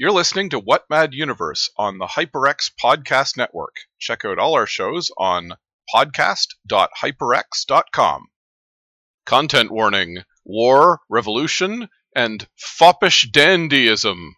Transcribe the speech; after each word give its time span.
You're 0.00 0.12
listening 0.12 0.50
to 0.50 0.60
What 0.60 0.84
Mad 0.88 1.12
Universe 1.12 1.70
on 1.76 1.98
the 1.98 2.06
HyperX 2.06 2.70
Podcast 2.80 3.36
Network. 3.36 3.78
Check 3.98 4.24
out 4.24 4.38
all 4.38 4.54
our 4.54 4.64
shows 4.64 5.10
on 5.18 5.54
podcast.hyperx.com. 5.92 8.26
Content 9.26 9.72
warning 9.72 10.18
war, 10.44 11.00
revolution, 11.10 11.88
and 12.14 12.46
foppish 12.56 13.28
dandyism. 13.32 14.34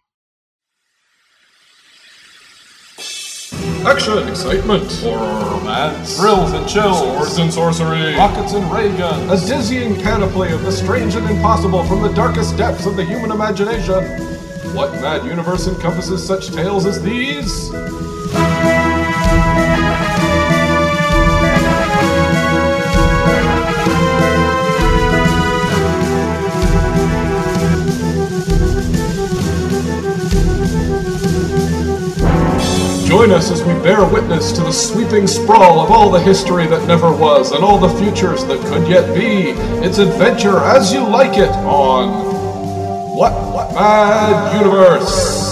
Action, 3.85 4.27
excitement, 4.29 4.91
horror, 4.93 5.45
romance, 5.45 6.17
thrills 6.17 6.53
and 6.53 6.67
chills, 6.67 6.97
swords 6.97 7.37
and 7.37 7.53
sorcery, 7.53 8.15
rockets 8.15 8.53
and 8.53 8.73
ray 8.73 8.89
guns, 8.97 9.31
a 9.31 9.37
dizzying 9.47 9.93
panoply 10.01 10.51
of 10.53 10.63
the 10.63 10.71
strange 10.71 11.13
and 11.13 11.29
impossible 11.29 11.85
from 11.85 12.01
the 12.01 12.11
darkest 12.13 12.57
depths 12.57 12.87
of 12.87 12.95
the 12.95 13.05
human 13.05 13.29
imagination. 13.29 14.40
What 14.73 14.93
mad 15.01 15.25
universe 15.25 15.67
encompasses 15.67 16.25
such 16.25 16.51
tales 16.51 16.85
as 16.85 17.01
these? 17.01 17.69
Join 33.05 33.31
us 33.31 33.51
as 33.51 33.61
we 33.63 33.73
bear 33.83 34.05
witness 34.05 34.53
to 34.53 34.61
the 34.61 34.71
sweeping 34.71 35.27
sprawl 35.27 35.81
of 35.81 35.91
all 35.91 36.09
the 36.09 36.21
history 36.21 36.65
that 36.67 36.87
never 36.87 37.11
was 37.11 37.51
and 37.51 37.61
all 37.61 37.77
the 37.77 37.89
futures 37.99 38.45
that 38.45 38.61
could 38.67 38.87
yet 38.87 39.13
be. 39.13 39.51
It's 39.85 39.97
adventure 39.97 40.59
as 40.59 40.93
you 40.93 41.05
like 41.05 41.37
it 41.37 41.49
on 41.49 42.40
What 43.21 43.71
Mad 43.75 44.55
Universe. 44.57 45.50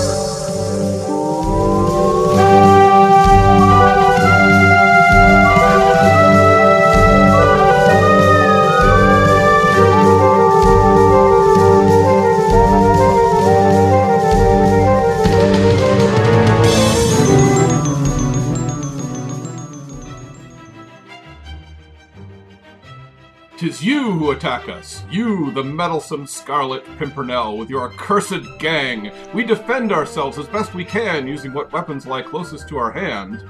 You 23.81 24.11
who 24.11 24.31
attack 24.31 24.67
us, 24.67 25.03
you, 25.09 25.51
the 25.51 25.63
meddlesome 25.63 26.27
Scarlet 26.27 26.83
Pimpernel, 26.97 27.57
with 27.57 27.69
your 27.69 27.89
accursed 27.89 28.43
gang. 28.59 29.09
We 29.33 29.45
defend 29.45 29.93
ourselves 29.93 30.37
as 30.37 30.47
best 30.47 30.73
we 30.73 30.83
can, 30.83 31.27
using 31.27 31.53
what 31.53 31.71
weapons 31.71 32.05
lie 32.05 32.21
closest 32.21 32.67
to 32.69 32.77
our 32.77 32.91
hand. 32.91 33.41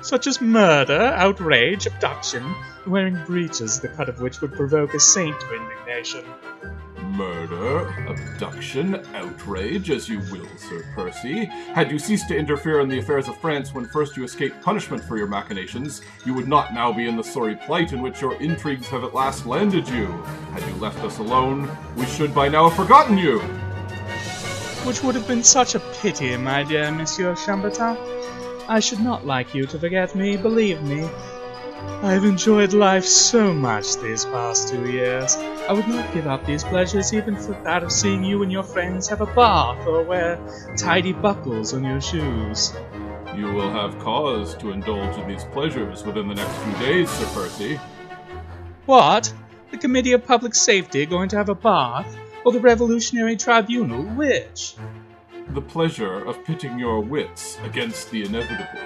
such 0.00 0.26
as 0.26 0.40
murder, 0.40 1.12
outrage, 1.16 1.86
abduction, 1.86 2.54
wearing 2.86 3.22
breeches 3.24 3.80
the 3.80 3.88
cut 3.88 4.08
of 4.08 4.20
which 4.20 4.40
would 4.40 4.52
provoke 4.52 4.94
a 4.94 5.00
saint 5.00 5.38
to 5.40 5.54
indignation. 5.54 6.24
Murder, 7.12 7.88
abduction, 8.08 8.96
outrage, 9.14 9.90
as 9.90 10.08
you 10.08 10.20
will, 10.32 10.48
Sir 10.56 10.84
Percy. 10.94 11.44
Had 11.74 11.90
you 11.90 11.98
ceased 11.98 12.28
to 12.28 12.36
interfere 12.36 12.80
in 12.80 12.88
the 12.88 12.98
affairs 12.98 13.28
of 13.28 13.36
France 13.40 13.74
when 13.74 13.86
first 13.86 14.16
you 14.16 14.24
escaped 14.24 14.62
punishment 14.62 15.04
for 15.04 15.16
your 15.16 15.26
machinations, 15.26 16.00
you 16.24 16.34
would 16.34 16.48
not 16.48 16.72
now 16.72 16.92
be 16.92 17.06
in 17.06 17.16
the 17.16 17.22
sorry 17.22 17.56
plight 17.56 17.92
in 17.92 18.02
which 18.02 18.20
your 18.20 18.34
intrigues 18.40 18.88
have 18.88 19.04
at 19.04 19.14
last 19.14 19.46
landed 19.46 19.88
you. 19.88 20.06
Had 20.52 20.66
you 20.66 20.74
left 20.76 20.98
us 21.04 21.18
alone, 21.18 21.70
we 21.96 22.06
should 22.06 22.34
by 22.34 22.48
now 22.48 22.68
have 22.68 22.76
forgotten 22.76 23.18
you. 23.18 23.38
Which 24.86 25.02
would 25.02 25.14
have 25.14 25.28
been 25.28 25.42
such 25.42 25.74
a 25.74 25.80
pity, 26.00 26.36
my 26.36 26.64
dear 26.64 26.90
Monsieur 26.90 27.34
Chambertin. 27.34 27.96
I 28.68 28.80
should 28.80 29.00
not 29.00 29.26
like 29.26 29.54
you 29.54 29.66
to 29.66 29.78
forget 29.78 30.14
me, 30.14 30.36
believe 30.36 30.82
me. 30.82 31.08
I 32.02 32.12
have 32.12 32.24
enjoyed 32.24 32.72
life 32.72 33.04
so 33.04 33.52
much 33.52 33.96
these 33.98 34.24
past 34.24 34.68
two 34.68 34.90
years. 34.90 35.36
I 35.66 35.72
would 35.72 35.88
not 35.88 36.12
give 36.12 36.26
up 36.26 36.44
these 36.44 36.62
pleasures 36.62 37.14
even 37.14 37.36
for 37.36 37.52
that 37.64 37.82
of 37.82 37.90
seeing 37.90 38.22
you 38.22 38.42
and 38.42 38.52
your 38.52 38.62
friends 38.62 39.08
have 39.08 39.22
a 39.22 39.26
bath 39.26 39.86
or 39.86 40.02
wear 40.02 40.38
tidy 40.76 41.14
buckles 41.14 41.72
on 41.72 41.84
your 41.84 42.02
shoes. 42.02 42.74
You 43.34 43.46
will 43.46 43.70
have 43.70 43.98
cause 43.98 44.54
to 44.56 44.72
indulge 44.72 45.16
in 45.16 45.26
these 45.26 45.44
pleasures 45.44 46.04
within 46.04 46.28
the 46.28 46.34
next 46.34 46.54
few 46.54 46.72
days, 46.74 47.10
Sir 47.10 47.26
Percy. 47.32 47.80
What? 48.84 49.32
The 49.70 49.78
Committee 49.78 50.12
of 50.12 50.26
Public 50.26 50.54
Safety 50.54 51.06
going 51.06 51.30
to 51.30 51.36
have 51.36 51.48
a 51.48 51.54
bath? 51.54 52.14
Or 52.44 52.52
the 52.52 52.60
Revolutionary 52.60 53.36
Tribunal? 53.36 54.02
Which? 54.02 54.74
The 55.48 55.62
pleasure 55.62 56.24
of 56.26 56.44
pitting 56.44 56.78
your 56.78 57.00
wits 57.00 57.58
against 57.64 58.10
the 58.10 58.24
inevitable. 58.24 58.80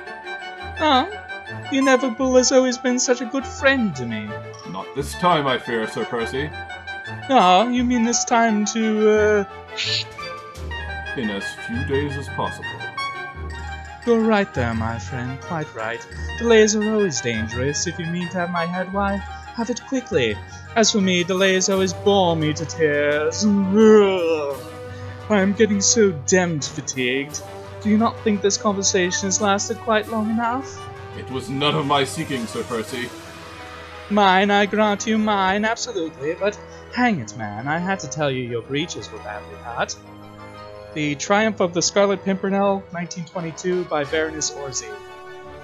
Oh, 0.80 1.27
the 1.70 1.78
Inevitable 1.78 2.36
has 2.36 2.52
always 2.52 2.78
been 2.78 2.98
such 2.98 3.20
a 3.20 3.26
good 3.26 3.46
friend 3.46 3.94
to 3.96 4.06
me. 4.06 4.28
Not 4.70 4.86
this 4.94 5.12
time, 5.14 5.46
I 5.46 5.58
fear, 5.58 5.86
Sir 5.88 6.04
Percy. 6.04 6.50
Oh, 7.30 7.68
you 7.68 7.84
mean 7.84 8.04
this 8.04 8.24
time 8.24 8.64
to, 8.66 9.10
uh. 9.10 9.44
In 11.16 11.30
as 11.30 11.44
few 11.66 11.84
days 11.86 12.16
as 12.16 12.28
possible. 12.28 12.68
You're 14.06 14.20
right 14.20 14.52
there, 14.54 14.72
my 14.74 14.98
friend, 14.98 15.40
quite 15.40 15.74
right. 15.74 16.06
Delays 16.38 16.74
are 16.74 16.94
always 16.94 17.20
dangerous. 17.20 17.86
If 17.86 17.98
you 17.98 18.06
mean 18.06 18.28
to 18.28 18.38
have 18.38 18.50
my 18.50 18.64
head, 18.64 18.92
why, 18.92 19.16
have 19.16 19.68
it 19.68 19.82
quickly. 19.86 20.36
As 20.76 20.92
for 20.92 21.00
me, 21.00 21.24
delays 21.24 21.68
always 21.68 21.92
bore 21.92 22.36
me 22.36 22.52
to 22.54 22.64
tears. 22.64 23.44
I 23.44 25.40
am 25.40 25.52
getting 25.52 25.80
so 25.80 26.12
damned 26.26 26.64
fatigued. 26.64 27.42
Do 27.82 27.90
you 27.90 27.98
not 27.98 28.18
think 28.20 28.40
this 28.40 28.56
conversation 28.56 29.26
has 29.26 29.40
lasted 29.40 29.76
quite 29.78 30.08
long 30.08 30.30
enough? 30.30 30.80
It 31.18 31.28
was 31.32 31.50
none 31.50 31.74
of 31.74 31.84
my 31.84 32.04
seeking, 32.04 32.46
Sir 32.46 32.62
Percy. 32.62 33.08
Mine, 34.08 34.52
I 34.52 34.66
grant 34.66 35.04
you 35.04 35.18
mine, 35.18 35.64
absolutely, 35.64 36.34
but 36.34 36.58
hang 36.94 37.18
it, 37.18 37.36
man, 37.36 37.66
I 37.66 37.78
had 37.78 37.98
to 38.00 38.08
tell 38.08 38.30
you 38.30 38.44
your 38.44 38.62
breeches 38.62 39.10
were 39.10 39.18
badly 39.18 39.56
cut. 39.64 39.96
The 40.94 41.16
Triumph 41.16 41.60
of 41.60 41.74
the 41.74 41.82
Scarlet 41.82 42.24
Pimpernel, 42.24 42.84
1922, 42.92 43.84
by 43.86 44.04
Baroness 44.04 44.52
Orczy. 44.52 44.94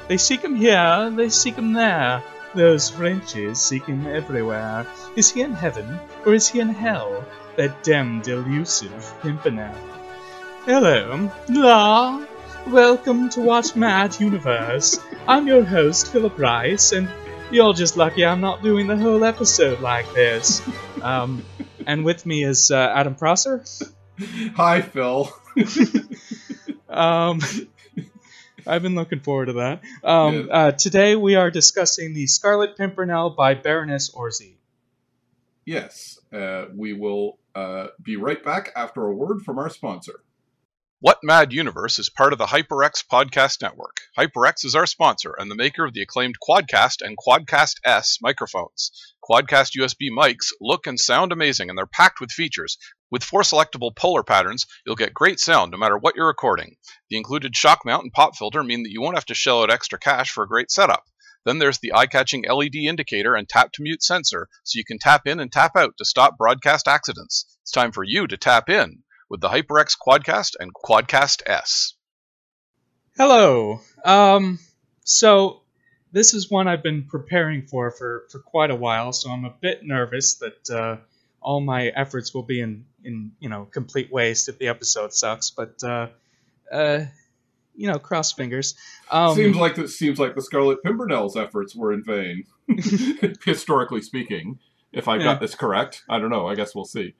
They 0.09 0.17
seek 0.17 0.43
him 0.43 0.57
here, 0.57 1.13
they 1.15 1.29
seek 1.29 1.55
him 1.55 1.73
there. 1.73 2.23
Those 2.55 2.91
Frenchies 2.91 3.61
seek 3.61 3.87
him 3.87 4.07
everywhere. 4.09 4.87
Is 5.15 5.31
he 5.31 5.43
in 5.43 5.53
heaven, 5.53 6.01
or 6.27 6.35
is 6.35 6.49
he 6.49 6.59
in 6.59 6.69
hell? 6.69 7.25
That 7.57 7.85
damned 7.85 8.27
elusive 8.27 9.15
Pimpernel. 9.23 9.75
Hello, 10.65 11.31
la. 11.49 12.27
Welcome 12.67 13.29
to 13.31 13.41
What 13.41 13.77
Mad 13.77 14.19
Universe. 14.19 14.99
I'm 15.27 15.47
your 15.47 15.65
host, 15.65 16.13
Philip 16.13 16.39
Rice, 16.39 16.93
and 16.93 17.09
you're 17.51 17.73
just 17.73 17.97
lucky 17.97 18.27
I'm 18.27 18.43
not 18.43 18.63
doing 18.63 18.87
the 18.87 18.97
whole 18.97 19.25
episode 19.25 19.81
like 19.81 20.13
this. 20.15 20.63
Um, 21.03 21.45
and 21.87 22.03
with 22.03 22.25
me 22.25 22.45
is 22.45 22.71
uh, 22.71 22.91
Adam 22.95 23.15
Prosser. 23.15 23.63
Hi, 24.57 24.81
Phil. 24.81 25.31
Um, 26.89 27.41
I've 28.67 28.83
been 28.83 28.95
looking 28.95 29.21
forward 29.21 29.47
to 29.47 29.53
that. 29.55 29.83
Um, 30.05 30.49
uh, 30.51 30.71
today 30.71 31.17
we 31.17 31.35
are 31.35 31.51
discussing 31.51 32.15
the 32.15 32.27
Scarlet 32.29 32.77
Pimpernel 32.77 33.31
by 33.31 33.55
Baroness 33.55 34.11
Orczy. 34.15 34.55
Yes, 35.65 36.21
uh, 36.33 36.67
we 36.75 36.93
will 36.93 37.39
uh, 37.55 37.89
be 38.03 38.17
right 38.17 38.43
back 38.43 38.71
after 38.77 39.05
a 39.05 39.13
word 39.13 39.43
from 39.43 39.59
our 39.59 39.69
sponsor. 39.69 40.23
What 41.05 41.19
Mad 41.23 41.53
Universe 41.53 41.99
is 41.99 42.09
part 42.09 42.33
of 42.33 42.39
the 42.39 42.47
HyperX 42.47 43.05
Podcast 43.07 43.61
Network. 43.61 43.99
HyperX 44.19 44.65
is 44.65 44.75
our 44.75 44.87
sponsor 44.87 45.35
and 45.37 45.51
the 45.51 45.55
maker 45.55 45.85
of 45.85 45.93
the 45.93 46.01
acclaimed 46.01 46.37
Quadcast 46.41 47.03
and 47.03 47.19
Quadcast 47.19 47.75
S 47.85 48.17
microphones. 48.23 48.91
Quadcast 49.23 49.79
USB 49.79 50.09
mics 50.11 50.51
look 50.63 50.87
and 50.87 50.99
sound 50.99 51.31
amazing 51.31 51.69
and 51.69 51.77
they're 51.77 51.85
packed 51.85 52.23
with 52.23 52.33
features. 52.33 52.79
With 53.11 53.23
four 53.23 53.43
selectable 53.43 53.95
polar 53.95 54.23
patterns, 54.23 54.65
you'll 54.87 54.97
get 54.97 55.13
great 55.13 55.39
sound 55.39 55.73
no 55.73 55.77
matter 55.77 55.99
what 55.99 56.17
you're 56.17 56.27
recording. 56.27 56.79
The 57.11 57.19
included 57.19 57.55
shock 57.55 57.81
mount 57.85 58.05
and 58.05 58.13
pop 58.15 58.35
filter 58.35 58.65
mean 58.65 58.83
that 58.85 58.91
you 58.91 59.03
won't 59.03 59.19
have 59.19 59.27
to 59.27 59.35
shell 59.35 59.63
out 59.63 59.71
extra 59.71 59.99
cash 59.99 60.31
for 60.31 60.45
a 60.45 60.49
great 60.49 60.71
setup. 60.71 61.05
Then 61.45 61.59
there's 61.59 61.81
the 61.81 61.93
eye 61.93 62.07
catching 62.07 62.49
LED 62.49 62.77
indicator 62.77 63.35
and 63.35 63.47
tap 63.47 63.73
to 63.73 63.83
mute 63.83 64.03
sensor, 64.03 64.49
so 64.63 64.79
you 64.79 64.87
can 64.87 64.99
tap 64.99 65.27
in 65.27 65.39
and 65.39 65.53
tap 65.53 65.77
out 65.77 65.99
to 65.99 66.05
stop 66.07 66.39
broadcast 66.39 66.89
accidents. 66.89 67.45
It's 67.61 67.71
time 67.71 67.93
for 67.93 68.05
you 68.05 68.27
to 68.27 68.39
tap 68.39 68.71
in 68.71 69.04
with 69.35 69.41
the 69.41 69.49
HyperX 69.49 69.97
Quadcast 70.01 70.53
and 70.61 70.73
Quadcast 70.73 71.43
S. 71.47 71.95
Hello. 73.17 73.81
Um, 74.05 74.61
so 75.03 75.63
this 76.13 76.35
is 76.35 76.49
one 76.49 76.69
I've 76.69 76.85
been 76.85 77.03
preparing 77.09 77.67
for 77.67 77.91
for, 77.91 78.27
for 78.31 78.39
quite 78.39 78.71
a 78.71 78.77
while, 78.77 79.13
so 79.13 79.31
I'm 79.31 79.45
a 79.45 79.51
bit 79.61 79.81
nervous 79.83 80.37
that 80.37 80.71
uh, 80.71 80.97
all 81.41 81.61
my 81.61 81.89
efforts 81.89 82.33
will 82.33 82.45
be 82.45 82.61
in, 82.61 82.85
in 83.03 83.33
you 83.41 83.49
know 83.49 83.65
complete 83.65 84.13
waste 84.13 84.49
if 84.49 84.59
the 84.61 84.69
episode 84.69 85.13
sucks. 85.13 85.51
But 85.51 85.83
uh, 85.83 86.11
uh, 86.71 87.07
you 87.75 87.89
know, 87.89 87.99
cross 87.99 88.31
fingers. 88.33 88.77
Um, 89.11 89.35
seems 89.35 89.57
like 89.57 89.75
the, 89.75 89.89
seems 89.89 90.21
like 90.21 90.37
the 90.37 90.43
Scarlet 90.43 90.81
Pimpernel's 90.85 91.37
efforts 91.37 91.75
were 91.75 91.93
in 91.93 92.05
vain, 92.05 92.45
historically 93.45 94.01
speaking. 94.01 94.61
If 94.93 95.09
I 95.09 95.17
Yeah. 95.17 95.25
got 95.25 95.41
this 95.41 95.57
correct, 95.57 96.05
I 96.09 96.21
don't 96.21 96.31
know. 96.31 96.47
I 96.47 96.55
guess 96.55 96.73
we'll 96.73 96.85
see. 96.85 97.15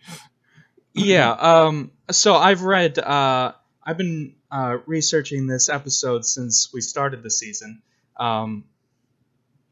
Yeah. 0.95 1.31
Um. 1.31 1.91
So 2.11 2.35
I've 2.35 2.63
read. 2.63 2.99
Uh. 2.99 3.53
I've 3.87 3.99
been 3.99 4.35
uh, 4.51 4.79
researching 4.87 5.47
this 5.47 5.69
episode 5.69 6.25
since 6.25 6.73
we 6.73 6.81
started 6.81 7.23
the 7.23 7.31
season, 7.31 7.83
um, 8.19 8.65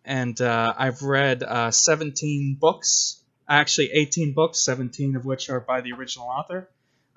and 0.04 0.38
uh, 0.40 0.74
I've 0.76 1.02
read 1.02 1.42
uh, 1.42 1.70
17 1.70 2.58
books, 2.60 3.22
actually 3.48 3.90
18 3.92 4.32
books, 4.34 4.60
17 4.60 5.16
of 5.16 5.24
which 5.24 5.48
are 5.48 5.60
by 5.60 5.80
the 5.80 5.92
original 5.92 6.26
author, 6.26 6.68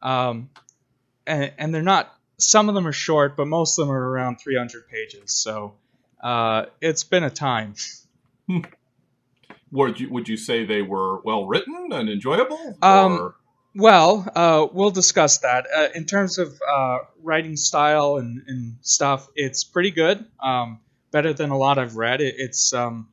um, 0.02 0.50
and, 1.28 1.52
and 1.57 1.75
they're 1.75 1.81
not. 1.81 2.13
Some 2.38 2.69
of 2.69 2.75
them 2.75 2.88
are 2.88 2.94
short, 2.94 3.36
but 3.36 3.48
most 3.48 3.78
of 3.78 3.88
them 3.88 3.94
are 3.96 4.10
around 4.10 4.38
300 4.38 4.88
pages. 4.88 5.34
So 5.34 5.74
uh, 6.24 6.68
it's 6.80 7.04
been 7.04 7.24
a 7.24 7.30
time. 7.30 7.75
Would 9.72 10.00
you 10.00 10.10
would 10.12 10.30
you 10.30 10.38
say 10.38 10.66
they 10.66 10.81
were 10.81 11.19
well 11.22 11.46
written 11.46 11.90
and 11.92 12.10
enjoyable? 12.10 12.78
Um, 12.81 13.12
or- 13.13 13.36
Well, 13.75 14.25
uh, 14.36 14.68
we'll 14.72 14.92
discuss 14.92 15.39
that. 15.39 15.68
Uh, 15.75 15.88
in 15.94 16.06
terms 16.06 16.38
of 16.38 16.60
uh, 16.68 17.00
writing 17.22 17.57
style 17.57 18.16
and, 18.18 18.42
and 18.48 18.77
stuff, 18.81 19.27
it's 19.36 19.63
pretty 19.66 19.92
good. 19.92 20.25
Um, 20.42 20.80
better 21.12 21.33
than 21.33 21.50
a 21.50 21.57
lot 21.57 21.77
I've 21.77 21.95
read. 21.95 22.22
It, 22.22 22.36
it's 22.38 22.74
um, 22.74 23.10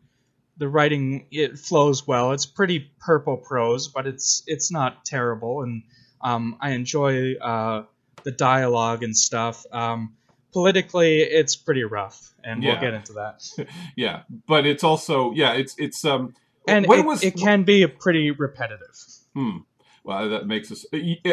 the 0.58 0.68
writing 0.68 1.26
it 1.32 1.58
flows 1.58 2.06
well. 2.06 2.32
It's 2.32 2.46
pretty 2.46 2.90
purple 3.00 3.36
prose, 3.36 3.88
but 3.88 4.06
it's 4.06 4.44
it's 4.46 4.70
not 4.70 5.04
terrible, 5.04 5.62
and 5.62 5.82
um, 6.20 6.56
I 6.60 6.70
enjoy 6.70 7.34
uh, 7.34 7.84
the 8.22 8.30
dialogue 8.30 9.02
and 9.02 9.16
stuff. 9.16 9.64
Um, 9.72 10.14
politically, 10.52 11.18
it's 11.18 11.56
pretty 11.56 11.84
rough, 11.84 12.32
and 12.44 12.62
Yeah. 12.62 12.72
we'll 12.72 12.80
get 12.80 12.94
into 12.94 13.14
that. 13.14 13.42
yeah, 13.96 14.22
but 14.46 14.66
it's 14.66 14.84
also 14.84 15.32
yeah, 15.32 15.54
it's 15.54 15.74
it's 15.78 16.04
um. 16.04 16.34
And 16.68 16.84
it, 16.84 17.04
was 17.04 17.24
it 17.24 17.36
can 17.36 17.64
be 17.64 17.84
pretty 17.88 18.30
repetitive. 18.30 18.94
Hmm. 19.34 19.58
Well, 20.04 20.30
that 20.30 20.46
makes 20.46 20.72
us 20.72 20.84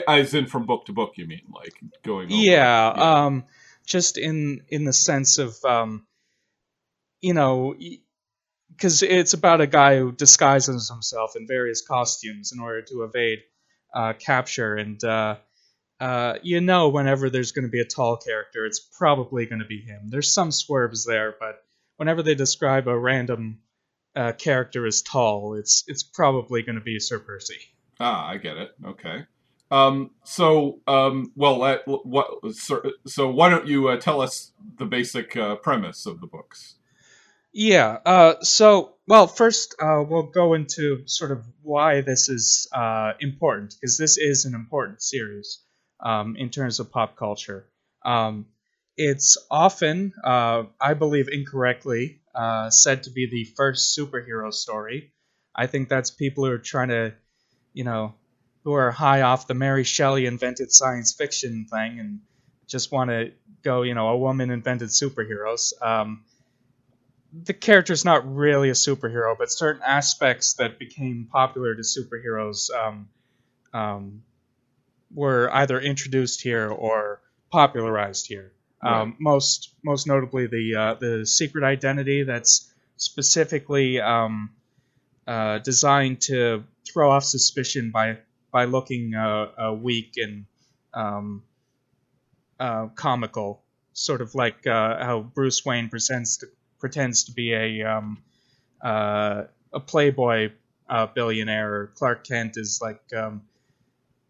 as 0.08 0.34
in 0.34 0.46
from 0.46 0.66
book 0.66 0.86
to 0.86 0.94
book. 0.94 1.14
You 1.16 1.26
mean 1.26 1.42
like 1.54 1.74
going? 2.04 2.32
Over. 2.32 2.42
yeah, 2.42 2.88
um 2.90 3.46
just 3.86 4.18
in 4.18 4.62
in 4.70 4.84
the 4.84 4.94
sense 4.94 5.40
of 5.40 5.58
um 5.66 6.06
you 7.22 7.34
know 7.34 7.76
because 8.70 9.04
it's 9.04 9.34
about 9.34 9.62
a 9.62 9.68
guy 9.68 9.98
who 9.98 10.12
disguises 10.12 10.90
himself 10.90 11.36
in 11.36 11.48
various 11.48 11.82
costumes 11.86 12.52
in 12.54 12.60
order 12.60 12.82
to 12.84 13.04
evade 13.04 13.40
uh, 13.94 14.14
capture 14.14 14.76
and 14.76 15.04
uh, 15.04 15.36
uh, 16.00 16.36
you 16.44 16.62
know 16.62 16.90
whenever 16.90 17.30
there's 17.30 17.52
going 17.52 17.66
to 17.66 17.72
be 17.72 17.82
a 17.82 17.86
tall 17.86 18.16
character 18.16 18.66
it's 18.66 18.80
probably 18.80 19.48
going 19.48 19.60
to 19.60 19.66
be 19.66 19.82
him 19.82 20.10
there's 20.10 20.34
some 20.34 20.52
swerves 20.52 21.06
there 21.06 21.36
but 21.40 21.64
whenever 21.98 22.22
they 22.22 22.36
describe 22.36 22.88
a 22.88 22.98
random 22.98 23.60
uh, 24.16 24.32
character 24.34 24.86
as 24.86 25.02
tall 25.02 25.56
it's 25.56 25.84
it's 25.88 26.04
probably 26.04 26.62
going 26.62 26.78
to 26.78 26.82
be 26.82 27.00
sir 27.00 27.20
percy 27.20 27.60
Ah, 28.00 28.28
I 28.28 28.38
get 28.38 28.58
it. 28.58 28.72
Okay. 28.86 29.26
Um. 29.72 30.12
So, 30.24 30.80
um. 30.88 31.32
Well, 31.36 31.62
uh, 31.64 31.78
what? 31.86 32.28
So, 33.06 33.30
why 33.30 33.50
don't 33.50 33.68
you 33.68 33.90
uh, 33.90 33.98
tell 33.98 34.22
us 34.22 34.52
the 34.78 34.86
basic 34.86 35.36
uh, 35.36 35.56
premise 35.58 36.06
of 36.06 36.22
the 36.22 36.28
books? 36.28 36.76
Yeah. 37.52 37.98
Uh, 38.06 38.42
so, 38.42 38.96
well, 39.08 39.28
first 39.28 39.76
uh, 39.82 40.04
we'll 40.08 40.24
go 40.24 40.54
into 40.54 41.04
sort 41.08 41.32
of 41.32 41.46
why 41.62 42.02
this 42.02 42.30
is 42.30 42.68
important 43.20 43.76
because 43.80 43.98
this 43.98 44.18
is 44.18 44.46
an 44.46 44.54
important 44.54 45.02
series 45.02 45.60
um, 46.04 46.36
in 46.38 46.50
terms 46.50 46.80
of 46.80 46.92
pop 46.92 47.18
culture. 47.18 47.66
Um, 48.06 48.46
it's 48.98 49.38
often, 49.50 50.14
I 50.24 50.94
believe, 50.98 51.28
incorrectly 51.28 52.22
said 52.70 53.04
to 53.04 53.12
be 53.12 53.28
the 53.30 53.46
first 53.56 53.98
superhero 53.98 54.54
story. 54.54 55.14
I 55.56 55.68
think 55.68 55.90
that's 55.90 56.12
people 56.12 56.46
who 56.46 56.52
are 56.52 56.60
trying 56.60 56.90
to, 56.90 57.14
you 57.74 57.84
know, 57.84 58.14
who 58.64 58.74
are 58.74 58.92
high 58.92 59.22
off 59.22 59.48
the 59.48 59.54
Mary 59.54 59.84
Shelley 59.84 60.26
invented 60.26 60.72
science 60.72 61.14
fiction 61.14 61.66
thing 61.66 62.00
and 62.00 62.20
just 62.68 62.92
want 62.92 63.10
to 63.10 63.32
go, 63.64 63.82
you 63.82 63.94
know, 63.94 64.10
a 64.10 64.18
woman 64.18 64.52
invented 64.52 64.90
superheroes. 64.90 65.74
Um, 65.82 66.24
the 67.44 67.54
character's 67.54 68.06
not 68.06 68.36
really 68.36 68.70
a 68.70 68.74
superhero, 68.74 69.38
but 69.38 69.52
certain 69.52 69.82
aspects 69.86 70.54
that 70.56 70.80
became 70.80 71.28
popular 71.32 71.76
to 71.76 71.82
superheroes 71.82 72.74
um, 72.74 73.10
um, 73.74 74.24
were 75.14 75.50
either 75.54 75.80
introduced 75.80 76.42
here 76.42 76.70
or 76.70 77.22
popularized 77.52 78.28
here. 78.28 78.52
Um, 78.82 79.18
most 79.20 79.74
most 79.84 80.08
notably 80.08 80.48
the 80.48 80.76
uh, 80.76 80.94
the 80.94 81.26
secret 81.26 81.66
identity 81.66 82.24
that's 82.24 82.72
specifically 82.96 84.00
um, 84.00 84.52
uh, 85.28 85.60
designed 85.60 86.22
to 86.22 86.64
throw 86.92 87.12
off 87.12 87.24
suspicion 87.24 87.92
by 87.92 88.18
by 88.52 88.66
looking 88.66 89.14
uh, 89.14 89.48
uh, 89.58 89.74
weak 89.74 90.14
and 90.18 90.46
um, 90.94 91.44
uh, 92.60 92.88
comical, 92.88 93.64
sort 93.94 94.22
of 94.22 94.36
like 94.36 94.66
uh, 94.66 95.04
how 95.04 95.22
Bruce 95.22 95.64
Wayne 95.64 95.90
presents 95.90 96.38
to, 96.38 96.48
pretends 96.80 97.26
to 97.26 97.32
be 97.32 97.54
a 97.54 97.84
um, 97.84 98.18
uh, 98.84 99.44
a 99.72 99.80
playboy 99.80 100.52
uh, 100.90 101.08
billionaire. 101.08 101.74
Or 101.74 101.88
Clark 101.96 102.26
Kent 102.26 102.58
is 102.58 102.80
like 102.82 103.02
um, 103.16 103.44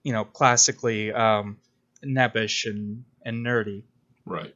you 0.03 0.13
know 0.13 0.25
classically 0.25 1.11
um, 1.11 1.57
nebbish 2.03 2.69
and 2.69 3.05
and 3.23 3.45
nerdy. 3.45 3.83
Right. 4.25 4.53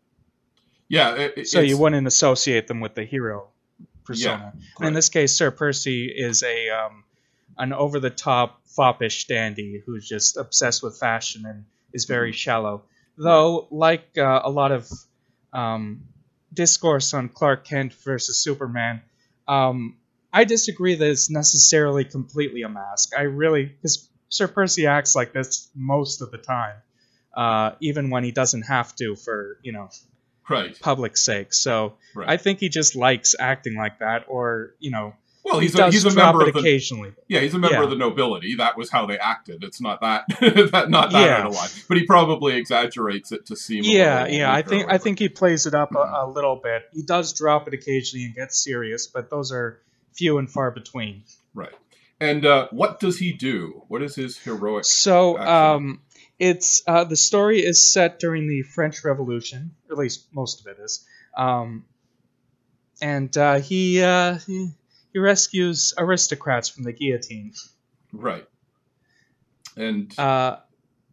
Yeah. 0.88 1.16
It, 1.16 1.48
So 1.48 1.60
you 1.60 1.78
wouldn't 1.78 2.06
associate 2.06 2.68
them 2.68 2.80
with 2.80 2.94
the 2.94 3.04
hero 3.04 3.50
persona. 4.04 4.54
And 4.78 4.88
in 4.90 4.94
this 4.94 5.10
case, 5.10 5.36
Sir 5.36 5.52
Percy 5.52 6.06
is 6.06 6.44
a 6.44 6.70
um, 6.70 7.04
an 7.58 7.74
over 7.74 8.00
the 8.00 8.10
top 8.10 8.62
foppish 8.76 9.28
dandy 9.28 9.82
who's 9.86 10.08
just 10.08 10.38
obsessed 10.38 10.82
with 10.84 10.98
fashion 10.98 11.46
and 11.46 11.66
is 11.94 12.06
very 12.06 12.32
Mm-hmm. 12.32 12.36
shallow. 12.36 12.84
Though, 13.18 13.68
like 13.70 14.18
uh, 14.18 14.42
a 14.44 14.50
lot 14.50 14.72
of 14.72 14.90
um, 15.52 16.06
discourse 16.54 17.14
on 17.14 17.30
Clark 17.30 17.66
Kent 17.66 17.94
versus 18.04 18.44
Superman, 18.44 19.02
um, 19.48 19.98
I 20.32 20.46
disagree 20.46 20.96
that 20.96 21.10
it's 21.10 21.30
necessarily 21.30 22.06
completely 22.06 22.64
a 22.64 22.70
mask. 22.70 23.12
I 23.18 23.24
really, 23.24 23.66
because 23.66 24.10
Sir 24.30 24.48
Percy 24.48 24.88
acts 24.88 25.16
like 25.16 25.32
this 25.34 25.70
most 25.76 26.22
of 26.24 26.32
the 26.32 26.40
time, 26.40 26.76
uh, 27.36 27.72
even 27.82 28.10
when 28.10 28.24
he 28.24 28.32
doesn't 28.32 28.64
have 28.64 28.96
to 28.96 29.16
for 29.16 29.58
you 29.62 29.74
know 29.74 29.90
Right. 30.50 30.78
public 30.80 31.16
sake. 31.18 31.54
So 31.54 31.94
Right. 32.16 32.30
I 32.30 32.38
think 32.38 32.60
he 32.60 32.70
just 32.70 32.96
likes 32.96 33.34
acting 33.40 33.76
like 33.78 34.00
that, 34.00 34.26
or 34.28 34.74
you 34.80 34.92
know, 34.92 35.14
well, 35.44 35.60
he 35.60 35.66
he's 35.68 35.76
a, 35.78 35.92
he's 35.92 36.06
a 36.06 36.14
member 36.14 36.48
of 36.48 36.54
the 36.54 36.60
occasionally. 36.60 37.14
yeah 37.28 37.40
he's 37.42 37.54
a 37.54 37.60
member 37.60 37.78
Yeah. 37.78 37.84
of 37.84 37.90
the 37.90 37.96
nobility. 37.98 38.56
That 38.56 38.78
was 38.78 38.90
how 38.90 39.06
they 39.06 39.18
acted. 39.18 39.64
It's 39.64 39.82
not 39.82 40.02
that 40.02 40.26
that 40.72 40.90
not 40.90 41.12
that 41.12 41.26
Yeah. 41.42 41.48
line. 41.48 41.70
But 41.88 41.98
he 41.98 42.06
probably 42.06 42.56
exaggerates 42.56 43.32
it 43.32 43.46
to 43.48 43.56
seem. 43.56 43.84
Yeah, 43.84 44.26
yeah. 44.28 44.52
I 44.54 44.62
think 44.62 44.86
I 44.92 44.98
think 44.98 45.20
he 45.20 45.30
plays 45.30 45.66
it 45.66 45.74
up 45.76 45.94
a, 45.96 46.00
a 46.00 46.28
little 46.30 46.56
bit. 46.64 46.84
He 46.94 47.02
does 47.04 47.34
drop 47.34 47.68
it 47.68 47.74
occasionally 47.74 48.26
and 48.26 48.36
gets 48.36 48.64
serious, 48.64 49.08
but 49.08 49.30
those 49.30 49.52
are 49.52 49.80
few 50.14 50.38
and 50.38 50.50
far 50.50 50.72
between. 50.72 51.24
right. 51.54 51.74
And 52.20 52.46
uh, 52.46 52.68
what 52.72 53.02
does 53.02 53.18
he 53.20 53.34
do? 53.34 53.84
What 53.90 54.02
is 54.02 54.16
his 54.16 54.38
heroic? 54.38 54.86
So 54.86 55.38
um, 55.40 56.00
it's 56.40 56.82
uh, 56.88 57.04
the 57.04 57.18
story 57.18 57.60
is 57.60 57.92
set 57.92 58.20
during 58.20 58.48
the 58.48 58.62
French 58.62 59.04
Revolution, 59.04 59.72
at 59.92 59.98
least 59.98 60.28
most 60.34 60.62
of 60.62 60.68
it 60.68 60.78
is. 60.82 61.06
Um, 61.36 61.84
and 63.02 63.36
uh, 63.38 63.60
he, 63.60 64.02
uh, 64.02 64.36
he 64.48 64.70
he 65.14 65.20
rescues 65.20 65.94
aristocrats 65.98 66.68
from 66.70 66.84
the 66.84 66.92
guillotine. 66.92 67.54
Right. 68.12 68.46
And 69.78 70.18
Uh, 70.20 70.58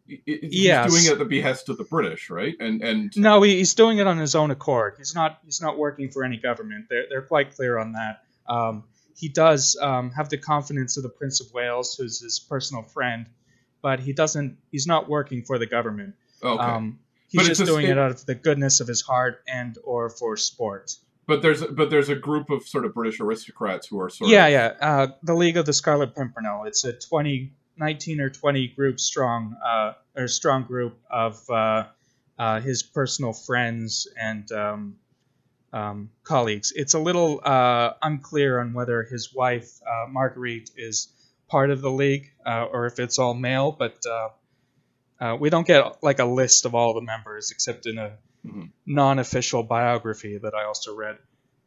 he's 0.07 0.39
yes. 0.41 0.91
doing 0.91 1.05
it 1.05 1.11
at 1.13 1.19
the 1.19 1.25
behest 1.25 1.69
of 1.69 1.77
the 1.77 1.83
British, 1.83 2.29
right? 2.29 2.55
And 2.59 2.83
and 2.83 3.11
No, 3.15 3.41
he's 3.41 3.73
doing 3.75 3.99
it 3.99 4.07
on 4.07 4.17
his 4.17 4.35
own 4.35 4.51
accord. 4.51 4.95
He's 4.97 5.15
not. 5.15 5.39
He's 5.45 5.61
not 5.61 5.77
working 5.77 6.09
for 6.11 6.23
any 6.23 6.37
government. 6.37 6.87
They're 6.89 7.05
they're 7.09 7.21
quite 7.21 7.55
clear 7.55 7.77
on 7.77 7.93
that. 7.93 8.23
Um, 8.47 8.83
he 9.15 9.29
does 9.29 9.77
um, 9.81 10.11
have 10.11 10.29
the 10.29 10.37
confidence 10.37 10.97
of 10.97 11.03
the 11.03 11.09
Prince 11.09 11.41
of 11.41 11.53
Wales, 11.53 11.95
who's 11.95 12.19
his 12.21 12.39
personal 12.39 12.83
friend, 12.83 13.27
but 13.81 13.99
he 13.99 14.13
doesn't. 14.13 14.57
He's 14.71 14.87
not 14.87 15.07
working 15.09 15.43
for 15.43 15.57
the 15.57 15.67
government. 15.67 16.15
okay. 16.43 16.61
Um, 16.63 16.99
he's 17.29 17.41
But 17.41 17.47
just 17.47 17.65
doing 17.65 17.85
it 17.87 17.97
out 17.97 18.11
of 18.11 18.25
the 18.25 18.35
goodness 18.35 18.79
of 18.79 18.87
his 18.87 19.01
heart 19.01 19.43
and 19.47 19.77
or 19.83 20.09
for 20.09 20.37
sport. 20.37 20.95
But 21.31 21.41
there's 21.41 21.63
but 21.63 21.89
there's 21.89 22.09
a 22.09 22.15
group 22.15 22.49
of 22.49 22.67
sort 22.67 22.83
of 22.83 22.93
British 22.93 23.21
aristocrats 23.21 23.87
who 23.87 24.01
are 24.01 24.09
sort 24.09 24.29
Yeah, 24.29 24.47
of 24.47 24.51
yeah. 24.51 24.73
Uh, 24.81 25.07
the 25.23 25.33
League 25.33 25.55
of 25.55 25.65
the 25.65 25.71
Scarlet 25.71 26.13
Pimpernel. 26.13 26.65
It's 26.65 26.83
a 26.83 26.91
20, 26.91 27.53
19 27.77 28.19
or 28.19 28.29
twenty 28.29 28.67
group 28.67 28.99
strong, 28.99 29.55
uh, 29.65 29.93
or 30.13 30.27
strong 30.27 30.63
group 30.63 30.99
of 31.09 31.41
uh, 31.49 31.85
uh, 32.37 32.59
his 32.59 32.83
personal 32.83 33.31
friends 33.31 34.09
and 34.19 34.51
um, 34.51 34.95
um, 35.71 36.09
colleagues. 36.25 36.73
It's 36.75 36.95
a 36.95 36.99
little 36.99 37.39
uh, 37.41 37.93
unclear 38.01 38.59
on 38.59 38.73
whether 38.73 39.03
his 39.03 39.33
wife 39.33 39.69
uh, 39.87 40.07
Marguerite 40.09 40.71
is 40.75 41.07
part 41.47 41.71
of 41.71 41.79
the 41.79 41.91
league 41.91 42.29
or 42.45 42.87
if 42.87 42.99
it's 42.99 43.19
all 43.19 43.33
male, 43.33 43.71
but 43.71 44.03
we 45.39 45.49
don't 45.49 45.65
get 45.65 46.03
like 46.03 46.19
a 46.19 46.25
list 46.25 46.65
of 46.65 46.75
all 46.75 46.93
the 46.93 47.01
members 47.01 47.51
except 47.51 47.85
in 47.85 47.97
a 47.97 48.17
Mhm. 48.45 48.71
non-official 48.85 49.63
biography 49.63 50.37
that 50.37 50.53
I 50.55 50.63
also 50.63 50.95
read. 50.95 51.17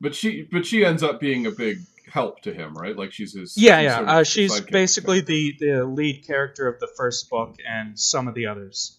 But 0.01 0.15
she 0.15 0.43
but 0.43 0.67
she 0.67 0.85
ends 0.85 1.03
up 1.03 1.21
being 1.21 1.47
a 1.47 1.51
big 1.53 1.79
help 2.11 2.43
to 2.43 2.53
him, 2.53 2.77
right? 2.77 2.97
Like 2.97 3.13
she's 3.13 3.35
his 3.35 3.57
Yeah, 3.57 3.81
yeah. 3.81 3.97
sort 3.97 4.09
of 4.09 4.15
Uh, 4.15 4.25
she's 4.25 4.61
basically 4.61 5.21
the 5.21 5.55
the 5.59 5.85
lead 5.85 6.27
character 6.27 6.67
of 6.67 6.81
the 6.81 6.89
first 6.97 7.31
book 7.31 7.57
and 7.67 7.99
some 7.99 8.29
of 8.29 8.35
the 8.35 8.47
others. 8.47 8.99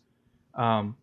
Um, 0.54 0.96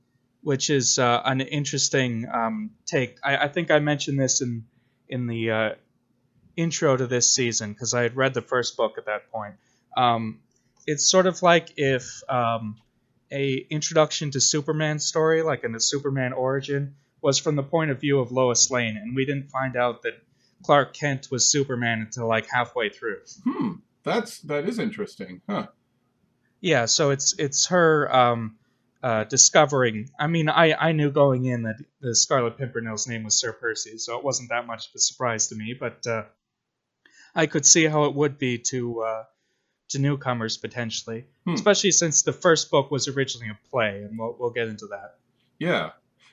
which 0.42 0.70
is 0.70 0.98
uh, 0.98 1.22
an 1.24 1.40
interesting 1.40 2.26
um, 2.32 2.70
take. 2.86 3.16
I, 3.22 3.36
I 3.36 3.48
think 3.48 3.70
I 3.70 3.78
mentioned 3.78 4.18
this 4.18 4.40
in 4.40 4.64
in 5.08 5.26
the 5.26 5.50
uh, 5.50 5.70
intro 6.56 6.96
to 6.96 7.06
this 7.06 7.32
season 7.32 7.72
because 7.72 7.94
I 7.94 8.02
had 8.02 8.16
read 8.16 8.34
the 8.34 8.42
first 8.42 8.76
book 8.76 8.98
at 8.98 9.06
that 9.06 9.30
point. 9.30 9.54
Um, 9.96 10.40
it's 10.86 11.08
sort 11.08 11.26
of 11.26 11.42
like 11.42 11.74
if 11.76 12.22
um, 12.28 12.76
a 13.32 13.66
introduction 13.70 14.30
to 14.32 14.40
Superman 14.40 14.98
story, 14.98 15.42
like 15.42 15.64
in 15.64 15.72
the 15.72 15.80
Superman 15.80 16.32
origin, 16.32 16.94
was 17.22 17.38
from 17.38 17.56
the 17.56 17.62
point 17.62 17.90
of 17.90 18.00
view 18.00 18.18
of 18.20 18.30
Lois 18.30 18.70
Lane, 18.70 18.96
and 18.96 19.16
we 19.16 19.24
didn't 19.24 19.50
find 19.50 19.76
out 19.76 20.02
that 20.02 20.14
Clark 20.64 20.94
Kent 20.94 21.28
was 21.30 21.50
Superman 21.50 22.00
until 22.00 22.28
like 22.28 22.46
halfway 22.48 22.90
through. 22.90 23.20
Hmm. 23.44 23.72
That's 24.04 24.40
that 24.42 24.68
is 24.68 24.78
interesting, 24.78 25.40
huh? 25.48 25.68
Yeah, 26.60 26.86
so 26.86 27.10
it's 27.10 27.34
it's 27.38 27.66
her 27.66 28.14
um, 28.14 28.56
uh, 29.02 29.24
discovering. 29.24 30.10
I 30.18 30.26
mean, 30.26 30.48
I 30.48 30.72
I 30.72 30.92
knew 30.92 31.10
going 31.10 31.44
in 31.44 31.62
that 31.62 31.76
the 32.00 32.14
Scarlet 32.14 32.58
Pimpernel's 32.58 33.06
name 33.06 33.24
was 33.24 33.38
Sir 33.38 33.52
Percy, 33.52 33.98
so 33.98 34.18
it 34.18 34.24
wasn't 34.24 34.50
that 34.50 34.66
much 34.66 34.88
of 34.88 34.92
a 34.96 34.98
surprise 34.98 35.48
to 35.48 35.54
me. 35.54 35.74
But 35.78 36.06
uh, 36.06 36.24
I 37.34 37.46
could 37.46 37.64
see 37.64 37.86
how 37.86 38.04
it 38.04 38.14
would 38.14 38.38
be 38.38 38.58
to 38.70 39.02
uh, 39.02 39.24
to 39.92 39.98
newcomers 39.98 40.56
potentially, 40.56 41.24
Hmm. 41.46 41.54
especially 41.54 41.90
since 41.92 42.22
the 42.22 42.32
first 42.32 42.70
book 42.70 42.90
was 42.90 43.08
originally 43.08 43.50
a 43.50 43.58
play, 43.70 44.02
and 44.02 44.18
we'll 44.18 44.36
we'll 44.38 44.50
get 44.50 44.68
into 44.68 44.86
that. 44.88 45.16
Yeah. 45.58 45.90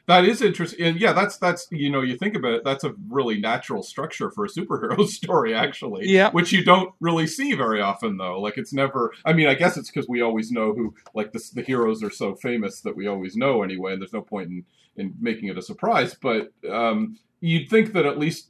That 0.08 0.26
is 0.26 0.42
interesting. 0.42 0.84
And 0.84 1.00
yeah, 1.00 1.14
that's 1.14 1.38
that's 1.38 1.68
you 1.70 1.92
know, 1.92 2.02
you 2.02 2.18
think 2.18 2.36
about 2.36 2.54
it, 2.54 2.64
that's 2.64 2.84
a 2.84 2.96
really 3.10 3.40
natural 3.40 3.84
structure 3.84 4.32
for 4.32 4.44
a 4.46 4.48
superhero 4.50 5.06
story 5.20 5.54
actually. 5.54 6.08
Yeah. 6.10 6.32
Which 6.32 6.52
you 6.52 6.64
don't 6.66 6.96
really 7.00 7.28
see 7.28 7.54
very 7.54 7.80
often 7.80 8.18
though. 8.18 8.42
Like 8.42 8.58
it's 8.58 8.74
never 8.74 9.14
I 9.24 9.34
mean, 9.34 9.46
I 9.46 9.54
guess 9.54 9.78
it's 9.78 9.92
because 9.92 10.10
we 10.10 10.22
always 10.22 10.52
know 10.52 10.74
who 10.74 10.96
like 11.14 11.32
the 11.32 11.42
the 11.54 11.62
heroes 11.62 12.02
are 12.02 12.10
so 12.10 12.34
famous 12.34 12.82
that 12.82 12.96
we 12.96 13.06
always 13.06 13.36
know 13.36 13.62
anyway, 13.62 13.94
and 13.94 14.02
there's 14.02 14.12
no 14.14 14.24
point 14.24 14.50
in 14.50 14.66
in 14.98 15.14
making 15.22 15.48
it 15.50 15.60
a 15.60 15.62
surprise, 15.62 16.16
but 16.20 16.52
um 16.68 17.20
you'd 17.40 17.70
think 17.70 17.94
that 17.94 18.08
at 18.08 18.18
least 18.18 18.48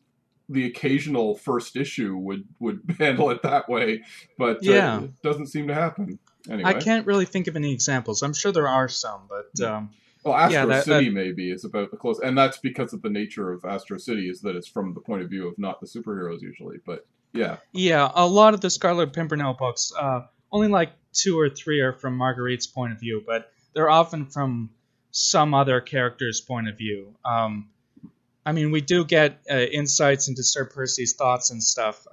the 0.50 0.66
occasional 0.66 1.36
first 1.36 1.76
issue 1.76 2.18
would 2.18 2.44
would 2.60 2.82
handle 3.00 3.30
it 3.30 3.42
that 3.44 3.70
way, 3.70 4.04
but 4.38 4.58
uh, 4.58 4.60
Yeah. 4.62 5.02
it 5.04 5.22
doesn't 5.22 5.48
seem 5.48 5.68
to 5.68 5.74
happen. 5.74 6.20
Anyway. 6.50 6.70
I 6.70 6.74
can't 6.74 7.06
really 7.06 7.26
think 7.26 7.48
of 7.48 7.56
any 7.56 7.72
examples. 7.74 8.24
I'm 8.24 8.34
sure 8.34 8.52
there 8.52 8.68
are 8.68 8.88
some, 8.88 9.22
but 9.30 9.64
um, 9.66 9.92
Well, 10.24 10.34
Astro 10.36 10.60
Yeah, 10.62 10.66
that- 10.68 10.86
City 10.86 11.10
maybe 11.10 11.52
is 11.52 11.66
about 11.66 11.92
the 11.92 11.98
close, 11.98 12.20
and 12.20 12.38
that's 12.38 12.58
because 12.58 12.94
of 12.94 13.02
the 13.02 13.10
nature 13.10 13.52
of 13.52 13.64
Astro 13.66 13.98
City 13.98 14.30
is 14.30 14.42
that 14.42 14.56
it's 14.56 14.68
from 14.68 14.94
the 14.94 15.02
point 15.02 15.22
of 15.22 15.30
view 15.30 15.48
of 15.48 15.58
not 15.60 15.80
the 15.80 15.88
superheroes 15.88 16.42
usually. 16.42 16.78
But 16.86 17.06
yeah, 17.34 17.58
yeah, 17.74 18.10
a 18.16 18.26
lot 18.26 18.54
of 18.56 18.62
the 18.62 18.70
Scarlet 18.70 19.14
Pimpernel 19.14 19.54
books, 19.54 19.94
uh, 20.00 20.22
only 20.52 20.68
like 20.68 20.92
two 21.14 21.40
or 21.40 21.50
three 21.50 21.80
are 21.82 21.94
from 21.94 22.18
Marguerite's 22.18 22.66
point 22.68 22.94
of 22.94 23.00
view, 23.00 23.22
but 23.26 23.52
they're 23.74 23.90
often 23.90 24.26
from 24.26 24.72
some 25.12 25.54
other 25.54 25.80
character's 25.82 26.42
point 26.42 26.68
of 26.70 26.78
view. 26.78 27.14
Um, 27.24 27.70
I 28.50 28.52
mean, 28.52 28.72
we 28.72 28.82
do 28.82 29.06
get 29.06 29.42
uh, 29.48 29.58
insights 29.58 30.28
into 30.28 30.42
Sir 30.42 30.66
Percy's 30.66 31.14
thoughts 31.14 31.52
and 31.52 31.64
stuff 31.64 32.08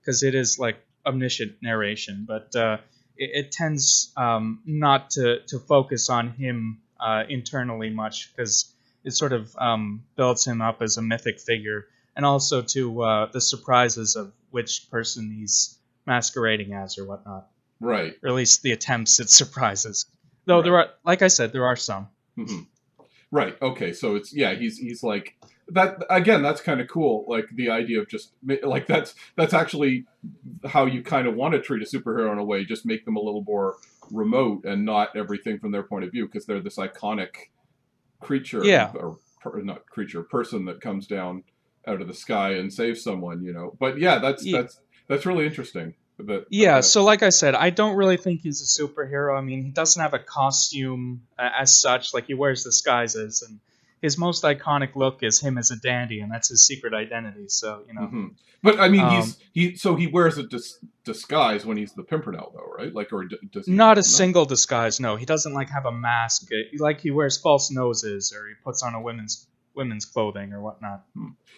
because 0.00 0.24
it 0.24 0.34
is 0.34 0.58
like 0.58 0.84
omniscient 1.06 1.62
narration, 1.62 2.24
but 2.26 2.56
uh, 2.56 2.78
it, 3.16 3.30
it 3.44 3.52
tends 3.52 4.12
um, 4.16 4.62
not 4.66 5.10
to, 5.10 5.42
to 5.46 5.60
focus 5.60 6.10
on 6.10 6.30
him 6.30 6.80
uh, 6.98 7.22
internally 7.28 7.88
much 7.88 8.32
because 8.34 8.74
it 9.04 9.12
sort 9.12 9.32
of 9.32 9.54
um, 9.58 10.02
builds 10.16 10.44
him 10.44 10.60
up 10.60 10.82
as 10.82 10.96
a 10.96 11.02
mythic 11.02 11.38
figure 11.38 11.86
and 12.16 12.26
also 12.26 12.62
to 12.62 13.02
uh, 13.02 13.26
the 13.30 13.40
surprises 13.40 14.16
of 14.16 14.32
which 14.50 14.90
person 14.90 15.30
he's 15.30 15.78
masquerading 16.04 16.72
as 16.72 16.98
or 16.98 17.06
whatnot, 17.06 17.46
right. 17.78 18.14
or 18.24 18.30
at 18.30 18.34
least 18.34 18.62
the 18.62 18.72
attempts 18.72 19.20
at 19.20 19.30
surprises. 19.30 20.06
Though 20.46 20.62
there 20.62 20.76
are, 20.76 20.88
like 21.04 21.22
I 21.22 21.28
said, 21.28 21.52
there 21.52 21.66
are 21.66 21.76
some. 21.76 22.08
Mhm. 22.36 22.66
Right. 23.30 23.56
Okay. 23.62 23.92
So 23.92 24.16
it's 24.16 24.34
yeah. 24.34 24.54
He's 24.54 24.76
he's 24.76 25.02
like 25.04 25.36
that 25.72 26.04
again. 26.10 26.42
That's 26.42 26.60
kind 26.60 26.80
of 26.80 26.88
cool. 26.88 27.24
Like 27.28 27.46
the 27.54 27.70
idea 27.70 28.00
of 28.00 28.08
just 28.08 28.32
like 28.62 28.86
that's 28.86 29.14
that's 29.36 29.54
actually 29.54 30.06
how 30.64 30.86
you 30.86 31.02
kind 31.02 31.26
of 31.26 31.34
want 31.34 31.54
to 31.54 31.60
treat 31.60 31.82
a 31.82 31.86
superhero 31.86 32.32
in 32.32 32.38
a 32.38 32.44
way. 32.44 32.64
Just 32.64 32.86
make 32.86 33.04
them 33.04 33.16
a 33.16 33.20
little 33.20 33.42
more 33.42 33.76
remote 34.10 34.64
and 34.64 34.84
not 34.84 35.16
everything 35.16 35.58
from 35.58 35.72
their 35.72 35.82
point 35.82 36.04
of 36.04 36.10
view 36.10 36.26
because 36.26 36.46
they're 36.46 36.60
this 36.60 36.76
iconic 36.76 37.30
creature. 38.20 38.64
Yeah. 38.64 38.92
Or 38.94 39.18
per, 39.40 39.60
not 39.62 39.86
creature, 39.86 40.22
person 40.22 40.64
that 40.66 40.80
comes 40.80 41.06
down 41.06 41.44
out 41.86 42.00
of 42.00 42.08
the 42.08 42.14
sky 42.14 42.54
and 42.54 42.72
saves 42.72 43.02
someone. 43.02 43.42
You 43.42 43.52
know. 43.52 43.76
But 43.78 43.98
yeah, 43.98 44.18
that's 44.18 44.44
Ye- 44.44 44.52
that's 44.52 44.80
that's 45.08 45.26
really 45.26 45.46
interesting. 45.46 45.94
That, 46.18 46.44
Yeah, 46.50 46.80
so 46.80 47.02
like 47.02 47.22
I 47.22 47.30
said, 47.30 47.54
I 47.54 47.70
don't 47.70 47.96
really 47.96 48.18
think 48.18 48.42
he's 48.42 48.60
a 48.60 48.82
superhero. 48.82 49.38
I 49.38 49.40
mean, 49.40 49.64
he 49.64 49.70
doesn't 49.70 50.00
have 50.00 50.12
a 50.12 50.18
costume 50.18 51.22
as 51.38 51.80
such, 51.80 52.12
like 52.12 52.26
he 52.26 52.34
wears 52.34 52.62
disguises, 52.62 53.40
and 53.40 53.58
his 54.02 54.16
most 54.18 54.42
iconic 54.44 54.96
look 54.96 55.22
is 55.22 55.40
him 55.40 55.58
as 55.58 55.70
a 55.70 55.76
dandy, 55.76 56.20
and 56.20 56.30
that's 56.32 56.48
his 56.48 56.66
secret 56.66 56.94
identity. 56.94 57.48
So 57.48 57.84
you 57.86 57.94
know, 57.94 58.02
Mhm. 58.02 58.34
But 58.62 58.78
I 58.78 58.88
mean, 58.88 59.08
he's 59.08 59.24
Um, 59.24 59.34
he. 59.52 59.76
So 59.76 59.96
he 59.96 60.06
wears 60.06 60.36
a 60.38 60.42
dis- 60.42 60.78
disguise 61.04 61.64
when 61.64 61.76
he's 61.78 61.92
the 61.94 62.02
Pimpernel, 62.02 62.52
though, 62.54 62.70
right? 62.76 62.92
Like, 62.94 63.10
or 63.12 63.24
d- 63.24 63.38
does 63.50 63.64
he 63.66 63.72
not 63.72 63.96
a 63.98 64.02
single 64.02 64.44
disguise. 64.44 65.00
No, 65.00 65.16
he 65.16 65.24
doesn't 65.24 65.54
like 65.54 65.70
have 65.70 65.86
a 65.86 65.92
mask. 65.92 66.48
uh, 66.52 66.56
Like 66.78 67.00
he 67.00 67.10
wears 67.10 67.38
false 67.38 67.70
noses, 67.70 68.32
or 68.36 68.48
he 68.48 68.54
puts 68.62 68.82
on 68.82 68.94
a 68.94 69.00
women's 69.00 69.46
women's 69.74 70.04
clothing 70.04 70.52
or 70.52 70.60
whatnot. 70.60 71.06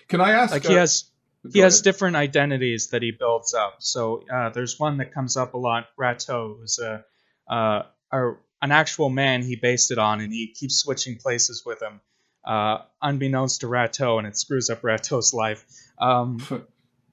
Can 0.08 0.20
I 0.20 0.30
ask? 0.32 0.52
Like 0.52 0.64
he 0.64 0.74
uh, 0.76 0.80
has 0.80 1.10
go 1.44 1.50
he 1.54 1.58
has 1.60 1.76
ahead. 1.76 1.84
different 1.84 2.14
identities 2.16 2.88
that 2.90 3.02
he 3.02 3.10
builds 3.10 3.52
up. 3.52 3.76
So 3.80 4.22
uh, 4.32 4.50
there's 4.50 4.78
one 4.78 4.98
that 4.98 5.12
comes 5.12 5.36
up 5.36 5.54
a 5.54 5.58
lot. 5.58 5.88
Rateau, 5.98 6.56
who's 6.60 6.78
a, 6.78 7.04
uh, 7.50 7.82
a 8.12 8.32
an 8.60 8.70
actual 8.70 9.10
man 9.10 9.42
he 9.42 9.56
based 9.56 9.90
it 9.90 9.98
on, 9.98 10.20
and 10.20 10.32
he 10.32 10.52
keeps 10.54 10.76
switching 10.76 11.16
places 11.18 11.64
with 11.66 11.82
him, 11.82 12.00
uh, 12.44 12.78
unbeknownst 13.00 13.60
to 13.60 13.68
Rateau, 13.68 14.18
and 14.18 14.26
it 14.26 14.36
screws 14.36 14.70
up 14.70 14.82
Rateau's 14.82 15.32
life. 15.32 15.64
Um, 15.98 16.38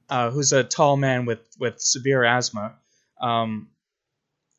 uh, 0.10 0.32
who's 0.32 0.54
a 0.54 0.64
tall 0.64 0.98
man 0.98 1.26
with 1.26 1.40
with 1.60 1.80
severe 1.80 2.24
asthma. 2.24 2.76
Um, 3.22 3.70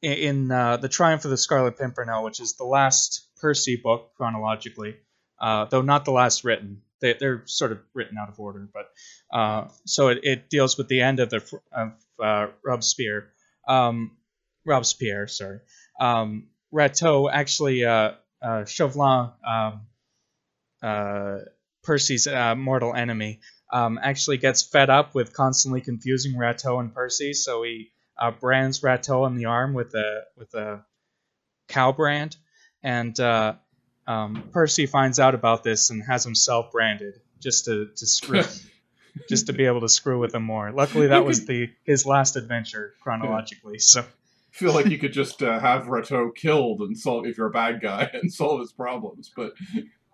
in 0.02 0.50
uh, 0.50 0.78
the 0.78 0.88
Triumph 0.88 1.24
of 1.24 1.30
the 1.30 1.36
Scarlet 1.36 1.78
Pimpernel, 1.78 2.24
which 2.24 2.40
is 2.40 2.54
the 2.54 2.64
last 2.64 3.28
Percy 3.38 3.76
book 3.76 4.12
chronologically, 4.16 4.96
uh, 5.38 5.66
though 5.66 5.82
not 5.82 6.04
the 6.04 6.12
last 6.12 6.44
written. 6.44 6.82
They, 7.00 7.14
they're 7.18 7.42
sort 7.46 7.72
of 7.72 7.80
written 7.94 8.16
out 8.18 8.28
of 8.28 8.38
order, 8.38 8.68
but 8.72 8.90
uh, 9.32 9.68
so 9.86 10.08
it, 10.08 10.20
it 10.22 10.50
deals 10.50 10.76
with 10.76 10.88
the 10.88 11.00
end 11.00 11.20
of 11.20 11.30
the 11.30 11.60
of 11.72 11.92
uh, 12.22 12.46
Robespierre. 12.64 13.28
Um, 13.66 14.16
Robespierre, 14.66 15.26
sorry. 15.26 15.60
Um, 15.98 16.48
Rateau 16.72 17.30
actually 17.30 17.84
uh, 17.84 18.12
uh, 18.42 18.64
Chauvelin, 18.64 19.30
um, 19.46 19.80
uh, 20.82 21.38
Percy's 21.82 22.26
uh, 22.26 22.54
mortal 22.54 22.94
enemy, 22.94 23.40
um, 23.72 23.98
actually 24.02 24.38
gets 24.38 24.62
fed 24.62 24.90
up 24.90 25.14
with 25.14 25.32
constantly 25.32 25.80
confusing 25.80 26.36
Rateau 26.36 26.80
and 26.80 26.94
Percy, 26.94 27.32
so 27.32 27.62
he 27.62 27.90
uh, 28.18 28.30
brands 28.30 28.82
Rateau 28.82 29.24
on 29.24 29.36
the 29.36 29.46
arm 29.46 29.74
with 29.74 29.94
a 29.94 30.22
with 30.36 30.52
a 30.54 30.84
cow 31.68 31.92
brand, 31.92 32.36
and 32.82 33.18
uh, 33.18 33.54
um, 34.06 34.48
Percy 34.52 34.86
finds 34.86 35.18
out 35.18 35.34
about 35.34 35.62
this 35.62 35.90
and 35.90 36.02
has 36.04 36.24
himself 36.24 36.72
branded 36.72 37.20
just 37.40 37.66
to 37.66 37.86
to 37.96 38.06
screw. 38.06 38.42
just 39.28 39.48
to 39.48 39.52
be 39.52 39.66
able 39.66 39.80
to 39.80 39.88
screw 39.88 40.20
with 40.20 40.32
him 40.32 40.44
more. 40.44 40.70
Luckily, 40.70 41.08
that 41.08 41.24
was 41.24 41.44
the 41.44 41.68
his 41.84 42.06
last 42.06 42.36
adventure 42.36 42.94
chronologically. 43.02 43.80
So 43.80 44.04
feel 44.50 44.72
like 44.72 44.86
you 44.86 44.98
could 44.98 45.12
just 45.12 45.42
uh, 45.42 45.58
have 45.58 45.88
Rateau 45.88 46.30
killed 46.34 46.80
and 46.80 46.96
solve 46.96 47.26
if 47.26 47.38
you're 47.38 47.48
a 47.48 47.52
bad 47.52 47.80
guy 47.80 48.10
and 48.12 48.32
solve 48.32 48.60
his 48.60 48.72
problems. 48.72 49.30
But 49.34 49.54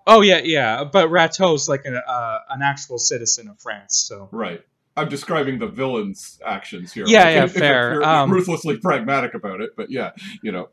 Oh 0.07 0.21
yeah, 0.23 0.41
yeah. 0.45 0.85
But 0.85 1.09
Rateau's 1.09 1.69
like 1.69 1.85
an 1.85 1.97
uh, 1.97 2.39
an 2.51 2.63
actual 2.63 2.99
citizen 2.99 3.49
of 3.49 3.59
France. 3.61 3.97
So 4.09 4.29
right, 4.33 4.63
I'm 4.97 5.09
describing 5.09 5.59
the 5.59 5.67
villain's 5.67 6.39
actions 6.47 6.93
here. 6.93 7.05
Yeah, 7.07 7.25
Like, 7.25 7.35
yeah, 7.35 7.45
if- 7.45 7.51
if 7.55 7.59
fair. 7.59 7.93
You're 7.95 8.05
Um, 8.05 8.31
ruthlessly 8.31 8.79
pragmatic 8.79 9.35
about 9.35 9.61
it, 9.61 9.71
but 9.77 9.91
yeah, 9.91 10.13
you 10.43 10.53
know. 10.53 10.69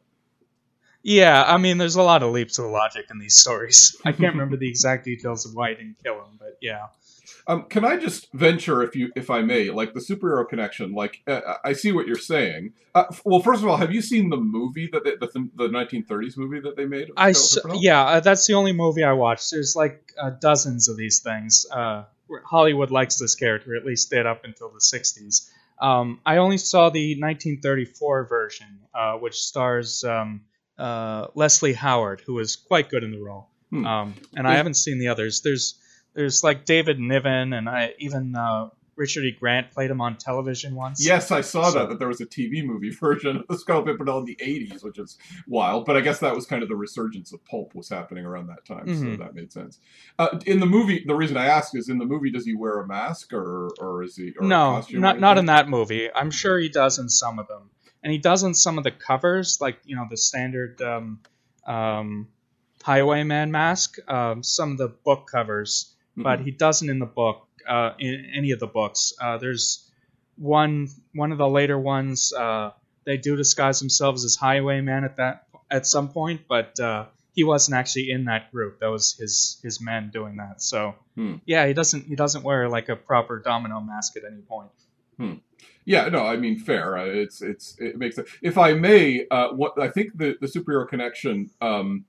yeah, 1.01 1.43
I 1.45 1.57
mean, 1.57 1.77
there's 1.77 1.95
a 1.95 2.01
lot 2.03 2.23
of 2.23 2.31
leaps 2.31 2.59
of 2.59 2.65
logic 2.71 3.05
in 3.11 3.19
these 3.19 3.35
stories. 3.35 3.95
I 4.05 4.11
can't 4.11 4.33
remember 4.35 4.55
the 4.57 4.69
exact 4.69 5.03
details 5.05 5.45
of 5.45 5.53
why 5.55 5.69
he 5.69 5.75
didn't 5.75 5.97
kill 6.03 6.15
him, 6.15 6.37
but 6.39 6.57
yeah. 6.61 6.87
Um, 7.47 7.63
can 7.63 7.85
I 7.85 7.97
just 7.97 8.31
venture, 8.33 8.83
if 8.83 8.95
you, 8.95 9.11
if 9.15 9.29
I 9.29 9.41
may, 9.41 9.69
like 9.69 9.93
the 9.93 9.99
superhero 9.99 10.47
connection? 10.47 10.93
Like, 10.93 11.21
uh, 11.27 11.55
I 11.63 11.73
see 11.73 11.91
what 11.91 12.07
you're 12.07 12.15
saying. 12.15 12.73
Uh, 12.95 13.05
f- 13.09 13.21
well, 13.25 13.41
first 13.41 13.63
of 13.63 13.69
all, 13.69 13.77
have 13.77 13.93
you 13.93 14.01
seen 14.01 14.29
the 14.29 14.37
movie 14.37 14.89
that 14.91 15.03
they, 15.03 15.15
the, 15.15 15.49
the 15.55 15.69
1930s 15.69 16.37
movie 16.37 16.59
that 16.61 16.75
they 16.75 16.85
made? 16.85 17.11
I 17.17 17.31
Scarlet 17.31 17.81
yeah, 17.81 18.03
uh, 18.03 18.19
that's 18.19 18.47
the 18.47 18.53
only 18.53 18.73
movie 18.73 19.03
I 19.03 19.13
watched. 19.13 19.51
There's 19.51 19.75
like 19.75 20.13
uh, 20.17 20.31
dozens 20.31 20.89
of 20.89 20.97
these 20.97 21.19
things. 21.19 21.65
Uh, 21.71 22.03
Hollywood 22.45 22.91
likes 22.91 23.17
this 23.17 23.35
character, 23.35 23.75
at 23.75 23.85
least 23.85 24.09
did 24.09 24.25
up 24.25 24.45
until 24.45 24.69
the 24.69 24.79
60s. 24.79 25.49
Um, 25.81 26.19
I 26.25 26.37
only 26.37 26.57
saw 26.57 26.89
the 26.89 27.15
1934 27.19 28.25
version, 28.25 28.79
uh, 28.93 29.17
which 29.17 29.35
stars 29.35 30.03
um, 30.03 30.41
uh, 30.77 31.27
Leslie 31.35 31.73
Howard, 31.73 32.21
who 32.25 32.35
was 32.35 32.55
quite 32.55 32.89
good 32.89 33.03
in 33.03 33.11
the 33.11 33.19
role. 33.19 33.49
Hmm. 33.69 33.85
Um, 33.85 34.13
and 34.35 34.47
I 34.47 34.55
haven't 34.55 34.75
seen 34.75 34.99
the 34.99 35.07
others. 35.07 35.41
There's 35.41 35.75
there's 36.13 36.43
like 36.43 36.65
David 36.65 36.99
Niven 36.99 37.53
and 37.53 37.67
I 37.69 37.93
even 37.99 38.35
uh, 38.35 38.69
Richard 38.95 39.23
E. 39.23 39.31
Grant 39.31 39.71
played 39.71 39.89
him 39.89 40.01
on 40.01 40.17
television 40.17 40.75
once. 40.75 41.03
Yes, 41.03 41.31
I 41.31 41.41
saw 41.41 41.69
So- 41.71 41.79
that 41.79 41.89
that 41.89 41.99
there 41.99 42.07
was 42.07 42.21
a 42.21 42.25
TV 42.27 42.63
movie 42.63 42.91
version 42.99 43.37
of 43.37 43.47
the 43.49 43.57
Scarlet 43.57 43.85
Pimpernel 43.87 44.19
in 44.19 44.25
the 44.25 44.35
'80s, 44.35 44.83
which 44.83 44.99
is 44.99 45.17
wild. 45.47 45.85
But 45.85 45.97
I 45.97 46.01
guess 46.01 46.19
that 46.19 46.35
was 46.35 46.45
kind 46.45 46.61
of 46.61 46.69
the 46.69 46.75
resurgence 46.75 47.33
of 47.33 47.43
pulp 47.45 47.73
was 47.73 47.89
happening 47.89 48.23
around 48.25 48.47
that 48.47 48.63
time, 48.65 48.87
so 48.87 49.03
Mhm. 49.05 49.17
that 49.17 49.33
made 49.33 49.51
sense. 49.51 49.79
Uh, 50.19 50.37
in 50.45 50.59
the 50.59 50.67
movie, 50.67 51.03
the 51.07 51.15
reason 51.15 51.37
I 51.37 51.45
ask 51.47 51.75
is 51.75 51.89
in 51.89 51.97
the 51.97 52.05
movie, 52.05 52.29
does 52.31 52.45
he 52.45 52.53
wear 52.53 52.79
a 52.79 52.87
mask 52.87 53.33
or 53.33 53.69
or 53.79 54.03
is 54.03 54.15
he? 54.15 54.33
Or 54.39 54.45
no, 54.47 54.83
not 54.91 55.19
not 55.19 55.37
in 55.39 55.47
that 55.47 55.67
movie. 55.67 56.09
I'm 56.13 56.29
sure 56.31 56.59
he 56.59 56.69
does 56.69 56.99
in 56.99 57.09
some 57.09 57.39
of 57.39 57.47
them, 57.47 57.71
and 58.03 58.11
he 58.11 58.19
does 58.19 58.43
in 58.43 58.53
some 58.53 58.77
of 58.77 58.83
the 58.83 58.91
covers, 58.91 59.57
like 59.59 59.79
you 59.85 59.95
know 59.95 60.05
the 60.07 60.17
standard 60.17 60.79
um, 60.83 61.19
um, 61.65 62.27
Highwayman 62.83 63.51
mask. 63.51 63.97
Um, 64.07 64.43
some 64.43 64.73
of 64.73 64.77
the 64.77 64.89
book 64.89 65.27
covers, 65.31 65.92
but 66.15 66.39
Mhm. 66.39 66.45
he 66.45 66.51
doesn't 66.51 66.89
in 66.89 66.99
the 66.99 67.05
book. 67.05 67.47
Uh, 67.67 67.93
in 67.97 68.31
any 68.35 68.51
of 68.51 68.59
the 68.59 68.67
books, 68.67 69.13
uh, 69.21 69.37
there's 69.37 69.89
one 70.37 70.87
one 71.15 71.31
of 71.31 71.37
the 71.37 71.47
later 71.47 71.77
ones. 71.79 72.33
Uh, 72.33 72.71
they 73.05 73.17
do 73.17 73.35
disguise 73.37 73.79
themselves 73.79 74.25
as 74.25 74.35
Highwayman 74.35 75.03
at 75.05 75.17
that 75.17 75.47
at 75.71 75.85
some 75.87 76.09
point, 76.09 76.41
but 76.49 76.77
uh, 76.79 77.05
he 77.33 77.43
wasn't 77.43 77.77
actually 77.77 78.11
in 78.11 78.25
that 78.25 78.51
group. 78.51 78.79
That 78.79 78.87
was 78.91 79.15
his 79.17 79.59
his 79.63 79.79
men 79.81 80.09
doing 80.13 80.35
that. 80.37 80.61
So 80.61 80.95
Hmm. 81.15 81.35
yeah, 81.45 81.65
he 81.67 81.73
doesn't 81.73 82.05
he 82.05 82.15
doesn't 82.15 82.43
wear 82.43 82.67
like 82.67 82.89
a 82.89 82.95
proper 82.97 83.39
domino 83.39 83.79
mask 83.79 84.17
at 84.17 84.23
any 84.25 84.41
point. 84.41 84.71
Yeah, 85.85 86.07
no, 86.07 86.25
I 86.25 86.37
mean 86.37 86.59
fair. 86.59 86.97
Uh, 86.97 87.05
It's 87.05 87.41
it's 87.41 87.75
it 87.79 87.97
makes 87.97 88.17
it. 88.17 88.25
If 88.41 88.57
I 88.57 88.73
may, 88.73 89.27
uh, 89.29 89.49
what 89.53 89.77
I 89.79 89.89
think 89.89 90.17
the 90.17 90.35
the 90.39 90.47
superhero 90.47 90.87
connection, 90.87 91.49
um, 91.61 92.05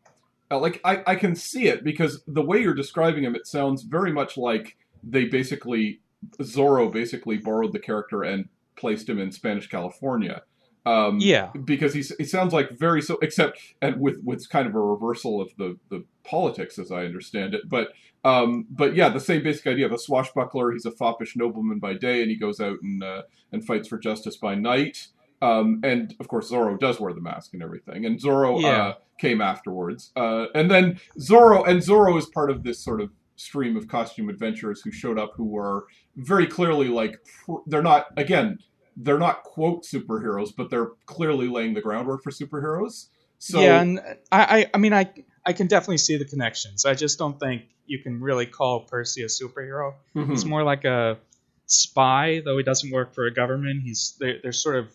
like 0.56 0.80
I 0.84 1.02
I 1.06 1.14
can 1.16 1.34
see 1.34 1.68
it 1.68 1.84
because 1.84 2.22
the 2.26 2.42
way 2.42 2.60
you're 2.60 2.74
describing 2.74 3.24
him, 3.24 3.34
it 3.34 3.46
sounds 3.46 3.82
very 3.82 4.12
much 4.12 4.36
like 4.36 4.76
they 5.02 5.26
basically 5.26 6.00
Zorro 6.40 6.92
basically 6.92 7.36
borrowed 7.38 7.72
the 7.72 7.78
character 7.78 8.22
and 8.22 8.48
placed 8.76 9.08
him 9.08 9.18
in 9.18 9.30
Spanish 9.32 9.68
California. 9.68 10.42
Um, 10.86 11.18
Yeah. 11.18 11.50
because 11.64 11.94
he's 11.94 12.14
he 12.16 12.24
sounds 12.24 12.52
like 12.52 12.70
very 12.78 13.00
so 13.00 13.18
except 13.22 13.58
and 13.80 13.98
with 14.00 14.18
with 14.22 14.48
kind 14.50 14.66
of 14.66 14.74
a 14.74 14.80
reversal 14.80 15.40
of 15.40 15.50
the 15.56 15.78
the 15.88 16.04
politics 16.24 16.78
as 16.78 16.90
I 16.92 17.04
understand 17.04 17.54
it, 17.54 17.68
but 17.68 17.92
um, 18.24 18.66
but 18.70 18.94
yeah, 18.94 19.10
the 19.10 19.20
same 19.20 19.42
basic 19.42 19.66
idea. 19.66 19.88
The 19.88 19.98
swashbuckler, 19.98 20.72
he's 20.72 20.86
a 20.86 20.90
foppish 20.90 21.36
nobleman 21.36 21.78
by 21.78 21.92
day, 21.94 22.22
and 22.22 22.30
he 22.30 22.36
goes 22.36 22.58
out 22.58 22.78
and 22.82 23.02
uh, 23.02 23.22
and 23.52 23.64
fights 23.64 23.88
for 23.88 23.98
justice 23.98 24.36
by 24.36 24.54
night. 24.54 25.08
Um, 25.44 25.80
and 25.84 26.14
of 26.20 26.28
course, 26.28 26.50
Zorro 26.50 26.78
does 26.78 26.98
wear 27.00 27.12
the 27.12 27.20
mask 27.20 27.54
and 27.54 27.62
everything. 27.62 28.04
And 28.06 28.18
Zorro 28.20 28.60
Yeah. 28.62 28.68
uh, 28.68 28.94
came 29.18 29.40
afterwards. 29.40 30.10
Uh, 30.16 30.46
and 30.54 30.70
then 30.70 30.98
Zorro 31.18 31.66
and 31.68 31.80
Zorro 31.80 32.16
is 32.18 32.26
part 32.26 32.50
of 32.50 32.62
this 32.62 32.78
sort 32.82 33.00
of 33.00 33.10
stream 33.36 33.76
of 33.76 33.88
costume 33.88 34.28
adventurers 34.28 34.80
who 34.82 34.90
showed 34.92 35.18
up 35.18 35.32
who 35.36 35.44
were 35.44 35.86
very 36.16 36.46
clearly 36.46 36.88
like 36.88 37.18
pr- 37.44 37.62
they're 37.66 37.82
not 37.82 38.06
again 38.16 38.58
they're 38.96 39.18
not 39.18 39.42
quote 39.42 39.84
superheroes, 39.84 40.50
but 40.56 40.70
they're 40.70 40.90
clearly 41.06 41.48
laying 41.48 41.74
the 41.74 41.80
groundwork 41.80 42.22
for 42.22 42.30
superheroes. 42.30 43.08
So 43.40 43.60
yeah, 43.60 43.80
and 43.82 43.98
I, 44.30 44.42
I 44.60 44.66
I 44.74 44.78
mean 44.78 44.92
I 44.92 45.12
I 45.44 45.52
can 45.52 45.66
definitely 45.66 45.98
see 45.98 46.16
the 46.16 46.24
connections. 46.24 46.84
I 46.84 46.94
just 46.94 47.18
don't 47.18 47.38
think 47.40 47.62
you 47.86 47.98
can 47.98 48.20
really 48.20 48.46
call 48.46 48.80
Percy 48.92 49.22
a 49.22 49.26
superhero. 49.26 49.94
Mhm. 50.16 50.30
He's 50.30 50.44
more 50.46 50.62
like 50.62 50.84
a 50.84 51.18
spy, 51.66 52.40
though 52.44 52.56
he 52.56 52.62
doesn't 52.62 52.90
work 52.92 53.14
for 53.14 53.26
a 53.26 53.34
government. 53.34 53.82
He's 53.82 54.14
they're, 54.20 54.38
they're 54.42 54.52
sort 54.52 54.76
of 54.76 54.86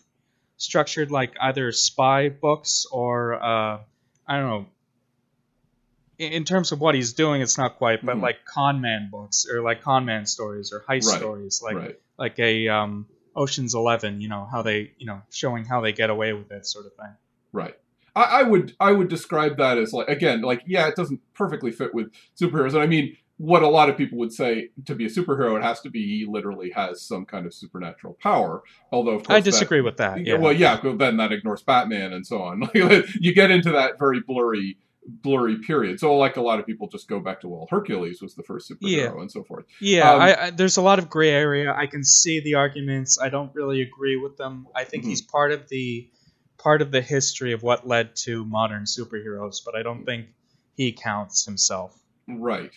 structured 0.60 1.10
like 1.10 1.34
either 1.40 1.72
spy 1.72 2.28
books 2.28 2.86
or 2.92 3.34
uh, 3.34 3.80
I 4.26 4.36
don't 4.38 4.48
know. 4.48 4.66
In, 6.18 6.44
terms 6.44 6.70
of 6.70 6.80
what 6.80 6.94
he's 6.94 7.14
doing, 7.14 7.40
it's 7.40 7.56
not 7.56 7.78
quite, 7.78 8.04
but 8.04 8.16
Mhm. 8.16 8.22
like 8.22 8.44
con 8.44 8.82
man 8.82 9.08
books 9.10 9.46
or 9.50 9.62
like 9.62 9.80
con 9.82 10.04
man 10.04 10.26
stories 10.26 10.70
or 10.70 10.80
heist 10.80 11.06
Right, 11.06 11.18
stories, 11.18 11.62
like 11.64 11.76
right. 11.76 11.98
like 12.18 12.38
a 12.38 12.68
um, 12.68 13.06
Ocean's 13.34 13.74
Eleven. 13.74 14.20
You 14.20 14.28
know 14.28 14.46
how 14.50 14.60
they 14.60 14.92
you 14.98 15.06
know 15.06 15.22
showing 15.30 15.64
how 15.64 15.80
they 15.80 15.94
get 15.94 16.10
away 16.10 16.34
with 16.34 16.52
it, 16.52 16.66
sort 16.66 16.84
of 16.84 16.92
thing. 16.94 17.16
Right. 17.52 17.74
I, 18.14 18.22
I 18.22 18.42
would 18.42 18.76
I 18.78 18.92
would 18.92 19.08
describe 19.08 19.56
that 19.56 19.78
as 19.78 19.94
like 19.94 20.08
again 20.08 20.42
like 20.42 20.62
yeah 20.66 20.88
it 20.88 20.94
doesn't 20.96 21.20
perfectly 21.32 21.70
fit 21.72 21.94
with 21.94 22.12
superheroes 22.38 22.74
and 22.74 22.82
I 22.82 22.86
mean 22.86 23.16
what 23.42 23.62
a 23.62 23.68
lot 23.68 23.88
of 23.88 23.96
people 23.96 24.18
would 24.18 24.32
say 24.32 24.68
to 24.84 24.94
be 24.94 25.06
a 25.06 25.08
superhero 25.08 25.56
it 25.56 25.62
has 25.62 25.80
to 25.80 25.88
be 25.88 26.00
he 26.06 26.26
literally 26.28 26.70
has 26.70 27.00
some 27.00 27.24
kind 27.24 27.46
of 27.46 27.54
supernatural 27.54 28.14
power 28.22 28.62
although 28.92 29.12
of 29.12 29.22
course 29.24 29.36
I 29.36 29.40
that- 29.40 29.44
disagree 29.50 29.80
with 29.80 29.96
that. 29.96 30.26
Yeah. 30.26 30.36
well 30.36 30.52
yeah 30.52 30.78
then 30.82 31.16
that 31.16 31.32
ignores 31.32 31.62
Batman 31.62 32.12
and 32.12 32.26
so 32.26 32.42
on 32.42 32.68
you 32.74 33.32
get 33.34 33.50
into 33.50 33.70
that 33.72 33.98
very 33.98 34.20
blurry 34.20 34.76
blurry 35.06 35.56
period 35.66 35.98
so 35.98 36.14
like 36.16 36.36
a 36.36 36.42
lot 36.42 36.58
of 36.60 36.66
people 36.66 36.86
just 36.86 37.08
go 37.08 37.18
back 37.18 37.40
to 37.40 37.48
well 37.48 37.66
Hercules 37.70 38.20
was 38.20 38.34
the 38.34 38.42
first 38.42 38.70
superhero 38.70 39.20
and 39.22 39.32
so 39.32 39.42
forth 39.42 39.64
Yeah, 39.80 40.12
Um, 40.12 40.20
I, 40.20 40.42
I, 40.42 40.50
there's 40.50 40.76
a 40.76 40.82
lot 40.82 40.98
of 40.98 41.08
gray 41.08 41.30
area. 41.30 41.72
I 41.74 41.86
can 41.86 42.04
see 42.04 42.40
the 42.40 42.54
arguments. 42.56 43.18
I 43.18 43.30
don't 43.30 43.52
really 43.54 43.80
agree 43.80 44.16
with 44.16 44.36
them. 44.36 44.66
I 44.76 44.84
think 44.84 45.04
Mhm. 45.04 45.08
he's 45.08 45.22
part 45.22 45.52
of 45.52 45.66
the 45.70 46.10
part 46.58 46.82
of 46.82 46.90
the 46.90 47.00
history 47.00 47.54
of 47.54 47.62
what 47.62 47.88
led 47.88 48.14
to 48.26 48.44
modern 48.44 48.84
superheroes, 48.84 49.64
but 49.64 49.74
I 49.74 49.82
don't 49.82 50.04
think 50.04 50.26
he 50.76 50.92
counts 50.92 51.46
himself. 51.46 51.96
right 52.28 52.70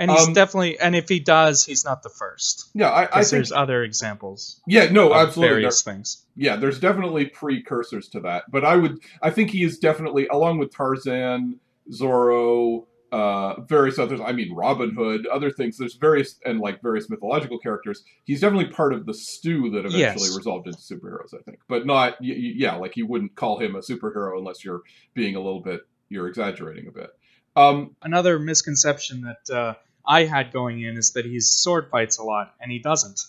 And 0.00 0.10
he's 0.12 0.28
Um, 0.28 0.32
definitely, 0.32 0.78
and 0.78 0.94
if 0.94 1.08
he 1.08 1.18
does, 1.18 1.64
he's 1.64 1.84
not 1.84 2.02
the 2.04 2.08
first. 2.08 2.70
yeah 2.74 2.88
I, 2.90 3.02
I 3.02 3.06
think 3.24 3.30
there's 3.30 3.50
other 3.52 3.82
examples 3.82 4.60
yeah 4.66 4.88
no 4.92 5.12
absolutely 5.12 5.48
There- 5.48 5.54
various 5.56 5.82
things. 5.82 6.24
yeah, 6.36 6.54
there's 6.56 6.78
definitely 6.78 7.26
precursors 7.26 8.08
to 8.10 8.20
that. 8.20 8.44
But 8.50 8.64
I 8.64 8.76
would, 8.76 9.00
I 9.22 9.30
think 9.30 9.50
he 9.50 9.64
is 9.64 9.78
definitely, 9.80 10.28
along 10.28 10.58
with 10.58 10.72
Tarzan, 10.72 11.58
Zorro, 11.90 12.86
uh, 13.10 13.60
various 13.62 13.98
others. 13.98 14.20
I 14.24 14.32
mean, 14.32 14.54
Robin 14.54 14.94
Hood, 14.94 15.26
other 15.26 15.50
things. 15.50 15.78
There's 15.78 15.94
various 15.94 16.36
and 16.44 16.60
like 16.60 16.82
various 16.82 17.08
mythological 17.08 17.58
characters. 17.58 18.04
He's 18.24 18.40
definitely 18.42 18.66
part 18.68 18.92
of 18.92 19.06
the 19.06 19.14
stew 19.14 19.70
that 19.70 19.80
eventually 19.86 20.00
Yes. 20.28 20.36
resolved 20.36 20.66
into 20.68 20.78
superheroes. 20.78 21.32
I 21.34 21.42
think, 21.42 21.58
but 21.68 21.86
not, 21.86 22.16
yeah, 22.20 22.76
like 22.76 22.96
you 22.96 23.06
wouldn't 23.06 23.34
call 23.34 23.58
him 23.58 23.74
a 23.76 23.80
superhero 23.80 24.38
unless 24.38 24.64
you're 24.64 24.82
being 25.14 25.34
a 25.36 25.40
little 25.40 25.60
bit, 25.60 25.80
you're 26.10 26.28
exaggerating 26.28 26.86
a 26.86 26.92
bit. 26.92 27.10
Um, 27.56 27.96
Another 28.02 28.38
misconception 28.38 29.22
that 29.22 29.54
uh, 29.56 29.74
I 30.06 30.24
had 30.24 30.52
going 30.52 30.82
in 30.82 30.96
is 30.96 31.12
that 31.12 31.24
he's 31.26 31.50
sword 31.50 31.88
fights 31.90 32.18
a 32.18 32.22
lot, 32.24 32.54
and 32.60 32.70
he 32.72 32.78
doesn't. 32.78 33.20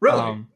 really, 0.00 0.20
Um, 0.20 0.48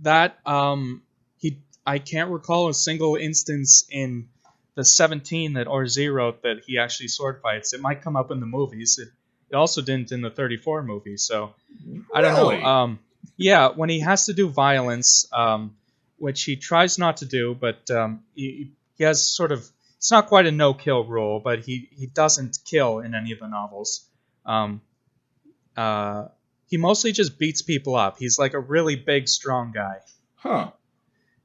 that 0.00 0.38
um, 0.46 1.02
he, 1.38 1.58
I 1.86 1.98
can't 1.98 2.30
recall 2.30 2.68
a 2.68 2.74
single 2.74 3.16
instance 3.16 3.86
in 3.90 4.28
the 4.74 4.84
17 4.84 5.54
that 5.54 5.66
Orz 5.66 5.98
wrote 5.98 6.42
that 6.42 6.62
he 6.66 6.78
actually 6.78 7.08
sword 7.08 7.40
fights. 7.42 7.72
It 7.74 7.80
might 7.80 8.02
come 8.02 8.16
up 8.16 8.30
in 8.30 8.40
the 8.40 8.46
movies. 8.46 8.98
It, 8.98 9.08
it 9.50 9.56
also 9.56 9.82
didn't 9.82 10.12
in 10.12 10.20
the 10.22 10.30
34 10.30 10.82
movie. 10.84 11.16
So 11.16 11.54
I 12.14 12.20
don't 12.22 12.34
Really? 12.34 12.60
know. 12.62 12.66
Um, 12.66 12.98
yeah, 13.36 13.68
when 13.68 13.88
he 13.90 14.00
has 14.00 14.26
to 14.26 14.32
do 14.32 14.48
violence, 14.48 15.26
um, 15.32 15.76
which 16.18 16.44
he 16.44 16.56
tries 16.56 16.98
not 16.98 17.18
to 17.18 17.26
do, 17.26 17.54
but 17.58 17.90
um, 17.90 18.22
he, 18.34 18.70
he 18.96 19.04
has 19.04 19.22
sort 19.28 19.52
of 19.52 19.66
it's 19.96 20.10
not 20.10 20.28
quite 20.28 20.46
a 20.46 20.50
no-kill 20.52 21.04
rule, 21.04 21.40
but 21.40 21.60
he 21.60 21.88
he 21.92 22.06
doesn't 22.06 22.58
kill 22.64 23.00
in 23.00 23.14
any 23.14 23.32
of 23.32 23.38
the 23.40 23.48
novels. 23.48 24.06
Um, 24.46 24.80
uh, 25.76 26.28
he 26.68 26.76
mostly 26.76 27.12
just 27.12 27.38
beats 27.38 27.62
people 27.62 27.96
up. 27.96 28.16
He's 28.18 28.38
like 28.38 28.54
a 28.54 28.60
really 28.60 28.96
big, 28.96 29.28
strong 29.28 29.72
guy. 29.72 29.96
huh? 30.36 30.70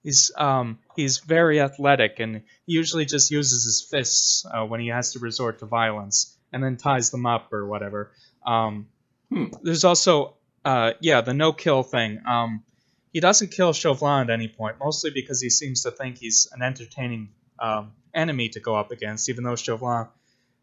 He's 0.03 0.31
um 0.38 0.77
he's 0.95 1.17
very 1.17 1.59
athletic 1.59 2.19
and 2.19 2.43
he 2.67 2.73
usually 2.73 3.05
just 3.05 3.31
uses 3.31 3.63
his 3.63 3.81
fists 3.89 4.45
uh, 4.45 4.63
when 4.63 4.79
he 4.79 4.89
has 4.89 5.13
to 5.13 5.19
resort 5.19 5.59
to 5.59 5.65
violence 5.65 6.38
and 6.53 6.63
then 6.63 6.77
ties 6.77 7.09
them 7.09 7.25
up 7.25 7.51
or 7.51 7.65
whatever. 7.65 8.11
Um, 8.45 8.88
Hmm. 9.31 9.45
There's 9.63 9.83
also 9.83 10.35
uh 10.63 10.93
yeah 11.01 11.21
the 11.21 11.33
no 11.33 11.51
kill 11.51 11.81
thing. 11.81 12.21
Um, 12.27 12.63
he 13.11 13.19
doesn't 13.19 13.49
kill 13.51 13.73
Chauvelin 13.73 14.29
at 14.29 14.29
any 14.29 14.47
point, 14.47 14.75
mostly 14.79 15.09
because 15.09 15.41
he 15.41 15.49
seems 15.49 15.81
to 15.81 15.89
think 15.91 16.19
he's 16.19 16.47
an 16.51 16.61
entertaining 16.61 17.29
um, 17.57 17.93
enemy 18.13 18.49
to 18.49 18.59
go 18.59 18.75
up 18.75 18.91
against, 18.91 19.27
even 19.29 19.43
though 19.43 19.55
Chauvelin, 19.55 20.09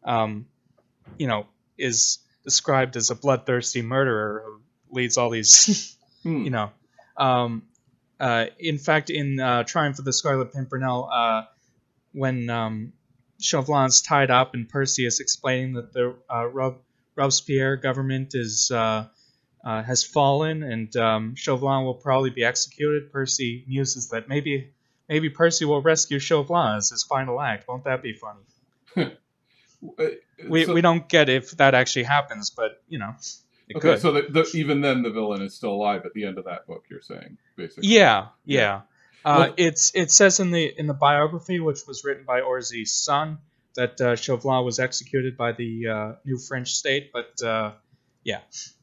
um, 0.05 0.47
you 1.19 1.27
know, 1.27 1.47
is 1.77 2.19
described 2.45 2.97
as 2.97 3.11
a 3.11 3.15
bloodthirsty 3.15 3.83
murderer 3.83 4.43
who 4.45 4.61
leads 4.95 5.17
all 5.17 5.31
these 5.31 5.97
Hmm. 6.23 6.45
you 6.45 6.51
know. 6.51 6.71
Um, 7.17 7.65
uh, 8.21 8.47
in 8.59 8.79
fact, 8.79 9.11
in 9.11 9.41
uh, 9.41 9.65
Triumph 9.65 9.99
of 9.99 10.05
the 10.05 10.13
Scarlet 10.13 10.53
Pimpernel, 10.53 11.09
uh, 11.13 11.43
when 12.13 12.49
um, 12.49 12.93
Chauvelin's 13.41 14.03
tied 14.03 14.31
up 14.31 14.55
and 14.55 14.69
Percy 14.69 15.05
is 15.05 15.19
explaining 15.19 15.75
that 15.75 15.93
the 15.93 16.15
uh, 16.33 16.47
Rob- 16.47 16.81
Robespierre 17.17 17.77
government 17.77 18.35
is 18.35 18.71
uh, 18.71 19.07
uh, 19.65 19.83
has 19.83 20.05
fallen 20.05 20.63
and 20.63 20.95
um, 20.97 21.35
Chauvelin 21.35 21.85
will 21.85 21.95
probably 21.95 22.31
be 22.31 22.45
executed, 22.45 23.13
Percy 23.13 23.65
muses 23.67 24.11
that 24.11 24.29
maybe 24.29 24.73
maybe 25.09 25.29
Percy 25.29 25.65
will 25.65 25.83
rescue 25.83 26.19
Chauvelin 26.19 26.77
as 26.77 26.91
his 26.91 27.03
final 27.03 27.41
act. 27.41 27.67
Won't 27.69 27.85
that 27.85 28.03
be 28.03 28.15
funny? 28.15 29.11
Uh, 29.99 30.05
We, 30.49 30.65
so- 30.65 30.75
we 30.75 30.81
don't 30.81 31.09
get 31.09 31.29
if 31.29 31.53
that 31.53 31.75
actually 31.75 32.05
happens, 32.05 32.51
but 32.51 32.83
you 32.89 32.99
know, 32.99 33.15
it 33.69 33.77
Okay, 33.77 33.93
could. 33.93 34.01
so 34.01 34.13
the, 34.13 34.23
the, 34.29 34.51
even 34.55 34.81
then 34.81 35.03
the 35.03 35.11
villain 35.11 35.43
is 35.43 35.55
still 35.55 35.73
alive 35.73 36.03
at 36.05 36.13
the 36.15 36.25
end 36.25 36.39
of 36.39 36.45
that 36.47 36.67
book. 36.67 36.85
You're 36.91 37.01
saying, 37.03 37.39
basically. 37.57 37.89
Yeah, 37.89 38.29
yeah. 38.45 38.83
Uh, 39.25 39.47
Well- 39.49 39.55
it's 39.57 39.93
it 39.95 40.11
says 40.11 40.41
in 40.41 40.51
the 40.51 40.65
in 40.79 40.87
the 40.87 40.95
biography, 40.95 41.61
which 41.61 41.81
was 41.87 42.05
written 42.05 42.25
by 42.25 42.41
Orczy's 42.41 42.93
son, 42.93 43.39
that 43.77 44.01
uh, 44.01 44.17
Chauvelin 44.17 44.65
was 44.65 44.79
executed 44.79 45.37
by 45.37 45.53
the 45.53 45.89
uh, 45.89 46.13
new 46.25 46.39
French 46.39 46.73
state, 46.75 47.11
but 47.13 47.41
uh, 47.43 47.73
Yeah. 48.25 48.41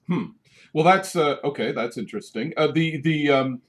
Hmm. 0.07 0.25
Well, 0.73 0.83
that's 0.85 1.15
uh, 1.15 1.38
okay. 1.43 1.71
That's 1.71 1.97
interesting. 1.97 2.53
Uh, 2.55 2.67
the 2.67 2.97
the 3.01 3.29
um, 3.31 3.62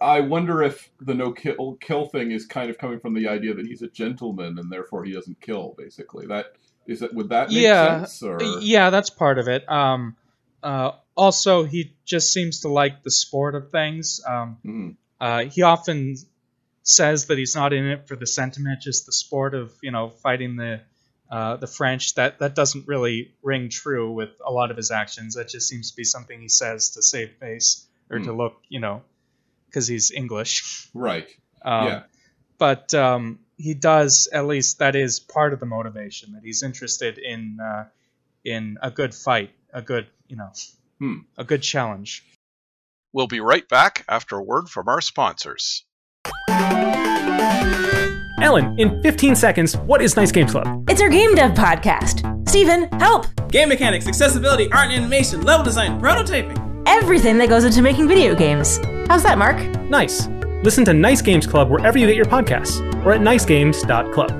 I 0.00 0.20
wonder 0.20 0.62
if 0.62 0.90
the 1.00 1.14
no 1.14 1.32
kill 1.32 1.76
kill 1.80 2.06
thing 2.06 2.32
is 2.32 2.44
kind 2.46 2.68
of 2.70 2.76
coming 2.78 3.00
from 3.00 3.14
the 3.14 3.28
idea 3.28 3.54
that 3.54 3.66
he's 3.66 3.82
a 3.82 3.88
gentleman 3.88 4.58
and 4.58 4.70
therefore 4.70 5.04
he 5.04 5.12
doesn't 5.12 5.40
kill. 5.40 5.74
Basically, 5.78 6.26
that 6.26 6.46
is 6.86 7.00
that. 7.00 7.14
Would 7.14 7.28
that 7.30 7.48
make 7.48 7.58
Yeah, 7.62 8.04
sense? 8.06 8.22
Or 8.22 8.42
Yeah, 8.42 8.90
that's 8.90 9.10
part 9.10 9.38
of 9.38 9.48
it. 9.48 9.68
Um, 9.70 10.16
uh, 10.62 10.92
also, 11.16 11.64
he 11.64 11.94
just 12.04 12.32
seems 12.32 12.60
to 12.60 12.68
like 12.68 13.02
the 13.02 13.10
sport 13.10 13.54
of 13.54 13.70
things. 13.70 14.20
Um, 14.26 14.58
Mhm. 14.64 14.96
uh, 15.20 15.44
he 15.44 15.62
often 15.62 16.16
says 16.82 17.26
that 17.26 17.38
he's 17.38 17.54
not 17.54 17.72
in 17.72 17.86
it 17.86 18.08
for 18.08 18.16
the 18.16 18.26
sentiment, 18.26 18.80
just 18.80 19.06
the 19.06 19.12
sport 19.12 19.54
of 19.54 19.72
you 19.82 19.90
know 19.90 20.08
fighting 20.08 20.56
the 20.56 20.80
uh, 21.30 21.56
the 21.56 21.66
French. 21.66 22.14
That 22.14 22.38
that 22.40 22.54
doesn't 22.54 22.88
really 22.88 23.32
ring 23.42 23.68
true 23.68 24.12
with 24.12 24.30
a 24.44 24.50
lot 24.50 24.70
of 24.70 24.76
his 24.76 24.90
actions. 24.90 25.34
That 25.34 25.48
just 25.48 25.68
seems 25.68 25.90
to 25.90 25.96
be 25.96 26.04
something 26.04 26.40
he 26.40 26.48
says 26.48 26.90
to 26.90 27.02
save 27.02 27.32
face 27.38 27.86
or 28.10 28.18
to 28.18 28.32
look, 28.32 28.56
you 28.68 28.80
know, 28.80 29.02
because 29.66 29.86
he's 29.86 30.10
English. 30.10 30.88
right. 30.94 31.28
Um, 31.62 31.86
Yeah. 31.86 32.02
But 32.56 32.94
um, 32.94 33.40
he 33.60 33.74
does 33.74 34.28
at 34.32 34.46
least 34.46 34.78
that 34.78 34.96
is 34.96 35.20
part 35.20 35.52
of 35.52 35.60
the 35.60 35.66
motivation 35.66 36.32
that 36.32 36.42
he's 36.42 36.62
interested 36.62 37.18
in 37.18 37.58
uh, 37.60 37.84
in 38.44 38.78
a 38.82 38.90
good 38.90 39.14
fight, 39.14 39.50
a 39.72 39.82
good 39.82 40.06
you 40.28 40.36
know, 40.36 40.50
Hmm. 40.98 41.18
a 41.38 41.44
good 41.44 41.62
challenge. 41.62 42.24
We'll 43.12 43.26
be 43.26 43.40
right 43.40 43.68
back 43.68 44.04
after 44.08 44.36
a 44.36 44.42
word 44.42 44.68
from 44.68 44.88
our 44.88 45.00
sponsors. 45.00 45.84
Ellen, 48.42 48.74
in 48.78 49.02
15 49.02 49.34
seconds, 49.36 49.76
what 49.76 50.00
is 50.00 50.16
Nice 50.16 50.32
Games 50.32 50.52
Club? 50.52 50.66
It's 50.88 51.00
our 51.00 51.08
game 51.08 51.34
dev 51.34 51.52
podcast. 51.52 52.48
Steven, 52.48 52.88
help! 52.98 53.26
Game 53.50 53.68
mechanics, 53.68 54.06
accessibility, 54.08 54.70
art 54.72 54.86
and 54.88 54.94
animation, 54.94 55.42
level 55.42 55.64
design, 55.64 56.00
prototyping. 56.00 56.56
Everything 56.86 57.36
that 57.38 57.48
goes 57.48 57.64
into 57.64 57.82
making 57.82 58.08
video 58.08 58.34
games. 58.34 58.78
How's 59.08 59.22
that, 59.24 59.36
Mark? 59.38 59.56
Nice. 59.90 60.26
Listen 60.62 60.84
to 60.84 60.92
Nice 60.92 61.22
Games 61.22 61.46
Club 61.46 61.70
wherever 61.70 61.96
you 61.96 62.06
get 62.06 62.16
your 62.16 62.26
podcasts 62.26 62.80
or 63.06 63.12
at 63.12 63.22
nicegames.club. 63.22 64.30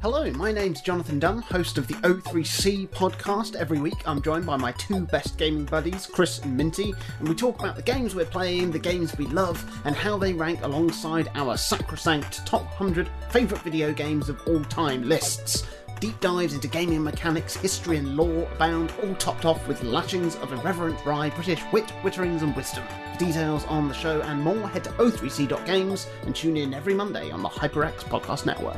Hello, 0.00 0.30
my 0.32 0.52
name's 0.52 0.80
Jonathan 0.80 1.18
Dunn, 1.18 1.38
host 1.38 1.76
of 1.76 1.88
the 1.88 1.94
O3C 1.94 2.88
podcast. 2.90 3.56
Every 3.56 3.80
week 3.80 4.06
I'm 4.06 4.22
joined 4.22 4.46
by 4.46 4.56
my 4.56 4.70
two 4.72 5.06
best 5.06 5.38
gaming 5.38 5.64
buddies, 5.64 6.06
Chris 6.06 6.38
and 6.38 6.56
Minty, 6.56 6.94
and 7.18 7.28
we 7.28 7.34
talk 7.34 7.58
about 7.58 7.74
the 7.74 7.82
games 7.82 8.14
we're 8.14 8.26
playing, 8.26 8.70
the 8.70 8.78
games 8.78 9.18
we 9.18 9.26
love, 9.26 9.64
and 9.86 9.96
how 9.96 10.16
they 10.18 10.32
rank 10.32 10.62
alongside 10.62 11.32
our 11.34 11.56
sacrosanct 11.56 12.46
top 12.46 12.62
100 12.78 13.08
favourite 13.30 13.64
video 13.64 13.92
games 13.92 14.28
of 14.28 14.40
all 14.46 14.62
time 14.66 15.02
lists. 15.02 15.66
Deep 16.00 16.18
dives 16.20 16.54
into 16.54 16.68
gaming 16.68 17.02
mechanics, 17.02 17.56
history, 17.56 17.96
and 17.96 18.16
lore 18.16 18.48
abound, 18.54 18.92
all 19.02 19.14
topped 19.14 19.44
off 19.44 19.66
with 19.66 19.82
lashings 19.82 20.36
of 20.36 20.52
irreverent 20.52 21.02
dry 21.02 21.30
British 21.30 21.62
wit, 21.72 21.86
witterings, 22.02 22.42
and 22.42 22.54
wisdom. 22.56 22.84
For 23.12 23.18
details 23.18 23.64
on 23.66 23.88
the 23.88 23.94
show 23.94 24.20
and 24.22 24.42
more, 24.42 24.68
head 24.68 24.84
to 24.84 24.90
o3c.games 24.90 26.06
and 26.26 26.34
tune 26.34 26.56
in 26.56 26.74
every 26.74 26.94
Monday 26.94 27.30
on 27.30 27.42
the 27.42 27.48
HyperX 27.48 28.04
Podcast 28.04 28.44
Network. 28.44 28.76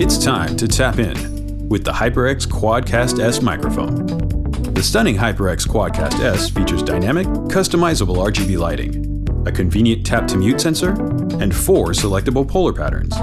It's 0.00 0.22
time 0.22 0.56
to 0.56 0.68
tap 0.68 0.98
in 0.98 1.68
with 1.68 1.84
the 1.84 1.92
HyperX 1.92 2.46
Quadcast 2.46 3.20
S 3.20 3.42
microphone. 3.42 4.06
The 4.74 4.82
stunning 4.82 5.16
HyperX 5.16 5.66
Quadcast 5.66 6.20
S 6.20 6.48
features 6.50 6.82
dynamic, 6.82 7.26
customizable 7.26 8.16
RGB 8.16 8.58
lighting, 8.58 9.44
a 9.46 9.52
convenient 9.52 10.06
tap 10.06 10.26
to 10.28 10.36
mute 10.36 10.60
sensor, 10.60 10.90
and 11.40 11.54
four 11.54 11.88
selectable 11.88 12.46
polar 12.46 12.72
patterns, 12.72 13.14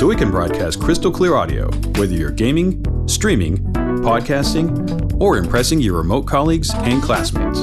so 0.00 0.06
we 0.06 0.16
can 0.16 0.30
broadcast 0.30 0.80
crystal 0.80 1.12
clear 1.12 1.34
audio 1.34 1.70
whether 1.98 2.14
you're 2.14 2.30
gaming, 2.30 2.82
streaming, 3.06 3.58
podcasting, 4.00 5.20
or 5.20 5.36
impressing 5.36 5.78
your 5.78 5.98
remote 5.98 6.22
colleagues 6.22 6.70
and 6.72 7.02
classmates. 7.02 7.60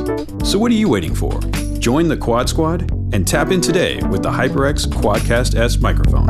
So 0.48 0.60
what 0.60 0.72
are 0.72 0.76
you 0.76 0.88
waiting 0.88 1.16
for? 1.16 1.40
Join 1.80 2.08
the 2.08 2.16
Quad 2.16 2.48
Squad 2.48 2.92
and 3.12 3.28
tap 3.28 3.50
in 3.50 3.60
today 3.60 4.00
with 4.04 4.22
the 4.22 4.30
HyperX 4.30 4.86
Quadcast 4.86 5.56
S 5.56 5.80
microphone. 5.80 6.28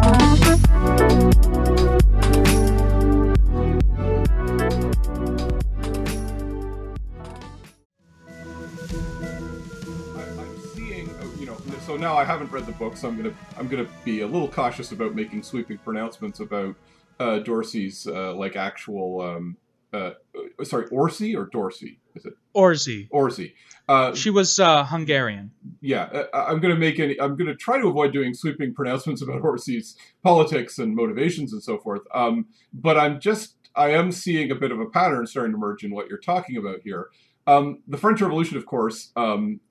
Read 12.58 12.66
the 12.66 12.72
book, 12.74 12.98
so 12.98 13.08
I'm 13.08 13.16
gonna 13.16 13.36
I'm 13.58 13.68
gonna 13.68 13.88
be 14.04 14.22
a 14.22 14.28
little 14.28 14.48
cautious 14.48 14.92
about 14.92 15.14
making 15.14 15.44
sweeping 15.44 15.78
pronouncements 15.78 16.40
about 16.40 16.76
uh, 17.20 17.40
Dorsey's 17.40 18.08
uh, 18.08 18.34
like 18.34 18.56
actual, 18.56 19.22
um, 19.22 19.58
uh, 19.94 20.14
uh, 20.60 20.64
sorry, 20.64 20.88
Orsi 20.88 21.36
or 21.36 21.46
Dorsey 21.46 22.00
is 22.16 22.26
it 22.26 22.34
Orzi, 22.56 23.08
Orsi? 23.12 23.54
Uh, 23.88 24.16
she 24.16 24.32
was 24.32 24.60
uh, 24.60 24.84
Hungarian. 24.86 25.52
yeah, 25.82 26.04
uh, 26.04 26.26
I'm 26.34 26.60
going 26.60 26.74
to 26.74 26.80
make 26.80 27.00
any. 27.00 27.20
I'm 27.22 27.36
going 27.36 27.48
to 27.48 27.56
try 27.56 27.80
to 27.80 27.88
avoid 27.88 28.12
doing 28.12 28.34
sweeping 28.34 28.74
pronouncements 28.74 29.22
about 29.22 29.44
Orsi's 29.44 29.96
politics 30.24 30.80
and 30.80 30.96
motivations 30.96 31.54
and 31.54 31.62
so 31.62 31.78
forth. 31.78 32.02
Um, 32.14 32.48
but 32.74 32.98
I'm 32.98 33.20
just, 33.20 33.56
I 33.76 33.92
am 33.92 34.12
seeing 34.12 34.50
a 34.50 34.56
bit 34.56 34.72
of 34.72 34.80
a 34.80 34.88
pattern 34.88 35.28
starting 35.28 35.52
to 35.52 35.58
emerge 35.58 35.84
in 35.84 35.92
what 35.92 36.10
you're 36.10 36.18
talking 36.18 36.58
about 36.58 36.80
here. 36.84 37.10
Um, 37.46 37.84
the 37.88 37.98
French 37.98 38.20
Revolution, 38.20 38.58
of 38.58 38.66
course, 38.66 39.12
um, 39.16 39.62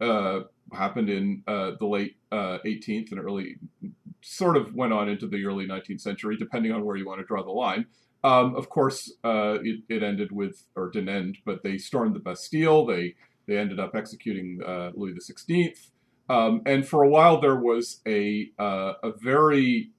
uh, 0.00 0.40
happened 0.72 1.10
in 1.10 1.42
uh, 1.46 1.72
the 1.78 1.86
late 1.86 2.16
uh, 2.32 2.58
18th 2.64 3.12
and 3.12 3.20
early, 3.20 3.56
sort 4.22 4.56
of 4.56 4.74
went 4.74 4.92
on 4.92 5.08
into 5.08 5.26
the 5.26 5.44
early 5.44 5.66
19th 5.66 6.00
century, 6.00 6.36
depending 6.36 6.72
on 6.72 6.84
where 6.84 6.96
you 6.96 7.06
want 7.06 7.20
to 7.20 7.26
draw 7.26 7.42
the 7.42 7.50
line. 7.50 7.86
Um, 8.22 8.54
of 8.54 8.68
course, 8.68 9.12
uh, 9.24 9.58
it, 9.62 9.80
it 9.88 10.02
ended 10.02 10.30
with, 10.30 10.64
or 10.76 10.90
didn't 10.90 11.08
end, 11.08 11.38
but 11.44 11.62
they 11.62 11.78
stormed 11.78 12.14
the 12.14 12.20
Bastille. 12.20 12.86
They 12.86 13.14
they 13.46 13.56
ended 13.56 13.80
up 13.80 13.96
executing 13.96 14.60
uh, 14.64 14.90
Louis 14.94 15.14
XVI, 15.14 15.74
um, 16.28 16.62
and 16.66 16.86
for 16.86 17.02
a 17.02 17.08
while 17.08 17.40
there 17.40 17.56
was 17.56 18.00
a 18.06 18.50
uh, 18.58 18.92
a 19.02 19.12
very 19.12 19.90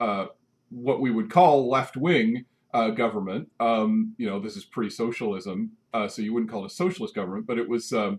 uh, 0.00 0.26
what 0.70 1.00
we 1.00 1.10
would 1.10 1.30
call 1.30 1.70
left 1.70 1.96
wing 1.96 2.44
uh, 2.74 2.90
government. 2.90 3.48
Um, 3.60 4.14
you 4.18 4.28
know, 4.28 4.40
this 4.40 4.56
is 4.56 4.64
pre 4.64 4.90
socialism, 4.90 5.70
so 6.08 6.22
you 6.22 6.34
wouldn't 6.34 6.50
call 6.50 6.64
it 6.64 6.72
a 6.72 6.74
socialist 6.74 7.14
government, 7.14 7.46
but 7.46 7.56
it 7.56 7.68
was 7.68 7.92
um, 7.92 8.18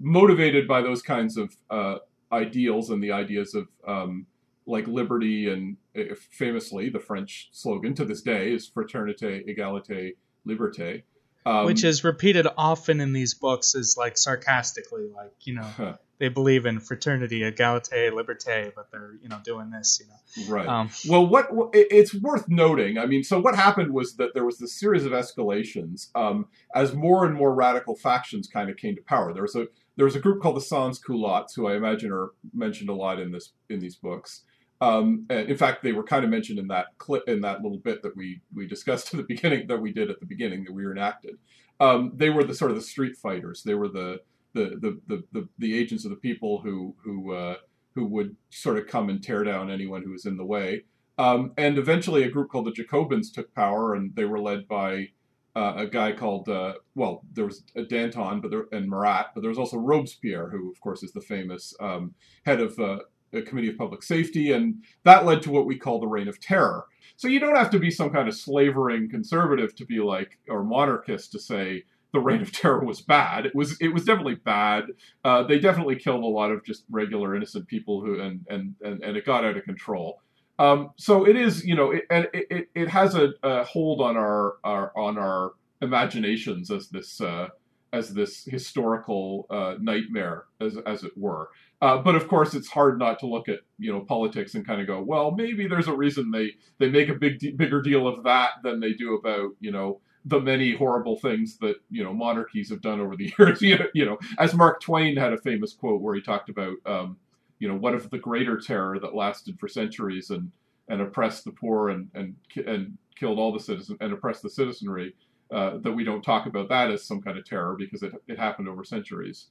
motivated 0.00 0.66
by 0.66 0.80
those 0.80 1.02
kinds 1.02 1.36
of 1.36 1.54
uh, 1.70 1.96
ideals 2.32 2.90
and 2.90 3.02
the 3.02 3.12
ideas 3.12 3.54
of 3.54 3.68
um, 3.86 4.26
like 4.66 4.86
liberty 4.86 5.50
and 5.50 5.76
uh, 5.96 6.14
famously 6.30 6.88
the 6.88 7.00
French 7.00 7.50
slogan 7.52 7.94
to 7.94 8.04
this 8.04 8.22
day 8.22 8.52
is 8.52 8.70
fraternité, 8.70 9.44
égalité, 9.48 10.12
liberté. 10.46 11.02
Um, 11.44 11.66
which 11.66 11.82
is 11.82 12.04
repeated 12.04 12.46
often 12.56 13.00
in 13.00 13.12
these 13.12 13.34
books 13.34 13.74
is 13.74 13.96
like 13.98 14.16
sarcastically 14.16 15.08
like 15.14 15.32
you 15.40 15.54
know. 15.54 15.96
They 16.22 16.28
believe 16.28 16.64
in 16.66 16.78
fraternity 16.78 17.40
egalite 17.40 18.12
liberté 18.18 18.72
but 18.76 18.86
they're 18.92 19.14
you 19.22 19.28
know 19.28 19.40
doing 19.44 19.70
this 19.70 20.00
you 20.00 20.06
know 20.06 20.14
Right. 20.48 20.66
um, 20.66 20.88
well, 21.08 21.26
what 21.26 21.48
it's 21.74 22.14
worth 22.14 22.48
noting. 22.48 22.96
I 22.96 23.04
mean, 23.06 23.22
so 23.22 23.38
what 23.38 23.54
happened 23.54 23.92
was 23.92 24.16
that 24.16 24.32
there 24.32 24.46
was 24.46 24.58
this 24.58 24.78
series 24.78 25.04
of 25.04 25.12
escalations 25.12 26.08
um, 26.14 26.46
as 26.74 26.94
more 26.94 27.26
and 27.26 27.34
more 27.34 27.54
radical 27.54 27.94
factions 27.94 28.48
kind 28.48 28.70
of 28.70 28.78
came 28.78 28.96
to 28.96 29.02
power. 29.02 29.34
There 29.34 29.42
was 29.42 29.54
a 29.54 29.66
there 29.96 30.06
was 30.06 30.16
a 30.16 30.20
group 30.20 30.40
called 30.40 30.56
the 30.56 30.62
Sans 30.62 30.98
Culottes, 30.98 31.54
who 31.54 31.66
I 31.66 31.76
imagine 31.76 32.10
are 32.10 32.30
mentioned 32.54 32.88
a 32.88 32.94
lot 32.94 33.20
in 33.20 33.30
this 33.32 33.52
in 33.68 33.78
these 33.80 33.96
books. 33.96 34.44
Um, 34.80 35.26
and 35.28 35.50
in 35.50 35.56
fact, 35.56 35.82
they 35.82 35.92
were 35.92 36.02
kind 36.02 36.24
of 36.24 36.30
mentioned 36.30 36.58
in 36.58 36.68
that 36.68 36.86
clip 36.96 37.28
in 37.28 37.42
that 37.42 37.62
little 37.62 37.78
bit 37.78 38.02
that 38.02 38.16
we 38.16 38.40
we 38.54 38.66
discussed 38.66 39.12
at 39.12 39.18
the 39.18 39.26
beginning 39.34 39.66
that 39.66 39.82
we 39.82 39.92
did 39.92 40.10
at 40.10 40.18
the 40.20 40.26
beginning 40.26 40.64
that 40.64 40.72
we 40.72 40.84
reenacted. 40.84 41.36
Um, 41.78 42.12
they 42.14 42.30
were 42.30 42.44
the 42.44 42.54
sort 42.54 42.70
of 42.70 42.76
the 42.78 42.82
street 42.82 43.16
fighters. 43.16 43.64
They 43.64 43.74
were 43.74 43.88
the 43.88 44.20
the 44.54 44.76
the 44.80 45.00
the, 45.06 45.24
the, 45.32 45.48
the 45.58 45.78
agents 45.78 46.04
of 46.04 46.10
the 46.10 46.16
people 46.16 46.60
who 46.60 46.94
who 47.02 47.32
uh, 47.32 47.56
who 47.94 48.06
would 48.06 48.36
sort 48.50 48.78
of 48.78 48.86
come 48.86 49.08
and 49.08 49.22
tear 49.22 49.44
down 49.44 49.70
anyone 49.70 50.02
who 50.02 50.12
was 50.12 50.26
in 50.26 50.36
the 50.36 50.44
way. 50.44 50.84
Um, 51.18 51.52
and 51.58 51.78
eventually, 51.78 52.22
a 52.22 52.30
group 52.30 52.50
called 52.50 52.66
the 52.66 52.72
Jacobins 52.72 53.30
took 53.30 53.54
power, 53.54 53.94
and 53.94 54.14
they 54.16 54.24
were 54.24 54.40
led 54.40 54.66
by 54.66 55.08
uh, 55.54 55.74
a 55.76 55.86
guy 55.86 56.12
called 56.12 56.48
uh, 56.48 56.74
well, 56.94 57.22
there 57.32 57.44
was 57.44 57.62
Danton, 57.88 58.40
but 58.40 58.50
there, 58.50 58.64
and 58.72 58.88
Marat, 58.88 59.30
but 59.34 59.42
there 59.42 59.50
was 59.50 59.58
also 59.58 59.76
Robespierre, 59.76 60.48
who 60.50 60.70
of 60.70 60.80
course 60.80 61.02
is 61.02 61.12
the 61.12 61.20
famous 61.20 61.74
um, 61.80 62.14
head 62.44 62.60
of 62.60 62.78
uh, 62.78 62.98
a 63.32 63.42
committee 63.42 63.68
of 63.68 63.78
public 63.78 64.02
safety, 64.02 64.52
and 64.52 64.82
that 65.04 65.24
led 65.24 65.42
to 65.42 65.50
what 65.50 65.66
we 65.66 65.78
call 65.78 66.00
the 66.00 66.06
Reign 66.06 66.28
of 66.28 66.40
Terror. 66.40 66.86
So 67.16 67.28
you 67.28 67.40
don't 67.40 67.56
have 67.56 67.70
to 67.70 67.78
be 67.78 67.90
some 67.90 68.10
kind 68.10 68.28
of 68.28 68.34
slavering 68.34 69.10
conservative 69.10 69.74
to 69.76 69.86
be 69.86 70.00
like 70.00 70.38
or 70.48 70.64
monarchist 70.64 71.32
to 71.32 71.38
say 71.38 71.84
the 72.12 72.20
Reign 72.20 72.42
of 72.42 72.52
Terror 72.52 72.84
was 72.84 73.00
bad. 73.00 73.46
It 73.46 73.54
was 73.54 73.76
it 73.80 73.88
was 73.88 74.04
definitely 74.04 74.36
bad. 74.36 74.84
Uh, 75.24 75.42
they 75.42 75.58
definitely 75.58 75.96
killed 75.96 76.22
a 76.22 76.26
lot 76.26 76.50
of 76.50 76.64
just 76.64 76.84
regular 76.90 77.34
innocent 77.34 77.66
people 77.66 78.00
who 78.00 78.20
and 78.20 78.44
and 78.48 78.74
and, 78.82 79.02
and 79.02 79.16
it 79.16 79.24
got 79.24 79.44
out 79.44 79.56
of 79.56 79.64
control. 79.64 80.20
Um, 80.58 80.90
so 80.96 81.26
it 81.26 81.34
is, 81.34 81.64
you 81.64 81.74
know, 81.74 81.90
it, 81.90 82.04
it, 82.10 82.68
it 82.74 82.88
has 82.88 83.14
a, 83.14 83.32
a 83.42 83.64
hold 83.64 84.00
on 84.00 84.16
our, 84.16 84.56
our 84.62 84.96
on 84.96 85.18
our 85.18 85.52
imaginations 85.80 86.70
as 86.70 86.88
this 86.88 87.20
uh, 87.20 87.48
as 87.92 88.14
this 88.14 88.44
historical 88.44 89.46
uh, 89.50 89.74
nightmare, 89.80 90.44
as 90.60 90.76
as 90.86 91.04
it 91.04 91.12
were. 91.16 91.48
Uh, 91.80 91.98
but 91.98 92.14
of 92.14 92.28
course, 92.28 92.54
it's 92.54 92.68
hard 92.68 92.98
not 92.98 93.18
to 93.18 93.26
look 93.26 93.48
at 93.48 93.60
you 93.78 93.92
know 93.92 94.00
politics 94.00 94.54
and 94.54 94.66
kind 94.66 94.80
of 94.80 94.86
go, 94.86 95.00
well, 95.00 95.32
maybe 95.32 95.66
there's 95.66 95.88
a 95.88 95.96
reason 95.96 96.30
they 96.30 96.52
they 96.78 96.90
make 96.90 97.08
a 97.08 97.14
big 97.14 97.38
de- 97.38 97.52
bigger 97.52 97.82
deal 97.82 98.06
of 98.06 98.22
that 98.24 98.50
than 98.62 98.78
they 98.78 98.92
do 98.92 99.14
about 99.14 99.50
you 99.58 99.72
know 99.72 100.00
the 100.24 100.40
many 100.40 100.74
horrible 100.74 101.16
things 101.16 101.58
that 101.58 101.76
you 101.90 102.04
know 102.04 102.12
monarchies 102.12 102.70
have 102.70 102.80
done 102.80 103.00
over 103.00 103.16
the 103.16 103.32
years. 103.38 103.62
You 103.62 103.78
know, 103.78 103.86
you 103.94 104.04
know, 104.04 104.18
as 104.38 104.54
Mark 104.54 104.80
Twain 104.80 105.16
had 105.16 105.32
a 105.32 105.38
famous 105.38 105.72
quote 105.72 106.00
where 106.00 106.14
he 106.14 106.20
talked 106.20 106.48
about, 106.48 106.76
um, 106.86 107.16
you 107.58 107.68
know, 107.68 107.76
what 107.76 107.94
if 107.94 108.10
the 108.10 108.18
greater 108.18 108.58
terror 108.58 108.98
that 108.98 109.14
lasted 109.14 109.58
for 109.58 109.68
centuries 109.68 110.30
and 110.30 110.50
and 110.88 111.00
oppressed 111.00 111.44
the 111.44 111.52
poor 111.52 111.90
and 111.90 112.08
and 112.14 112.34
and 112.66 112.96
killed 113.16 113.38
all 113.38 113.52
the 113.52 113.60
citizens 113.60 113.98
and 114.00 114.12
oppressed 114.12 114.42
the 114.42 114.50
citizenry. 114.50 115.14
Uh, 115.50 115.76
that 115.82 115.92
we 115.92 116.02
don't 116.02 116.22
talk 116.22 116.46
about 116.46 116.66
that 116.70 116.90
as 116.90 117.06
some 117.06 117.20
kind 117.20 117.36
of 117.36 117.44
terror 117.44 117.76
because 117.78 118.02
it, 118.02 118.14
it 118.26 118.38
happened 118.38 118.66
over 118.66 118.82
centuries. 118.82 119.48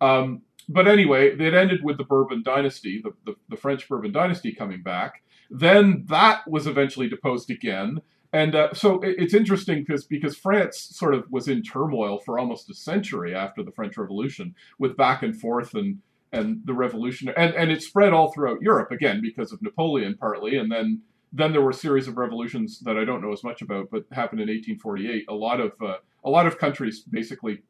Um, 0.00 0.42
but 0.68 0.88
anyway, 0.88 1.28
it 1.28 1.54
ended 1.54 1.84
with 1.84 1.98
the 1.98 2.04
Bourbon 2.04 2.42
dynasty, 2.42 3.00
the, 3.02 3.12
the, 3.24 3.36
the, 3.48 3.56
French 3.56 3.88
Bourbon 3.88 4.10
dynasty 4.10 4.52
coming 4.52 4.82
back. 4.82 5.22
Then 5.48 6.04
that 6.08 6.48
was 6.48 6.66
eventually 6.66 7.08
deposed 7.08 7.50
again. 7.50 8.00
And 8.36 8.54
uh, 8.54 8.74
so 8.74 9.00
it, 9.00 9.14
it's 9.18 9.32
interesting 9.32 9.78
because 9.78 10.04
because 10.04 10.36
France 10.36 10.76
sort 10.92 11.14
of 11.14 11.24
was 11.30 11.48
in 11.48 11.62
turmoil 11.62 12.18
for 12.18 12.38
almost 12.38 12.68
a 12.68 12.74
century 12.74 13.34
after 13.34 13.62
the 13.62 13.72
French 13.72 13.96
Revolution, 13.96 14.54
with 14.78 14.94
back 14.94 15.22
and 15.22 15.34
forth 15.34 15.74
and 15.74 16.00
and 16.32 16.60
the 16.66 16.74
revolution 16.74 17.28
and, 17.34 17.54
and 17.54 17.70
it 17.70 17.82
spread 17.82 18.12
all 18.12 18.30
throughout 18.30 18.60
Europe 18.60 18.90
again 18.90 19.22
because 19.22 19.52
of 19.52 19.62
Napoleon 19.62 20.16
partly, 20.20 20.58
and 20.58 20.70
then 20.70 21.00
then 21.32 21.52
there 21.52 21.62
were 21.62 21.70
a 21.70 21.84
series 21.86 22.08
of 22.08 22.18
revolutions 22.18 22.80
that 22.80 22.98
I 22.98 23.06
don't 23.06 23.22
know 23.22 23.32
as 23.32 23.42
much 23.42 23.62
about, 23.62 23.88
but 23.90 24.04
happened 24.12 24.42
in 24.42 24.48
1848. 24.48 25.24
A 25.28 25.34
lot 25.34 25.58
of 25.60 25.72
uh, 25.80 25.96
a 26.22 26.28
lot 26.28 26.46
of 26.46 26.58
countries 26.58 27.00
basically 27.00 27.62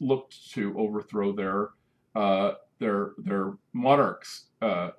looked 0.00 0.52
to 0.52 0.78
overthrow 0.78 1.32
their 1.32 1.70
uh, 2.14 2.52
their 2.78 3.12
their 3.16 3.54
monarchs 3.72 4.48
uh, 4.60 4.90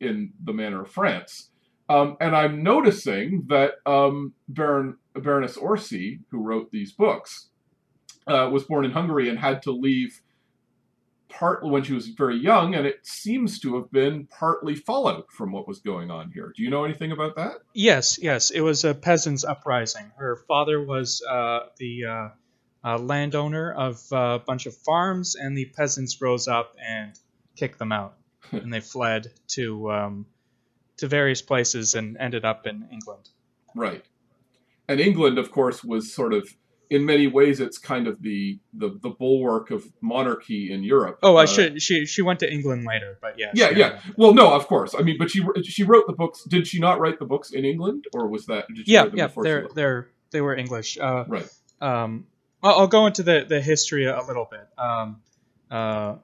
in 0.00 0.32
the 0.42 0.52
manner 0.52 0.82
of 0.82 0.90
France. 0.90 1.50
Um, 1.88 2.16
and 2.20 2.36
I'm 2.36 2.62
noticing 2.62 3.44
that 3.48 3.74
um, 3.86 4.34
Baron, 4.48 4.98
Baroness 5.14 5.56
Orczy, 5.56 6.20
who 6.30 6.42
wrote 6.42 6.70
these 6.70 6.92
books, 6.92 7.48
uh, 8.26 8.50
was 8.52 8.64
born 8.64 8.84
in 8.84 8.90
Hungary 8.90 9.30
and 9.30 9.38
had 9.38 9.62
to 9.62 9.72
leave 9.72 10.20
partly 11.28 11.70
when 11.70 11.82
she 11.82 11.92
was 11.92 12.08
very 12.08 12.36
young, 12.36 12.74
and 12.74 12.86
it 12.86 13.06
seems 13.06 13.58
to 13.60 13.76
have 13.76 13.90
been 13.90 14.26
partly 14.26 14.74
fallout 14.74 15.26
from 15.30 15.52
what 15.52 15.68
was 15.68 15.78
going 15.80 16.10
on 16.10 16.30
here. 16.32 16.52
Do 16.56 16.62
you 16.62 16.70
know 16.70 16.84
anything 16.84 17.12
about 17.12 17.36
that? 17.36 17.58
Yes, 17.74 18.18
yes. 18.20 18.50
It 18.50 18.60
was 18.60 18.84
a 18.84 18.94
peasants' 18.94 19.44
uprising. 19.44 20.10
Her 20.16 20.36
father 20.48 20.82
was 20.82 21.22
uh, 21.28 21.60
the 21.78 22.04
uh, 22.04 22.28
uh, 22.84 22.98
landowner 22.98 23.72
of 23.72 24.00
a 24.12 24.40
bunch 24.44 24.66
of 24.66 24.76
farms, 24.76 25.36
and 25.36 25.56
the 25.56 25.66
peasants 25.66 26.20
rose 26.20 26.48
up 26.48 26.74
and 26.84 27.18
kicked 27.56 27.78
them 27.78 27.92
out, 27.92 28.16
and 28.52 28.72
they 28.72 28.80
fled 28.80 29.30
to 29.48 29.90
um, 29.92 30.26
to 30.98 31.08
various 31.08 31.42
places 31.42 31.94
and 31.94 32.16
ended 32.18 32.44
up 32.44 32.66
in 32.66 32.88
England. 32.92 33.28
Right, 33.74 34.04
and 34.88 35.00
England, 35.00 35.38
of 35.38 35.50
course, 35.50 35.82
was 35.84 36.12
sort 36.12 36.32
of 36.32 36.48
in 36.90 37.04
many 37.04 37.26
ways 37.26 37.60
it's 37.60 37.78
kind 37.78 38.06
of 38.06 38.22
the 38.22 38.58
the, 38.72 38.98
the 39.02 39.10
bulwark 39.10 39.70
of 39.70 39.84
monarchy 40.00 40.72
in 40.72 40.82
Europe. 40.82 41.18
Oh, 41.22 41.36
I 41.36 41.44
uh, 41.44 41.46
should 41.46 41.82
she 41.82 42.06
she 42.06 42.22
went 42.22 42.40
to 42.40 42.50
England 42.50 42.86
later, 42.86 43.18
but 43.20 43.38
yeah. 43.38 43.50
Yeah, 43.54 43.70
yeah. 43.70 44.00
Well, 44.16 44.34
no, 44.34 44.52
of 44.52 44.66
course. 44.66 44.94
I 44.98 45.02
mean, 45.02 45.16
but 45.18 45.30
she 45.30 45.44
she 45.62 45.82
wrote 45.84 46.06
the 46.06 46.12
books. 46.12 46.44
Did 46.44 46.66
she 46.66 46.78
not 46.78 47.00
write 47.00 47.18
the 47.18 47.26
books 47.26 47.50
in 47.50 47.64
England, 47.64 48.06
or 48.14 48.28
was 48.28 48.46
that? 48.46 48.66
yeah, 48.86 49.06
yeah. 49.12 49.28
They're 49.42 49.68
they're 49.74 50.08
they 50.30 50.40
were 50.40 50.54
English. 50.54 50.98
Uh, 50.98 51.24
right. 51.28 51.48
Um, 51.80 52.26
I'll, 52.62 52.80
I'll, 52.80 52.88
go 52.88 53.06
into 53.06 53.22
the 53.22 53.44
the 53.48 53.60
history 53.60 54.06
a 54.06 54.20
little 54.22 54.48
bit. 54.50 54.66
Um, 54.76 55.20
uh, 55.70 56.16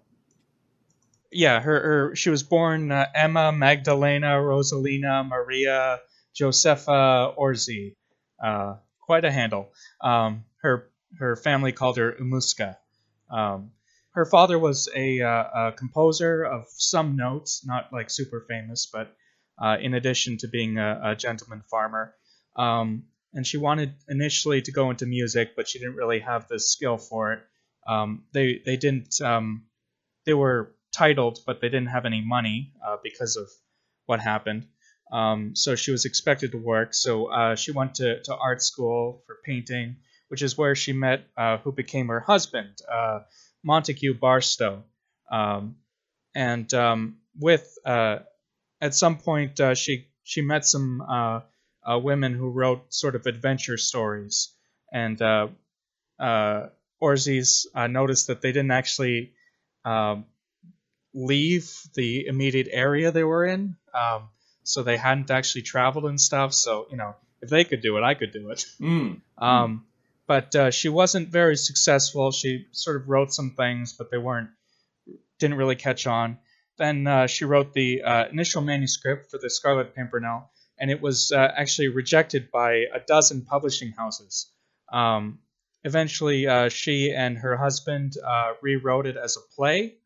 yeah, 1.35 1.61
her, 1.61 1.81
her 1.81 2.16
she 2.16 2.31
was 2.31 2.42
born 2.42 2.90
uh, 2.90 3.07
Emma 3.14 3.53
Magdalena 3.53 4.37
Rosalina 4.40 5.27
Maria 5.27 6.01
Josepha 6.35 7.35
Orczy. 7.38 7.97
Uh, 8.42 8.77
quite 9.01 9.25
a 9.25 9.31
handle. 9.31 9.73
Um, 10.01 10.44
her 10.62 10.90
her 11.18 11.37
family 11.37 11.73
called 11.73 11.97
her 11.97 12.12
Emmuska. 12.12 12.77
Um, 13.31 13.73
her 14.12 14.25
father 14.25 14.59
was 14.59 14.88
a, 14.94 15.20
uh, 15.20 15.44
a, 15.55 15.73
composer 15.73 16.44
of 16.44 16.66
some 16.68 17.16
notes, 17.16 17.64
not 17.66 17.92
like 17.92 18.11
super 18.11 18.44
famous, 18.49 18.87
but 18.92 19.14
uh, 19.61 19.77
in 19.81 19.94
addition 19.94 20.38
to 20.38 20.49
being 20.49 20.79
a, 20.79 21.01
a 21.03 21.16
gentleman 21.16 21.62
farmer. 21.68 22.14
Um, 22.57 23.05
and 23.33 23.44
she 23.44 23.57
wanted 23.57 23.94
initially 24.09 24.62
to 24.62 24.73
go 24.73 24.90
into 24.90 25.07
music, 25.07 25.57
but 25.57 25.68
she 25.68 25.81
didn't 25.81 25.97
really 25.97 26.20
have 26.20 26.47
the 26.47 26.61
skill 26.61 26.97
for 26.97 27.33
it. 27.33 27.40
Um, 27.87 28.25
they 28.33 28.62
they 28.64 28.77
didn't 28.77 29.20
um, 29.20 29.64
they 30.25 30.35
were 30.35 30.75
titled, 30.94 31.40
but 31.46 31.61
they 31.61 31.68
didn't 31.68 31.88
have 31.88 32.07
any 32.07 32.20
money 32.20 32.72
uh, 32.87 32.96
because 33.02 33.37
of 33.37 33.48
what 34.07 34.20
happened. 34.20 34.66
Um, 35.12 35.54
so 35.54 35.74
she 35.74 35.90
was 35.90 36.04
expected 36.04 36.52
to 36.52 36.59
work. 36.59 36.94
So 36.94 37.26
uh, 37.26 37.57
she 37.57 37.72
went 37.72 37.96
to, 37.96 38.22
to 38.22 38.35
art 38.35 38.62
school 38.62 39.22
for 39.26 39.37
painting, 39.44 39.96
which 40.28 40.42
is 40.42 40.57
where 40.57 40.74
she 40.74 40.92
met 40.92 41.26
uh, 41.37 41.59
who 41.59 41.72
became 41.72 42.09
her 42.09 42.20
husband, 42.20 42.80
uh, 42.90 43.20
Montague 43.62 44.14
Barstow. 44.14 44.85
Um, 45.30 45.76
and 46.35 46.72
um, 46.74 47.16
with 47.38 47.66
uh, 47.85 48.18
at 48.80 48.94
some 48.94 49.18
point 49.18 49.61
uh, 49.61 49.74
she 49.74 50.09
she 50.22 50.40
met 50.40 50.64
some 50.64 51.02
women 51.87 52.35
who 52.35 52.50
wrote 52.50 52.92
sort 52.92 53.14
of 53.14 53.26
adventure 53.26 53.76
stories, 53.76 54.54
and 54.92 55.20
Orczy's 57.00 57.66
noticed 57.74 58.26
that 58.28 58.40
they 58.40 58.52
didn't 58.52 58.70
actually 58.70 59.33
um, 59.85 60.24
leave 61.14 61.81
the 61.94 62.27
immediate 62.27 62.68
area 62.70 63.11
they 63.12 63.24
were 63.24 63.46
in. 63.46 63.77
Um, 63.94 64.29
so 64.64 64.83
they 64.83 64.96
hadn't 64.96 65.31
actually 65.31 65.62
traveled 65.62 66.07
and 66.07 66.20
stuff. 66.20 66.53
So 66.53 66.87
you 66.90 66.96
know, 66.96 67.14
if 67.40 67.50
they 67.50 67.64
could 67.64 67.81
do 67.81 67.96
it, 67.96 68.03
I 68.03 68.14
could 68.14 68.33
do 68.33 68.50
it. 68.50 68.66
Mm. 68.81 69.20
Um, 69.38 69.87
but 70.27 70.55
uh, 70.57 70.70
she 70.70 70.88
wasn't 70.88 71.29
very 71.29 71.57
successful. 71.57 72.33
She 72.33 72.66
sort 72.72 72.96
of 72.96 73.09
wrote 73.09 73.33
some 73.33 73.50
things, 73.50 73.92
but 73.92 74.11
they 74.11 74.18
weren't 74.18 74.50
didn't 75.38 75.57
really 75.57 75.77
catch 75.77 76.07
on. 76.07 76.38
Then 76.77 77.07
uh, 77.07 77.27
she 77.27 77.44
wrote 77.44 77.72
the 77.72 78.03
uh, 78.03 78.29
initial 78.29 78.62
manuscript 78.62 79.31
for 79.31 79.38
the 79.38 79.50
Scarlet 79.50 79.94
Pimpernel, 79.94 80.50
and 80.79 80.90
it 80.90 81.00
was 81.00 81.31
uh, 81.31 81.37
actually 81.57 81.88
rejected 81.88 82.50
by 82.50 82.87
a 82.92 83.00
dozen 83.07 83.42
publishing 83.42 83.92
houses. 83.92 84.50
Um, 84.92 85.38
eventually, 85.85 86.46
uh, 86.46 86.68
she 86.68 87.12
and 87.12 87.38
her 87.38 87.57
husband 87.57 88.14
uh, 88.24 88.55
rewrote 88.61 89.07
it 89.07 89.16
as 89.16 89.37
a 89.37 89.55
play, 89.55 89.96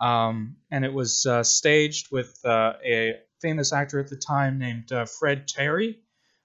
um, 0.00 0.56
and 0.70 0.84
it 0.84 0.92
was 0.92 1.26
staged 1.42 2.12
with 2.12 2.38
a 2.44 3.14
famous 3.40 3.72
actor 3.72 3.98
at 4.00 4.08
the 4.08 4.16
time 4.16 4.58
named 4.58 4.92
uh, 4.92 5.04
Fred 5.04 5.46
Terry. 5.48 5.98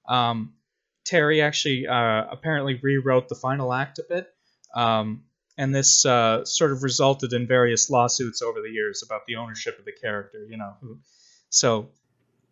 Um, 0.08 0.54
Terry 1.06 1.42
actually 1.42 1.88
uh, 1.88 2.26
apparently 2.32 2.80
rewrote 2.82 3.28
the 3.28 3.36
final 3.36 3.74
act 3.74 4.00
a 4.00 4.06
bit, 4.08 4.28
um, 4.74 5.24
and 5.58 5.76
this 5.76 6.06
uh, 6.06 6.46
sort 6.46 6.72
of 6.72 6.84
resulted 6.84 7.34
in 7.34 7.46
various 7.46 7.90
lawsuits 7.90 8.42
over 8.42 8.62
the 8.62 8.70
years 8.70 9.04
about 9.04 9.26
the 9.26 9.36
ownership 9.36 9.78
of 9.80 9.86
the 9.86 9.92
character. 9.92 10.46
You 10.50 10.58
know, 10.58 10.74
so 11.50 11.90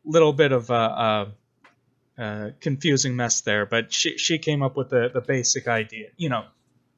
little 0.03 0.33
bit 0.33 0.51
of 0.51 0.69
a, 0.69 0.73
a, 0.73 2.21
a, 2.21 2.51
confusing 2.59 3.15
mess 3.15 3.41
there, 3.41 3.65
but 3.65 3.93
she 3.93 4.17
she 4.17 4.37
came 4.37 4.63
up 4.63 4.75
with 4.75 4.89
the 4.89 5.09
the 5.13 5.21
basic 5.21 5.67
idea. 5.67 6.07
You 6.17 6.29
know, 6.29 6.45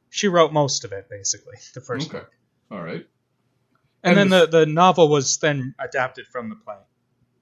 she 0.10 0.28
wrote 0.28 0.54
most 0.54 0.86
of 0.86 0.92
it 0.92 1.08
basically. 1.10 1.58
The 1.76 1.82
first 1.82 2.10
okay. 2.10 2.20
book. 2.20 2.32
All 2.72 2.82
right. 2.82 3.06
And, 4.04 4.20
and 4.20 4.32
then 4.32 4.40
the, 4.42 4.48
the 4.48 4.66
novel 4.66 5.10
was 5.10 5.38
then 5.38 5.76
adapted 5.80 6.28
from 6.28 6.50
the 6.50 6.56
play. 6.56 6.76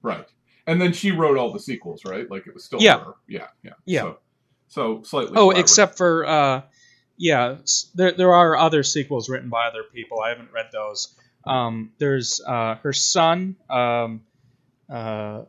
Right. 0.02 0.26
And 0.66 0.80
then 0.80 0.92
she 0.92 1.10
wrote 1.10 1.36
all 1.38 1.52
the 1.52 1.58
sequels, 1.58 2.04
right? 2.04 2.30
Like 2.30 2.46
it 2.46 2.54
was 2.54 2.64
still 2.64 2.80
yeah. 2.80 3.00
her. 3.00 3.14
Yeah, 3.26 3.48
yeah. 3.62 3.72
Yeah. 3.84 4.00
So, 4.02 4.18
so 4.68 5.02
slightly. 5.02 5.32
Oh, 5.36 5.50
except 5.50 5.96
for 5.96 6.24
uh, 6.24 6.62
yeah, 7.16 7.56
there 7.94 8.12
there 8.12 8.34
are 8.34 8.56
other 8.56 8.82
sequels 8.82 9.28
written 9.28 9.48
by 9.48 9.66
other 9.66 9.82
people. 9.82 10.20
I 10.20 10.30
haven't 10.30 10.50
read 10.52 10.66
those. 10.72 11.14
Um, 11.44 11.92
there's 11.98 12.40
uh, 12.40 12.76
her 12.76 12.92
son, 12.92 13.56
um, 13.68 14.22
uh, 14.90 15.42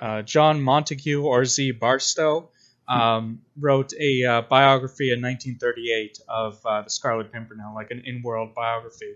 uh, 0.00 0.22
John 0.22 0.60
Montague 0.60 1.22
Orczy 1.22 1.78
Barstow, 1.78 2.50
um, 2.88 3.40
wrote 3.58 3.92
a 3.98 4.24
uh, 4.24 4.42
biography 4.42 5.12
in 5.12 5.20
1938 5.20 6.20
of 6.28 6.60
uh, 6.64 6.82
the 6.82 6.90
Scarlet 6.90 7.32
Pimpernel, 7.32 7.74
like 7.74 7.90
an 7.90 8.02
in-world 8.04 8.54
biography, 8.54 9.14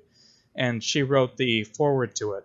and 0.54 0.82
she 0.82 1.02
wrote 1.02 1.36
the 1.36 1.64
foreword 1.64 2.14
to 2.16 2.32
it. 2.34 2.44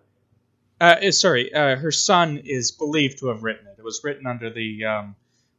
Uh, 0.80 0.96
eh, 1.02 1.12
sorry, 1.12 1.54
uh, 1.54 1.76
her 1.76 1.92
son 1.92 2.38
is 2.46 2.72
believed 2.72 3.20
to 3.20 3.28
have 3.28 3.44
written 3.44 3.68
it. 3.68 3.76
It 3.78 3.84
was 3.84 4.02
written 4.04 4.28
under 4.28 4.50
the 4.50 4.86
um, 4.86 5.16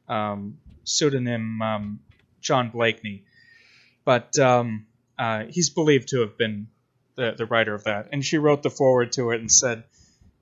um, 0.09 0.59
pseudonym 0.85 1.61
um, 1.61 2.01
John 2.41 2.71
Blakeney, 2.71 3.25
but 4.05 4.39
um, 4.39 4.87
uh, 5.19 5.45
he's 5.49 5.71
believed 5.71 6.09
to 6.09 6.21
have 6.21 6.39
been 6.39 6.69
the, 7.17 7.35
the 7.37 7.47
writer 7.47 7.75
of 7.75 7.85
that. 7.85 8.09
And 8.13 8.25
she 8.25 8.39
wrote 8.39 8.63
the 8.63 8.71
foreword 8.71 9.13
to 9.13 9.31
it 9.31 9.41
and 9.41 9.51
said, 9.51 9.85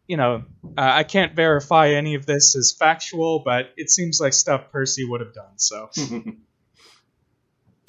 you 0.07 0.17
know, 0.17 0.45
uh, 0.65 0.71
I 0.77 1.03
can't 1.03 1.35
verify 1.35 1.91
any 1.91 2.15
of 2.15 2.27
this 2.27 2.55
as 2.55 2.73
factual, 2.79 3.41
but 3.41 3.73
it 3.77 3.91
seems 3.91 4.21
like 4.21 4.35
stuff 4.35 4.71
Percy 4.71 5.05
would 5.05 5.21
have 5.21 5.35
done. 5.35 5.57
So, 5.57 5.91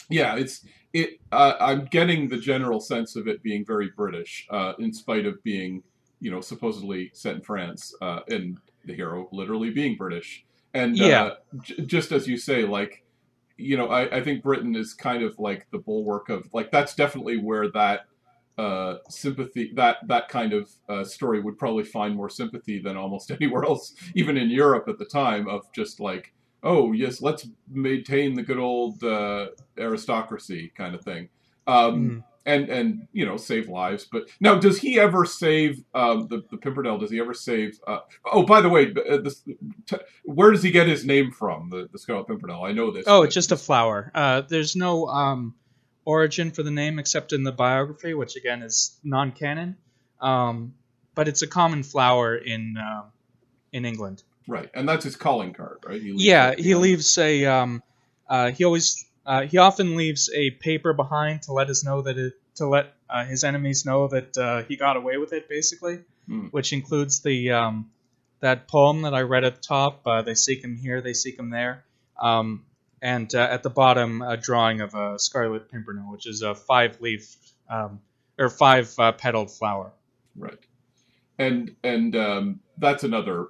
yeah, 0.09 0.37
it's 0.37 0.65
it. 0.97 1.19
Uh, 1.31 1.53
I'm 1.59 1.85
getting 1.85 2.27
the 2.27 2.37
general 2.37 2.79
sense 2.79 3.15
of 3.15 3.27
it 3.27 3.43
being 3.43 3.65
very 3.65 3.89
British, 3.95 4.47
uh, 4.49 4.73
in 4.79 4.93
spite 4.93 5.25
of 5.25 5.41
being 5.43 5.83
you 6.19 6.31
know, 6.31 6.41
supposedly 6.41 7.11
set 7.13 7.35
in 7.35 7.41
France, 7.41 7.93
uh, 8.01 8.21
and 8.29 8.57
the 8.85 8.93
hero 8.93 9.27
literally 9.31 9.69
being 9.69 9.95
British. 9.95 10.45
And 10.73 10.97
yeah. 10.97 11.23
uh, 11.23 11.35
j- 11.61 11.85
just 11.85 12.11
as 12.11 12.27
you 12.27 12.37
say, 12.37 12.63
like 12.63 13.03
you 13.57 13.75
know, 13.75 13.87
I, 13.87 14.17
I 14.17 14.23
think 14.23 14.43
Britain 14.43 14.75
is 14.75 14.93
kind 14.93 15.23
of 15.23 15.37
like 15.39 15.67
the 15.71 15.79
bulwark 15.79 16.29
of 16.29 16.47
like 16.53 16.71
that's 16.71 16.95
definitely 16.95 17.37
where 17.37 17.71
that 17.71 18.01
uh, 18.57 18.97
sympathy 19.09 19.71
that 19.75 19.97
that 20.07 20.29
kind 20.29 20.53
of 20.53 20.71
uh, 20.89 21.03
story 21.03 21.39
would 21.39 21.57
probably 21.57 21.83
find 21.83 22.15
more 22.15 22.29
sympathy 22.29 22.79
than 22.79 22.97
almost 22.97 23.31
anywhere 23.39 23.63
else, 23.63 23.93
even 24.15 24.37
in 24.37 24.49
Europe 24.49 24.87
at 24.87 24.97
the 24.97 25.05
time. 25.05 25.47
Of 25.47 25.71
just 25.73 25.99
like, 25.99 26.33
oh 26.71 26.91
yes, 27.03 27.21
let's 27.27 27.43
maintain 27.87 28.35
the 28.35 28.43
good 28.43 28.59
old 28.59 29.03
uh, 29.03 29.47
aristocracy 29.77 30.71
kind 30.75 30.93
of 30.95 31.01
thing. 31.03 31.29
Um, 31.65 31.93
Mm. 31.95 32.23
and 32.53 32.69
and 32.77 32.87
you 33.11 33.25
know 33.25 33.37
save 33.37 33.67
lives. 33.67 34.03
But 34.11 34.23
now, 34.39 34.55
does 34.65 34.77
he 34.85 34.91
ever 34.99 35.25
save 35.25 35.83
um, 35.93 36.27
the 36.31 36.37
the 36.51 36.57
Pimpernel? 36.57 36.97
Does 36.97 37.11
he 37.11 37.19
ever 37.19 37.33
save? 37.33 37.77
Uh, 37.91 37.99
oh, 38.31 38.43
by 38.43 38.61
the 38.61 38.69
way, 38.69 38.83
uh, 39.11 39.17
this, 39.17 39.43
t- 39.89 39.97
where 40.23 40.51
does 40.51 40.63
he 40.63 40.71
get 40.71 40.87
his 40.87 41.03
name 41.05 41.31
from? 41.31 41.69
The 41.69 41.89
the 41.91 41.99
Scarlet 41.99 42.27
Pimpernel. 42.27 42.63
I 42.63 42.71
know 42.71 42.91
this. 42.91 43.03
Oh, 43.07 43.23
it's 43.23 43.33
just 43.35 43.51
a 43.51 43.57
flower. 43.57 44.11
Uh, 44.15 44.41
there's 44.47 44.75
no 44.75 45.07
um, 45.07 45.55
origin 46.05 46.51
for 46.51 46.63
the 46.63 46.71
name 46.71 46.99
except 46.99 47.33
in 47.33 47.43
the 47.43 47.51
biography, 47.51 48.13
which 48.13 48.35
again 48.37 48.61
is 48.61 48.97
non-canon. 49.03 49.75
Um, 50.21 50.73
but 51.15 51.27
it's 51.27 51.41
a 51.41 51.47
common 51.47 51.83
flower 51.83 52.35
in 52.53 52.75
um 52.77 53.05
in 53.73 53.83
England. 53.85 54.23
Right, 54.47 54.69
and 54.73 54.87
that's 54.87 55.03
his 55.03 55.15
calling 55.15 55.53
card, 55.53 55.79
right? 55.85 56.01
He 56.01 56.13
Yeah, 56.15 56.55
he 56.57 56.75
leaves 56.75 57.17
a. 57.17 57.45
Um, 57.45 57.83
uh, 58.29 58.51
he 58.51 58.63
always. 58.63 59.05
Uh, 59.25 59.41
he 59.41 59.57
often 59.57 59.97
leaves 59.97 60.29
a 60.33 60.51
paper 60.51 60.93
behind 60.93 61.41
to 61.43 61.51
let 61.51 61.69
us 61.69 61.83
know 61.83 62.01
that 62.01 62.17
it, 62.17 62.33
to 62.55 62.67
let 62.67 62.93
uh, 63.09 63.25
his 63.25 63.43
enemies 63.43 63.85
know 63.85 64.07
that 64.07 64.37
uh, 64.37 64.63
he 64.63 64.77
got 64.77 64.95
away 64.95 65.17
with 65.17 65.33
it, 65.33 65.49
basically. 65.49 65.99
Hmm. 66.27 66.47
Which 66.47 66.73
includes 66.73 67.21
the 67.21 67.51
um, 67.51 67.89
that 68.39 68.67
poem 68.67 69.03
that 69.03 69.13
I 69.13 69.21
read 69.21 69.43
at 69.43 69.55
the 69.55 69.61
top. 69.61 70.05
Uh, 70.05 70.21
they 70.21 70.35
seek 70.35 70.63
him 70.63 70.75
here, 70.75 71.01
they 71.01 71.13
seek 71.13 71.39
him 71.39 71.49
there. 71.49 71.83
Um, 72.19 72.65
and 73.01 73.33
uh, 73.33 73.39
at 73.39 73.63
the 73.63 73.69
bottom, 73.69 74.21
a 74.21 74.37
drawing 74.37 74.81
of 74.81 74.95
a 74.95 75.19
scarlet 75.19 75.71
pimpernel, 75.71 76.11
which 76.11 76.27
is 76.27 76.41
a 76.41 76.55
five-leaf 76.55 77.35
um, 77.69 78.01
or 78.39 78.49
five-petaled 78.49 79.51
flower. 79.51 79.91
Right. 80.35 80.59
And 81.37 81.75
and 81.83 82.15
um, 82.15 82.59
that's 82.77 83.03
another 83.03 83.47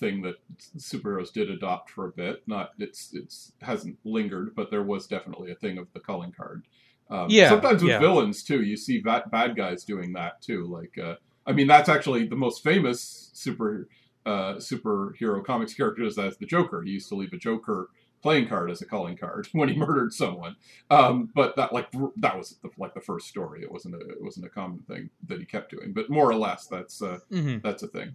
thing 0.00 0.22
that 0.22 0.36
superheroes 0.76 1.32
did 1.32 1.50
adopt 1.50 1.90
for 1.90 2.06
a 2.06 2.12
bit. 2.12 2.42
Not 2.46 2.72
it's 2.78 3.10
it's 3.14 3.52
hasn't 3.62 3.98
lingered, 4.04 4.54
but 4.56 4.70
there 4.70 4.82
was 4.82 5.06
definitely 5.06 5.52
a 5.52 5.54
thing 5.54 5.78
of 5.78 5.86
the 5.92 6.00
calling 6.00 6.32
card. 6.32 6.64
Um, 7.10 7.26
Yeah, 7.28 7.48
Sometimes 7.50 7.82
with 7.82 7.90
yeah. 7.92 7.98
villains 8.00 8.42
too, 8.42 8.62
you 8.62 8.76
see 8.76 9.00
bad, 9.00 9.30
bad 9.30 9.56
guys 9.56 9.84
doing 9.84 10.12
that 10.14 10.40
too. 10.42 10.66
Like 10.66 10.98
uh, 10.98 11.16
I 11.46 11.52
mean, 11.52 11.66
that's 11.66 11.88
actually 11.88 12.26
the 12.26 12.36
most 12.36 12.62
famous 12.64 13.30
super 13.32 13.88
uh, 14.26 14.54
superhero 14.56 15.44
comics 15.44 15.74
character 15.74 16.04
is 16.04 16.18
as 16.18 16.36
the 16.38 16.46
Joker. 16.46 16.82
He 16.82 16.90
used 16.90 17.08
to 17.08 17.14
leave 17.14 17.32
a 17.32 17.38
Joker 17.38 17.88
playing 18.22 18.46
card 18.48 18.70
as 18.70 18.82
a 18.82 18.86
calling 18.86 19.16
card 19.16 19.48
when 19.52 19.68
he 19.68 19.76
murdered 19.76 20.12
someone. 20.12 20.56
Um, 20.90 21.30
but 21.34 21.56
that 21.56 21.72
like 21.72 21.88
that 22.18 22.36
was 22.36 22.56
the, 22.62 22.70
like 22.78 22.94
the 22.94 23.00
first 23.00 23.28
story. 23.28 23.62
It 23.62 23.72
wasn't 23.72 23.94
a 23.94 24.00
it 24.00 24.22
wasn't 24.22 24.46
a 24.46 24.50
common 24.50 24.80
thing 24.80 25.10
that 25.28 25.38
he 25.40 25.44
kept 25.46 25.70
doing. 25.70 25.92
But 25.92 26.10
more 26.10 26.28
or 26.30 26.36
less, 26.36 26.66
that's 26.66 27.02
uh, 27.02 27.18
hmm 27.30 27.58
that's 27.62 27.82
a 27.82 27.88
thing. 27.88 28.14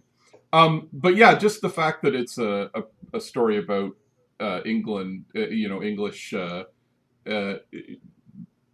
Um, 0.52 0.88
but 0.92 1.16
yeah, 1.16 1.34
just 1.36 1.60
the 1.60 1.68
fact 1.68 2.02
that 2.02 2.14
it's 2.14 2.38
a, 2.38 2.70
a, 2.74 2.82
a 3.14 3.20
story 3.20 3.58
about 3.58 3.92
uh, 4.40 4.60
England, 4.64 5.24
uh, 5.34 5.48
you 5.48 5.68
know, 5.68 5.82
English 5.82 6.32
uh, 6.34 6.64
uh, 7.28 7.54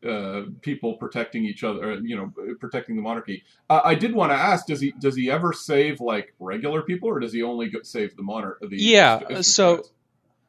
uh, 0.07 0.43
people 0.63 0.95
protecting 0.95 1.45
each 1.45 1.63
other, 1.63 1.93
uh, 1.93 1.97
you 2.03 2.17
know, 2.17 2.33
protecting 2.59 2.97
the 2.97 3.03
monarchy. 3.03 3.45
Uh, 3.71 3.81
I 3.85 3.95
did 3.95 4.15
want 4.15 4.33
to 4.33 4.37
ask: 4.37 4.67
Does 4.67 4.81
he 4.81 4.93
does 4.99 5.15
he 5.15 5.31
ever 5.31 5.53
save 5.53 6.01
like 6.01 6.35
regular 6.41 6.83
people, 6.83 7.09
or 7.09 7.21
does 7.21 7.33
he 7.33 7.43
only 7.43 7.71
go, 7.71 7.83
save 7.83 8.17
the 8.17 8.23
monarch? 8.23 8.59
The 8.61 8.77
Yeah, 8.77 9.21
so- 9.43 9.83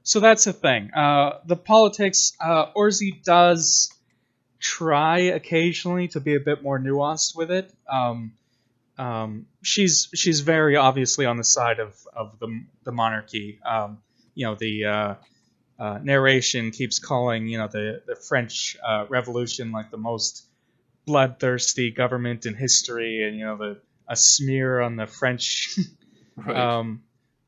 So 0.06 0.20
that's 0.20 0.44
the 0.44 0.52
thing. 0.54 0.92
Uh, 0.94 1.40
the 1.46 1.56
politics, 1.56 2.34
uh, 2.42 2.74
Orczy 2.76 3.24
does 3.24 3.90
try 4.60 5.20
occasionally 5.20 6.10
to 6.10 6.20
be 6.20 6.36
a 6.36 6.42
bit 6.42 6.62
more 6.62 6.78
nuanced 6.78 7.38
with 7.38 7.52
it. 7.52 7.72
Um, 7.88 8.34
um, 8.97 9.47
she's 9.62 10.10
she's 10.13 10.41
very 10.41 10.75
obviously 10.75 11.25
on 11.25 11.38
the 11.38 11.43
side 11.43 11.79
of, 11.79 11.95
of 12.15 12.38
the, 12.39 12.63
the 12.84 12.91
monarchy. 12.91 13.60
Um, 13.65 13.99
you 14.36 14.45
know, 14.45 14.56
the 14.56 14.86
uh, 14.86 15.15
uh, 15.79 15.99
narration 16.01 16.71
keeps 16.71 16.99
calling 16.99 17.47
you 17.47 17.58
know 17.58 17.67
the 17.67 18.01
the 18.06 18.15
French 18.15 18.77
uh, 18.86 19.06
Revolution 19.10 19.71
like 19.71 19.91
the 19.91 19.97
most 19.97 20.45
bloodthirsty 21.06 21.91
government 21.91 22.45
in 22.45 22.53
history, 22.53 23.27
and 23.27 23.38
you 23.38 23.45
know 23.45 23.58
the 23.58 23.82
a 24.08 24.15
smear 24.15 24.82
on 24.82 24.95
the 24.95 25.08
French 25.08 25.77
right. 26.36 26.56
um, 26.56 27.03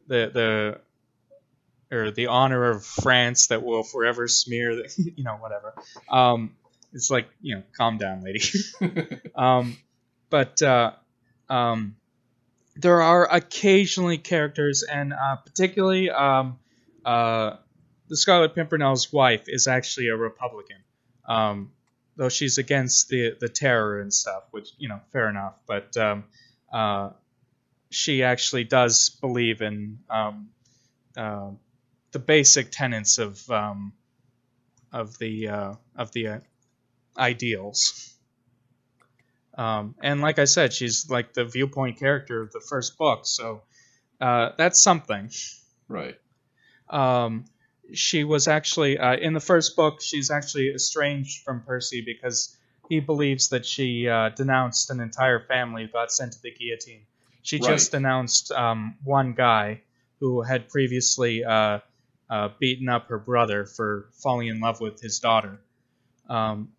the 0.07 0.31
the 0.33 1.95
or 1.95 2.11
the 2.11 2.27
honor 2.27 2.71
of 2.71 2.83
France 2.83 3.47
that 3.47 3.63
will 3.63 3.83
forever 3.83 4.27
smear 4.27 4.75
the, 4.75 4.91
you 5.15 5.23
know 5.23 5.35
whatever. 5.35 5.75
Um, 6.09 6.55
it's 6.93 7.11
like 7.11 7.27
you 7.41 7.55
know, 7.55 7.63
calm 7.77 7.97
down, 7.97 8.23
lady. 8.23 8.41
um, 9.35 9.77
but 10.29 10.61
uh, 10.61 10.93
um, 11.49 11.95
there 12.75 13.01
are 13.01 13.33
occasionally 13.33 14.17
characters, 14.17 14.83
and 14.83 15.13
uh, 15.13 15.37
particularly 15.37 16.09
um, 16.09 16.59
uh, 17.05 17.55
the 18.09 18.17
Scarlet 18.17 18.55
Pimpernel's 18.55 19.11
wife 19.11 19.43
is 19.47 19.67
actually 19.67 20.07
a 20.07 20.15
Republican. 20.15 20.77
Um, 21.27 21.71
though 22.17 22.29
she's 22.29 22.57
against 22.57 23.09
the 23.09 23.35
the 23.39 23.49
terror 23.49 23.99
and 23.99 24.13
stuff, 24.13 24.43
which 24.51 24.69
you 24.77 24.89
know, 24.89 24.99
fair 25.11 25.29
enough. 25.29 25.55
But 25.67 25.95
um, 25.97 26.25
uh, 26.71 27.09
she 27.89 28.23
actually 28.23 28.63
does 28.63 29.09
believe 29.21 29.61
in 29.61 29.99
um, 30.09 30.49
uh, 31.17 31.51
the 32.11 32.19
basic 32.19 32.71
tenets 32.71 33.17
of 33.17 33.49
um, 33.49 33.93
of 34.91 35.17
the 35.17 35.49
uh, 35.49 35.73
of 35.95 36.11
the 36.11 36.27
uh, 36.27 36.39
ideals. 37.17 38.14
Um, 39.57 39.95
and 40.01 40.21
like 40.21 40.39
I 40.39 40.45
said, 40.45 40.73
she's 40.73 41.09
like 41.09 41.33
the 41.33 41.45
viewpoint 41.45 41.97
character 41.99 42.41
of 42.41 42.51
the 42.51 42.59
first 42.59 42.97
book, 42.97 43.21
so 43.25 43.63
uh, 44.19 44.51
that's 44.57 44.81
something. 44.81 45.29
right. 45.87 46.17
Um, 46.89 47.45
she 47.93 48.23
was 48.23 48.47
actually 48.47 48.97
uh, 48.97 49.15
in 49.15 49.33
the 49.33 49.39
first 49.39 49.75
book. 49.75 50.01
She's 50.01 50.31
actually 50.31 50.71
estranged 50.73 51.43
from 51.43 51.61
Percy 51.61 52.01
because 52.01 52.55
he 52.89 52.99
believes 52.99 53.49
that 53.49 53.65
she 53.65 54.07
uh, 54.07 54.29
denounced 54.29 54.89
an 54.89 54.99
entire 54.99 55.39
family 55.39 55.83
who 55.85 55.91
got 55.91 56.11
sent 56.11 56.33
to 56.33 56.41
the 56.41 56.51
guillotine. 56.51 57.05
She 57.41 57.59
just 57.59 57.91
Right. 57.91 57.99
denounced 57.99 58.51
um, 58.51 58.97
one 59.03 59.33
guy 59.33 59.81
who 60.19 60.41
had 60.41 60.69
previously 60.69 61.43
uh, 61.43 61.79
uh, 62.29 62.49
beaten 62.59 62.89
up 62.89 63.07
her 63.09 63.19
brother 63.19 63.65
for 63.65 64.09
falling 64.13 64.47
in 64.47 64.59
love 64.59 64.81
with 64.81 64.99
his 65.01 65.19
daughter. 65.19 65.59
Um, 66.29 66.69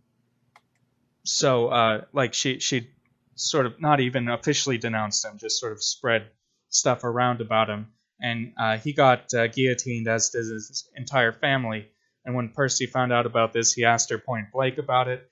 so, 1.26 1.68
uh, 1.68 2.04
like, 2.12 2.34
she 2.34 2.60
she 2.60 2.88
sort 3.34 3.66
of 3.66 3.80
not 3.80 4.00
even 4.00 4.28
officially 4.28 4.78
denounced 4.78 5.24
him, 5.24 5.38
just 5.38 5.60
sort 5.60 5.72
of 5.72 5.82
spread 5.82 6.30
stuff 6.70 7.04
around 7.04 7.40
about 7.40 7.68
him 7.68 7.92
and 8.20 8.52
uh, 8.58 8.78
he 8.78 8.92
got 8.92 9.32
uh, 9.34 9.46
guillotined, 9.48 10.08
as 10.08 10.30
did 10.30 10.38
his 10.38 10.88
entire 10.96 11.32
family. 11.32 11.88
And 12.24 12.34
when 12.34 12.48
Percy 12.48 12.86
found 12.86 13.12
out 13.12 13.26
about 13.26 13.52
this, 13.52 13.72
he 13.72 13.84
asked 13.84 14.10
her 14.10 14.18
point 14.18 14.50
blank 14.52 14.78
about 14.78 15.08
it. 15.08 15.30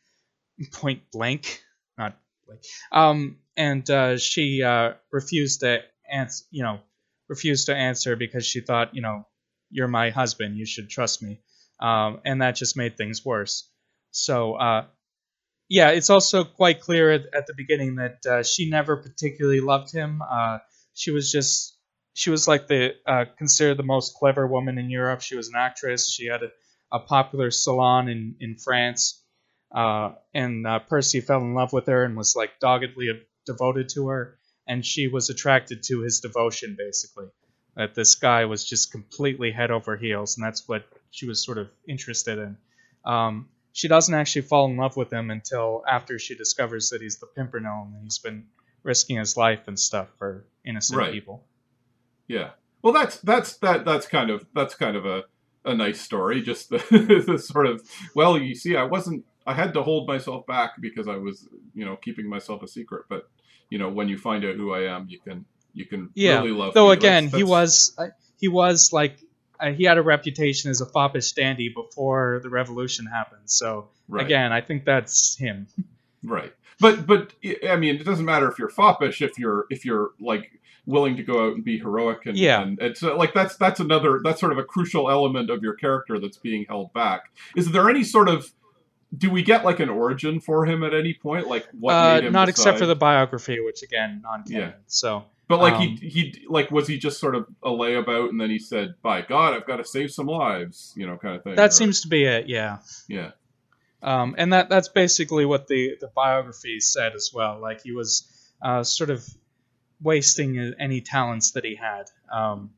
Point 0.72 1.02
blank, 1.10 1.64
not 1.98 2.16
blank. 2.46 2.60
Um, 2.92 3.38
and 3.56 3.88
uh, 3.90 4.18
she 4.18 4.62
uh, 4.62 4.92
refused 5.10 5.60
to 5.60 5.80
answer. 6.10 6.44
You 6.50 6.62
know, 6.62 6.80
refused 7.28 7.66
to 7.66 7.74
answer 7.74 8.14
because 8.16 8.46
she 8.46 8.60
thought, 8.60 8.94
you 8.94 9.02
know, 9.02 9.26
you're 9.70 9.88
my 9.88 10.10
husband, 10.10 10.56
you 10.56 10.66
should 10.66 10.88
trust 10.88 11.22
me. 11.22 11.40
Um, 11.80 12.20
and 12.24 12.42
that 12.42 12.54
just 12.54 12.76
made 12.76 12.96
things 12.96 13.24
worse. 13.24 13.68
So, 14.12 14.54
uh, 14.54 14.84
yeah, 15.68 15.90
it's 15.90 16.10
also 16.10 16.44
quite 16.44 16.80
clear 16.80 17.10
at, 17.10 17.22
at 17.34 17.46
the 17.46 17.54
beginning 17.54 17.96
that 17.96 18.26
uh, 18.26 18.42
she 18.42 18.68
never 18.68 18.96
particularly 18.96 19.60
loved 19.60 19.92
him. 19.92 20.22
Uh, 20.22 20.58
she 20.94 21.10
was 21.10 21.30
just 21.32 21.76
she 22.14 22.30
was 22.30 22.46
like 22.46 22.68
the 22.68 22.94
uh, 23.06 23.24
considered 23.36 23.76
the 23.76 23.82
most 23.82 24.14
clever 24.14 24.46
woman 24.46 24.78
in 24.78 24.90
Europe. 24.90 25.20
She 25.20 25.36
was 25.36 25.48
an 25.48 25.54
actress. 25.56 26.10
She 26.10 26.26
had 26.26 26.42
a, 26.42 26.50
a 26.92 27.00
popular 27.00 27.50
salon 27.50 28.08
in 28.08 28.36
in 28.40 28.56
France, 28.56 29.22
uh, 29.74 30.12
and 30.32 30.66
uh, 30.66 30.80
Percy 30.80 31.20
fell 31.20 31.40
in 31.40 31.54
love 31.54 31.72
with 31.72 31.86
her 31.86 32.04
and 32.04 32.16
was 32.16 32.36
like 32.36 32.58
doggedly 32.60 33.08
devoted 33.46 33.88
to 33.90 34.08
her. 34.08 34.38
And 34.66 34.84
she 34.84 35.08
was 35.08 35.28
attracted 35.28 35.82
to 35.84 36.00
his 36.00 36.20
devotion, 36.20 36.74
basically. 36.78 37.26
That 37.76 37.94
this 37.94 38.14
guy 38.14 38.46
was 38.46 38.64
just 38.64 38.92
completely 38.92 39.50
head 39.50 39.70
over 39.70 39.96
heels, 39.96 40.36
and 40.36 40.46
that's 40.46 40.66
what 40.68 40.84
she 41.10 41.26
was 41.26 41.44
sort 41.44 41.58
of 41.58 41.68
interested 41.88 42.38
in. 42.38 42.56
Um, 43.04 43.48
she 43.74 43.88
doesn't 43.88 44.14
actually 44.14 44.42
fall 44.42 44.66
in 44.70 44.76
love 44.78 44.96
with 44.96 45.12
him 45.12 45.30
until 45.30 45.82
after 45.86 46.18
she 46.18 46.34
discovers 46.34 46.88
that 46.90 47.02
he's 47.02 47.18
the 47.18 47.26
Pimpernel 47.26 47.88
and 47.92 48.02
he's 48.04 48.18
been 48.18 48.46
risking 48.84 49.16
his 49.18 49.36
life 49.36 49.66
and 49.68 49.78
stuff 49.78 50.08
for 50.16 50.46
innocent 50.64 50.98
Right. 50.98 51.12
people. 51.12 51.44
Yeah. 52.28 52.50
Well, 52.82 52.92
that's 52.92 53.18
that's 53.18 53.56
that 53.58 53.84
that's 53.84 54.06
kind 54.06 54.30
of 54.30 54.46
that's 54.54 54.74
kind 54.74 54.96
of 54.96 55.04
a, 55.06 55.24
a 55.64 55.74
nice 55.74 56.00
story. 56.00 56.40
Just 56.40 56.68
the, 56.70 57.24
the 57.26 57.38
sort 57.38 57.66
of 57.66 57.82
well, 58.14 58.38
you 58.38 58.54
see, 58.54 58.76
I 58.76 58.84
wasn't. 58.84 59.24
I 59.46 59.52
had 59.54 59.74
to 59.74 59.82
hold 59.82 60.06
myself 60.08 60.46
back 60.46 60.80
because 60.80 61.06
I 61.06 61.16
was, 61.16 61.46
you 61.74 61.84
know, 61.84 61.96
keeping 61.96 62.26
myself 62.28 62.62
a 62.62 62.68
secret. 62.68 63.04
But 63.10 63.28
you 63.70 63.78
know, 63.78 63.90
when 63.90 64.08
you 64.08 64.16
find 64.16 64.44
out 64.44 64.54
who 64.56 64.72
I 64.72 64.82
am, 64.94 65.06
you 65.08 65.18
can 65.18 65.44
you 65.72 65.84
can 65.86 66.10
Yeah, 66.14 66.38
really 66.38 66.52
love. 66.52 66.74
Though 66.74 66.86
me. 66.88 66.92
again, 66.94 67.24
That's- 67.24 67.38
he 67.38 67.42
was 67.44 67.98
he 68.38 68.48
was 68.48 68.92
like 68.92 69.18
uh, 69.64 69.72
he 69.72 69.84
had 69.84 69.98
a 69.98 70.02
reputation 70.02 70.70
as 70.70 70.80
a 70.80 70.86
foppish 70.86 71.32
dandy 71.32 71.68
before 71.68 72.40
the 72.42 72.48
revolution 72.50 73.06
happened. 73.06 73.42
So 73.50 73.88
Right. 74.08 74.24
again, 74.24 74.52
I 74.52 74.60
think 74.60 74.84
that's 74.84 75.36
him. 75.36 75.66
Right. 76.26 76.54
But 76.80 77.06
but 77.06 77.32
I 77.68 77.76
mean, 77.76 77.96
it 77.96 78.04
doesn't 78.04 78.24
matter 78.24 78.48
if 78.50 78.58
you're 78.58 78.70
foppish 78.70 79.20
if 79.20 79.38
you're 79.38 79.66
if 79.68 79.84
you're 79.84 80.12
like 80.18 80.50
willing 80.86 81.16
to 81.18 81.22
go 81.22 81.46
out 81.46 81.54
and 81.54 81.62
be 81.64 81.78
heroic 81.78 82.24
and 82.24 82.36
Yeah. 82.36 82.62
and 82.62 82.78
it's 82.80 83.02
like 83.02 83.34
that's 83.34 83.56
that's 83.56 83.78
another 83.78 84.20
that's 84.24 84.40
sort 84.40 84.50
of 84.52 84.56
a 84.58 84.64
crucial 84.64 85.10
element 85.10 85.50
of 85.50 85.62
your 85.62 85.74
character 85.74 86.18
that's 86.18 86.38
being 86.38 86.64
held 86.66 86.94
back. 86.94 87.24
Is 87.54 87.70
there 87.72 87.90
any 87.90 88.02
sort 88.04 88.28
of 88.30 88.50
do 89.16 89.28
we 89.30 89.42
get 89.42 89.64
like 89.66 89.80
an 89.80 89.90
origin 89.90 90.40
for 90.40 90.64
him 90.66 90.82
at 90.82 90.94
any 90.94 91.12
point? 91.14 91.46
Like 91.46 91.66
what 91.78 91.92
uh, 91.92 92.14
made 92.14 92.24
him 92.24 92.32
not 92.32 92.48
except 92.48 92.78
for 92.78 92.86
the 92.86 92.96
biography, 92.96 93.60
which 93.60 93.82
again 93.82 94.22
non-canon. 94.24 94.68
Yeah. 94.70 94.72
So 94.86 95.24
But 95.46 95.60
like 95.60 95.74
um, 95.74 95.82
he 95.98 96.08
he 96.08 96.44
like 96.48 96.70
was 96.70 96.88
he 96.88 96.96
just 96.98 97.18
sort 97.20 97.34
of 97.34 97.46
a 97.62 97.68
layabout 97.68 98.30
and 98.30 98.40
then 98.40 98.48
he 98.50 98.58
said, 98.58 98.94
"By 99.02 99.20
God, 99.20 99.52
I've 99.54 99.66
got 99.66 99.76
to 99.76 99.84
save 99.84 100.10
some 100.10 100.26
lives," 100.26 100.94
you 100.96 101.06
know, 101.06 101.16
kind 101.18 101.36
of 101.36 101.44
thing. 101.44 101.54
that 101.56 101.72
seems 101.74 102.00
to 102.02 102.08
be 102.08 102.24
it. 102.24 102.48
Yeah. 102.48 102.78
yeah. 103.08 103.32
Um, 104.02 104.34
and 104.38 104.52
that 104.52 104.68
that's 104.68 104.88
basically 104.88 105.44
what 105.44 105.66
the 105.66 105.96
the 106.00 106.08
biography 106.08 106.80
said 106.80 107.14
as 107.14 107.30
well. 107.34 107.58
Like 107.60 107.82
he 107.82 107.92
was 107.92 108.26
uh, 108.62 108.84
sort 108.84 109.10
of 109.10 109.26
wasting 110.02 110.58
any 110.78 111.00
talents 111.00 111.52
that 111.52 111.64
he 111.64 111.74
had, 111.74 112.04
um, 112.32 112.70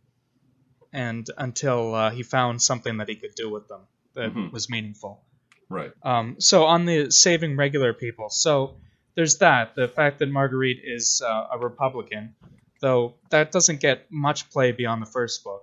and 0.92 1.28
until 1.38 1.94
uh, 1.94 2.10
he 2.10 2.22
found 2.22 2.60
something 2.62 2.98
that 2.98 3.08
he 3.08 3.14
could 3.16 3.34
do 3.34 3.50
with 3.50 3.68
them 3.68 3.80
that 4.14 4.32
Mhm. 4.34 4.52
was 4.52 4.68
meaningful. 4.70 5.22
Right. 5.68 5.92
Um, 6.02 6.36
so 6.40 6.64
on 6.64 6.84
the 6.84 7.10
saving 7.10 7.56
regular 7.56 7.92
people, 7.92 8.30
so 8.30 8.76
there's 9.16 9.38
that. 9.38 9.74
The 9.74 9.88
fact 9.88 10.20
that 10.20 10.28
Marguerite 10.28 10.82
is 10.84 11.22
uh, 11.26 11.48
a 11.52 11.58
Republican, 11.58 12.36
though 12.80 13.14
that 13.30 13.50
doesn't 13.50 13.80
get 13.80 14.12
much 14.12 14.50
play 14.50 14.72
beyond 14.72 15.02
the 15.02 15.06
first 15.06 15.42
book. 15.42 15.62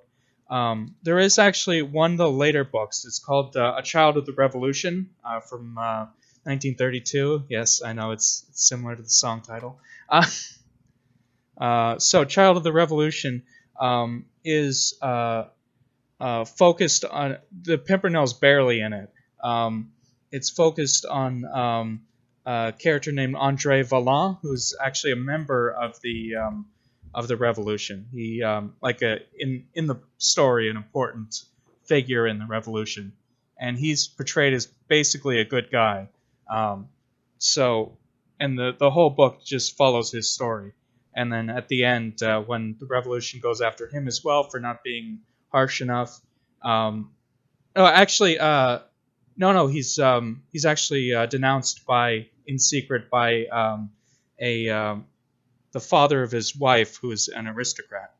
Um, 0.49 0.95
there 1.03 1.19
is 1.19 1.39
actually 1.39 1.81
one 1.83 2.13
of 2.13 2.17
the 2.17 2.29
later 2.29 2.63
books. 2.63 3.05
It's 3.05 3.19
called 3.19 3.55
uh, 3.55 3.75
A 3.77 3.81
Child 3.81 4.17
of 4.17 4.25
the 4.25 4.33
Revolution 4.33 5.11
uh, 5.23 5.39
from 5.39 5.77
uh, 5.77 6.05
1932. 6.43 7.45
Yes, 7.47 7.81
I 7.81 7.93
know 7.93 8.11
it's, 8.11 8.45
similar 8.51 8.95
to 8.95 9.01
the 9.01 9.09
song 9.09 9.41
title. 9.41 9.79
Uh, 10.09 10.25
uh, 11.57 11.99
so, 11.99 12.25
Child 12.25 12.57
of 12.57 12.63
the 12.63 12.73
Revolution 12.73 13.43
um, 13.79 14.25
is 14.43 14.95
uh, 15.01 15.45
uh, 16.19 16.45
focused 16.45 17.05
on 17.05 17.37
the 17.61 17.77
Pimpernel's 17.77 18.33
barely 18.33 18.81
in 18.81 18.93
it. 18.93 19.11
Um, 19.43 19.91
it's 20.31 20.49
focused 20.49 21.05
on 21.05 21.45
um, 21.45 22.01
a 22.45 22.73
character 22.77 23.11
named 23.11 23.35
Andre 23.35 23.83
Vallant, 23.83 24.39
who's 24.41 24.75
actually 24.83 25.13
a 25.13 25.17
member 25.17 25.71
of 25.71 25.99
the 26.01 26.35
um, 26.35 26.65
of 27.13 27.27
the 27.27 27.37
revolution. 27.37 28.07
He 28.11 28.43
um, 28.43 28.75
like 28.81 29.01
a 29.01 29.19
in 29.37 29.65
in 29.73 29.87
the 29.87 29.95
story 30.17 30.69
an 30.69 30.77
important 30.77 31.35
figure 31.85 32.27
in 32.27 32.39
the 32.39 32.45
revolution, 32.45 33.13
and 33.59 33.77
he's 33.77 34.07
portrayed 34.07 34.53
as 34.53 34.67
basically 34.87 35.39
a 35.39 35.45
good 35.45 35.69
guy. 35.71 36.09
Um, 36.49 36.89
so, 37.37 37.97
and 38.39 38.57
the 38.57 38.75
the 38.77 38.91
whole 38.91 39.09
book 39.09 39.43
just 39.43 39.77
follows 39.77 40.11
his 40.11 40.31
story. 40.31 40.73
And 41.15 41.31
then 41.31 41.49
at 41.49 41.67
the 41.67 41.85
end, 41.85 42.23
uh, 42.23 42.41
when 42.41 42.75
the 42.79 42.87
revolution 42.87 43.39
goes 43.39 43.61
after 43.61 43.87
him 43.87 44.07
as 44.07 44.23
well 44.23 44.43
for 44.49 44.59
not 44.59 44.83
being 44.83 45.19
harsh 45.51 45.79
enough, 45.79 46.19
um, 46.63 47.11
oh, 47.75 47.85
actually, 47.85 48.39
uh, 48.39 48.79
no, 49.37 49.53
no, 49.53 49.67
he's 49.67 49.99
um, 49.99 50.43
he's 50.51 50.65
actually 50.65 51.13
uh, 51.13 51.25
denounced 51.27 51.85
by 51.85 52.29
in 52.47 52.59
secret 52.59 53.09
by 53.09 53.45
um, 53.47 53.91
a 54.39 54.69
um, 54.69 55.05
the 55.71 55.79
father 55.79 56.21
of 56.23 56.31
his 56.31 56.55
wife, 56.55 56.97
who 56.97 57.11
is 57.11 57.27
an 57.27 57.47
aristocrat. 57.47 58.13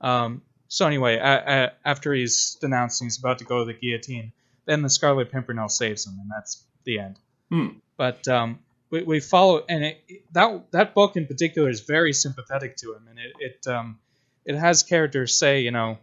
Um, 0.00 0.42
so 0.68 0.86
anyway, 0.86 1.18
after 1.18 2.14
he's 2.14 2.56
denounced 2.60 3.00
and 3.02 3.06
he's 3.06 3.18
about 3.18 3.38
to 3.38 3.44
go 3.44 3.58
to 3.58 3.64
the 3.66 3.78
guillotine, 3.78 4.32
then 4.64 4.82
the 4.82 4.88
Scarlet 4.88 5.30
Pimpernel 5.30 5.68
saves 5.68 6.06
him, 6.06 6.18
and 6.18 6.30
that's 6.34 6.64
the 6.84 6.98
end. 6.98 7.18
Hmm. 7.50 7.68
But 7.96 8.26
um, 8.26 8.58
we, 8.90 9.02
we 9.02 9.20
follow, 9.20 9.64
and 9.68 9.84
it, 9.84 10.32
that 10.32 10.70
that 10.72 10.94
book 10.94 11.16
in 11.16 11.26
particular 11.26 11.68
is 11.68 11.80
very 11.80 12.12
sympathetic 12.12 12.76
to 12.78 12.94
him, 12.94 13.06
and 13.08 13.18
it 13.18 13.32
it 13.38 13.70
um, 13.70 13.98
it 14.44 14.56
has 14.56 14.82
characters 14.82 15.34
say, 15.34 15.60
you 15.60 15.70
know, 15.70 15.98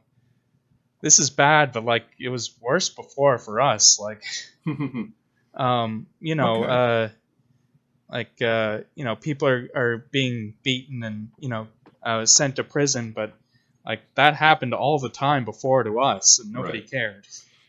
this 1.01 1.19
is 1.19 1.29
bad, 1.29 1.71
but 1.71 1.83
like 1.83 2.05
it 2.19 2.29
was 2.29 2.55
worse 2.61 2.89
before 2.89 3.37
for 3.37 3.61
us, 3.61 3.99
like 3.99 4.23
um, 5.53 6.07
you 6.19 6.35
know, 6.35 6.63
Okay. 6.63 6.71
uh, 6.71 7.09
like 8.09 8.41
uh, 8.41 8.79
you 8.95 9.03
know, 9.03 9.15
people 9.15 9.47
are, 9.47 9.69
are 9.75 10.05
being 10.11 10.55
beaten 10.63 11.03
and 11.03 11.29
you 11.39 11.49
know 11.49 11.67
uh, 12.03 12.25
sent 12.25 12.55
to 12.57 12.63
prison, 12.63 13.11
but 13.11 13.33
like 13.85 14.01
that 14.15 14.35
happened 14.35 14.73
all 14.73 14.99
the 14.99 15.09
time 15.09 15.45
before 15.45 15.83
to 15.83 15.99
us, 15.99 16.39
and 16.39 16.53
nobody 16.53 16.79
Right. 16.79 16.91
cared. 16.91 17.27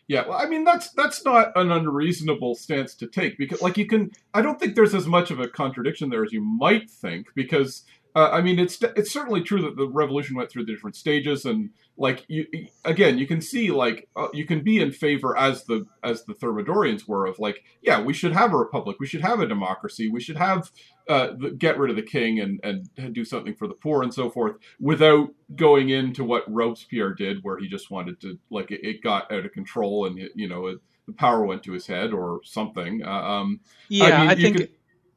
Yeah, 0.09 0.27
well, 0.27 0.39
I 0.41 0.47
mean 0.47 0.65
that's 0.65 0.91
that's 0.91 1.25
not 1.25 1.53
an 1.57 1.71
unreasonable 1.71 2.57
stance 2.57 2.97
to 2.97 3.07
take 3.07 3.39
because, 3.39 3.63
like, 3.63 3.79
you 3.79 3.87
can. 3.87 4.11
I 4.35 4.43
don't 4.43 4.59
think 4.59 4.75
there's 4.75 4.95
as 4.95 5.07
much 5.07 5.31
of 5.31 5.39
a 5.39 5.47
contradiction 5.47 6.11
there 6.11 6.25
as 6.25 6.33
you 6.33 6.41
might 6.43 6.91
think 6.91 7.29
because, 7.37 7.85
uh, 8.15 8.31
I 8.33 8.41
mean, 8.41 8.59
it's 8.59 8.83
it's 8.97 9.13
certainly 9.13 9.43
true 9.43 9.63
that 9.63 9.77
the 9.77 9.89
revolution 9.89 10.37
went 10.37 10.51
through 10.51 10.65
the 10.65 10.73
different 10.73 10.97
stages 10.97 11.45
and, 11.45 11.71
like, 11.97 12.25
you 12.29 12.47
again, 12.85 13.19
you 13.19 13.27
can 13.27 13.41
see 13.41 13.71
like 13.71 14.09
uh, 14.17 14.29
you 14.33 14.47
can 14.47 14.63
be 14.63 14.81
in 14.81 14.91
favor 14.91 15.37
as 15.37 15.65
the 15.65 15.87
as 16.03 16.25
the 16.25 16.35
Thermidorians 16.35 17.07
were 17.07 17.27
of 17.27 17.39
like, 17.39 17.63
yeah, 17.83 18.01
we 18.01 18.13
should 18.13 18.33
have 18.33 18.53
a 18.53 18.57
republic, 18.57 18.97
we 18.99 19.07
should 19.07 19.21
have 19.21 19.41
a 19.41 19.47
democracy, 19.47 20.09
we 20.09 20.21
should 20.21 20.37
have 20.37 20.73
uh, 21.09 21.29
the, 21.39 21.51
get 21.51 21.79
rid 21.79 21.91
of 21.91 21.97
the 21.97 22.03
king 22.03 22.41
and 22.41 22.59
and 22.65 23.15
do 23.15 23.25
something 23.25 23.55
for 23.55 23.69
the 23.69 23.75
poor 23.75 24.03
and 24.03 24.13
so 24.13 24.29
forth 24.29 24.57
without 24.81 25.29
going 25.55 25.91
into 25.91 26.25
what 26.25 26.51
Robespierre 26.53 27.15
did, 27.15 27.45
where 27.45 27.59
he 27.59 27.69
just 27.69 27.91
wanted 27.91 28.21
to 28.23 28.39
like 28.51 28.71
it, 28.71 28.81
it 28.83 29.03
got 29.03 29.31
out 29.31 29.45
of 29.45 29.53
control 29.53 30.07
and 30.07 30.19
it, 30.19 30.33
you 30.35 30.49
know 30.49 30.67
it, 30.67 30.79
the 31.07 31.13
power 31.13 31.45
went 31.45 31.63
to 31.65 31.73
his 31.73 31.87
head 31.87 32.13
or 32.13 32.41
something. 32.45 33.05
Uh, 33.05 33.11
um, 33.11 33.61
Yeah, 33.89 34.05
I, 34.05 34.21
mean, 34.21 34.31
you 34.31 34.43
think 34.43 34.57
can, 34.57 34.69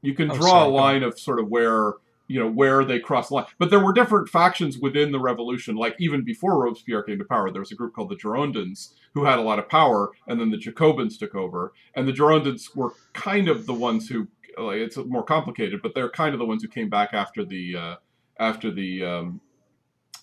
you 0.02 0.14
can 0.14 0.32
Oh, 0.32 0.36
draw 0.36 0.48
sorry, 0.48 0.68
a 0.68 0.70
line 0.70 1.04
of 1.04 1.18
sort 1.18 1.40
of 1.40 1.48
where 1.48 1.94
you 2.28 2.40
know 2.40 2.50
where 2.50 2.84
they 2.86 3.00
cross 3.00 3.30
the 3.30 3.36
line, 3.36 3.46
but 3.58 3.70
there 3.70 3.84
were 3.84 3.94
different 3.94 4.30
factions 4.30 4.78
within 4.78 5.12
the 5.12 5.20
revolution. 5.20 5.76
Like 5.76 5.96
even 6.00 6.24
before 6.24 6.64
Robespierre 6.64 7.04
came 7.04 7.20
to 7.20 7.26
power, 7.26 7.52
there 7.52 7.62
was 7.62 7.72
a 7.72 7.76
group 7.76 7.94
called 7.94 8.10
the 8.10 8.16
Girondins 8.16 8.94
who 9.14 9.26
had 9.26 9.40
a 9.40 9.44
lot 9.44 9.60
of 9.60 9.70
power, 9.70 10.12
and 10.28 10.40
then 10.40 10.50
the 10.50 10.58
Jacobins 10.58 11.18
took 11.18 11.36
over, 11.36 11.74
and 11.96 12.08
the 12.08 12.14
Girondins 12.14 12.76
were 12.76 12.94
kind 13.14 13.48
of 13.48 13.66
the 13.66 13.74
ones 13.74 14.10
who 14.10 14.28
like 14.58 14.78
it's 14.78 14.98
more 14.98 15.24
complicated, 15.24 15.82
but 15.82 15.96
they're 15.96 16.10
kind 16.10 16.34
of 16.34 16.40
the 16.40 16.46
ones 16.46 16.64
who 16.64 16.70
came 16.70 16.90
back 16.90 17.14
after 17.14 17.44
the 17.44 17.76
uh, 17.76 17.96
after 18.40 18.72
the 18.72 19.04
um, 19.04 19.42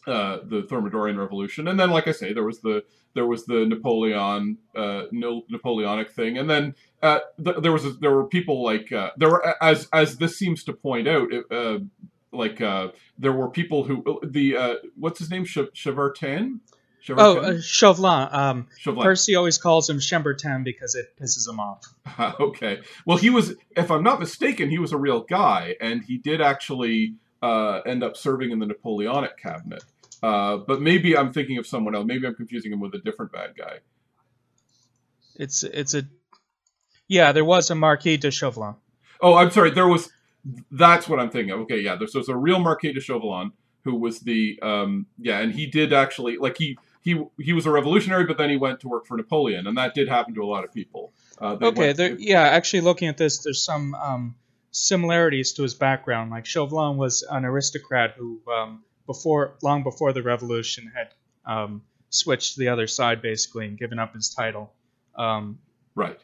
uh, 0.06 0.38
the 0.44 0.62
Thermidorian 0.62 1.18
Revolution, 1.18 1.68
and 1.68 1.78
then, 1.78 1.90
like 1.90 2.08
I 2.08 2.12
say, 2.12 2.32
there 2.32 2.44
was 2.44 2.60
the 2.60 2.84
there 3.14 3.26
was 3.26 3.44
the 3.44 3.66
Napoleon 3.66 4.58
uh, 4.74 5.04
Napoleonic 5.12 6.10
thing, 6.10 6.38
and 6.38 6.48
then 6.48 6.74
uh, 7.02 7.20
th- 7.42 7.56
there 7.60 7.72
was 7.72 7.84
a, 7.84 7.90
there 7.92 8.12
were 8.12 8.26
people 8.26 8.62
like 8.62 8.92
uh, 8.92 9.10
there 9.16 9.30
were 9.30 9.62
as 9.62 9.88
as 9.92 10.18
this 10.18 10.36
seems 10.36 10.64
to 10.64 10.72
point 10.72 11.08
out, 11.08 11.28
uh, 11.50 11.78
like 12.32 12.60
uh, 12.60 12.88
there 13.18 13.32
were 13.32 13.48
people 13.48 13.84
who 13.84 14.20
the 14.22 14.56
uh, 14.56 14.74
what's 14.96 15.18
his 15.18 15.30
name 15.30 15.44
Ch- 15.44 15.72
Chevertin. 15.74 16.60
Oh, 17.08 17.38
uh, 17.38 17.60
Chauvelin. 17.62 18.28
Um, 18.30 18.66
Chauvelin. 18.78 19.04
Percy 19.04 19.34
always 19.34 19.56
calls 19.56 19.88
him 19.88 19.98
Chambertin 19.98 20.64
because 20.64 20.94
it 20.94 21.16
pisses 21.18 21.48
him 21.48 21.58
off. 21.58 21.82
okay. 22.40 22.80
Well, 23.06 23.16
he 23.16 23.30
was, 23.30 23.54
if 23.74 23.90
I'm 23.90 24.02
not 24.02 24.20
mistaken, 24.20 24.68
he 24.68 24.78
was 24.78 24.92
a 24.92 24.98
real 24.98 25.20
guy, 25.22 25.76
and 25.80 26.04
he 26.04 26.18
did 26.18 26.42
actually 26.42 27.14
uh, 27.42 27.80
end 27.86 28.04
up 28.04 28.18
serving 28.18 28.50
in 28.50 28.58
the 28.58 28.66
Napoleonic 28.66 29.38
cabinet. 29.38 29.82
Uh, 30.22 30.58
but 30.58 30.82
maybe 30.82 31.16
I'm 31.16 31.32
thinking 31.32 31.56
of 31.56 31.66
someone 31.66 31.94
else. 31.94 32.04
Maybe 32.06 32.26
I'm 32.26 32.34
confusing 32.34 32.72
him 32.72 32.80
with 32.80 32.94
a 32.94 32.98
different 32.98 33.32
bad 33.32 33.56
guy. 33.56 33.78
It's 35.36 35.62
it's 35.62 35.94
a 35.94 36.02
yeah. 37.10 37.32
There 37.32 37.44
was 37.44 37.70
a 37.70 37.74
Marquis 37.74 38.16
de 38.16 38.30
Chauvelin. 38.30 38.74
Oh, 39.20 39.34
I'm 39.34 39.50
sorry. 39.50 39.70
There 39.72 39.88
was. 39.88 40.10
That's 40.70 41.06
what 41.08 41.20
I'm 41.20 41.30
thinking 41.30 41.52
of. 41.52 41.60
Okay, 41.60 41.80
yeah. 41.80 41.96
There's, 41.96 42.12
there's 42.14 42.30
a 42.30 42.36
real 42.36 42.58
Marquis 42.60 42.92
de 42.94 43.00
Chauvelin 43.00 43.52
who 43.84 43.96
was 43.96 44.20
the 44.20 44.58
um 44.62 45.06
yeah, 45.18 45.38
and 45.40 45.52
he 45.52 45.66
did 45.66 45.92
actually 45.92 46.36
like 46.38 46.56
he 46.56 46.78
he 47.02 47.22
he 47.38 47.52
was 47.52 47.66
a 47.66 47.70
revolutionary, 47.70 48.24
but 48.24 48.38
then 48.38 48.50
he 48.50 48.56
went 48.56 48.80
to 48.80 48.88
work 48.88 49.06
for 49.06 49.16
Napoleon, 49.16 49.66
and 49.66 49.76
that 49.76 49.94
did 49.94 50.08
happen 50.08 50.34
to 50.34 50.42
a 50.42 50.46
lot 50.54 50.64
of 50.64 50.72
people. 50.72 51.12
Uh, 51.40 51.56
Okay, 51.60 51.86
went- 51.86 51.96
there, 51.96 52.16
yeah. 52.18 52.42
Actually, 52.42 52.82
looking 52.82 53.08
at 53.08 53.16
this, 53.16 53.38
there's 53.38 53.62
some 53.62 53.94
um, 53.94 54.34
similarities 54.70 55.52
to 55.54 55.62
his 55.62 55.74
background. 55.74 56.30
Like 56.30 56.46
Chauvelin 56.46 56.96
was 56.96 57.22
an 57.28 57.44
aristocrat 57.44 58.14
who, 58.16 58.40
um, 58.52 58.84
before 59.06 59.54
long 59.62 59.82
before 59.82 60.12
the 60.12 60.22
revolution, 60.22 60.92
had 60.94 61.08
um, 61.46 61.82
switched 62.10 62.54
to 62.54 62.60
the 62.60 62.68
other 62.68 62.86
side 62.86 63.22
basically 63.22 63.66
and 63.66 63.78
given 63.78 63.98
up 63.98 64.14
his 64.14 64.28
title. 64.34 64.72
Um, 65.16 65.58
right. 65.94 66.20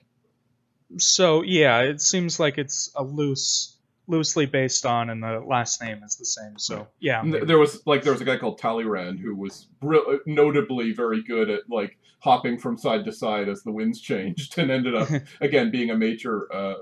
So 0.98 1.42
yeah, 1.42 1.80
it 1.80 2.00
seems 2.00 2.38
like 2.38 2.58
it's 2.58 2.90
a 2.94 3.02
loose, 3.02 3.76
loosely 4.06 4.46
based 4.46 4.86
on, 4.86 5.10
and 5.10 5.22
the 5.22 5.40
last 5.40 5.82
name 5.82 6.02
is 6.04 6.16
the 6.16 6.24
same. 6.24 6.58
So 6.58 6.86
yeah, 7.00 7.22
maybe. 7.22 7.46
There 7.46 7.58
was 7.58 7.84
like 7.86 8.02
there 8.02 8.12
was 8.12 8.22
a 8.22 8.24
guy 8.24 8.38
called 8.38 8.58
Talleyrand 8.58 9.20
who 9.20 9.34
was 9.34 9.66
br- 9.80 10.16
notably 10.26 10.92
very 10.92 11.22
good 11.22 11.50
at 11.50 11.68
like 11.68 11.98
hopping 12.20 12.58
from 12.58 12.78
side 12.78 13.04
to 13.04 13.12
side 13.12 13.48
as 13.48 13.62
the 13.62 13.72
winds 13.72 14.00
changed, 14.00 14.58
and 14.58 14.70
ended 14.70 14.94
up 14.94 15.08
again 15.40 15.70
being 15.70 15.90
a 15.90 15.96
major 15.96 16.52
uh, 16.54 16.74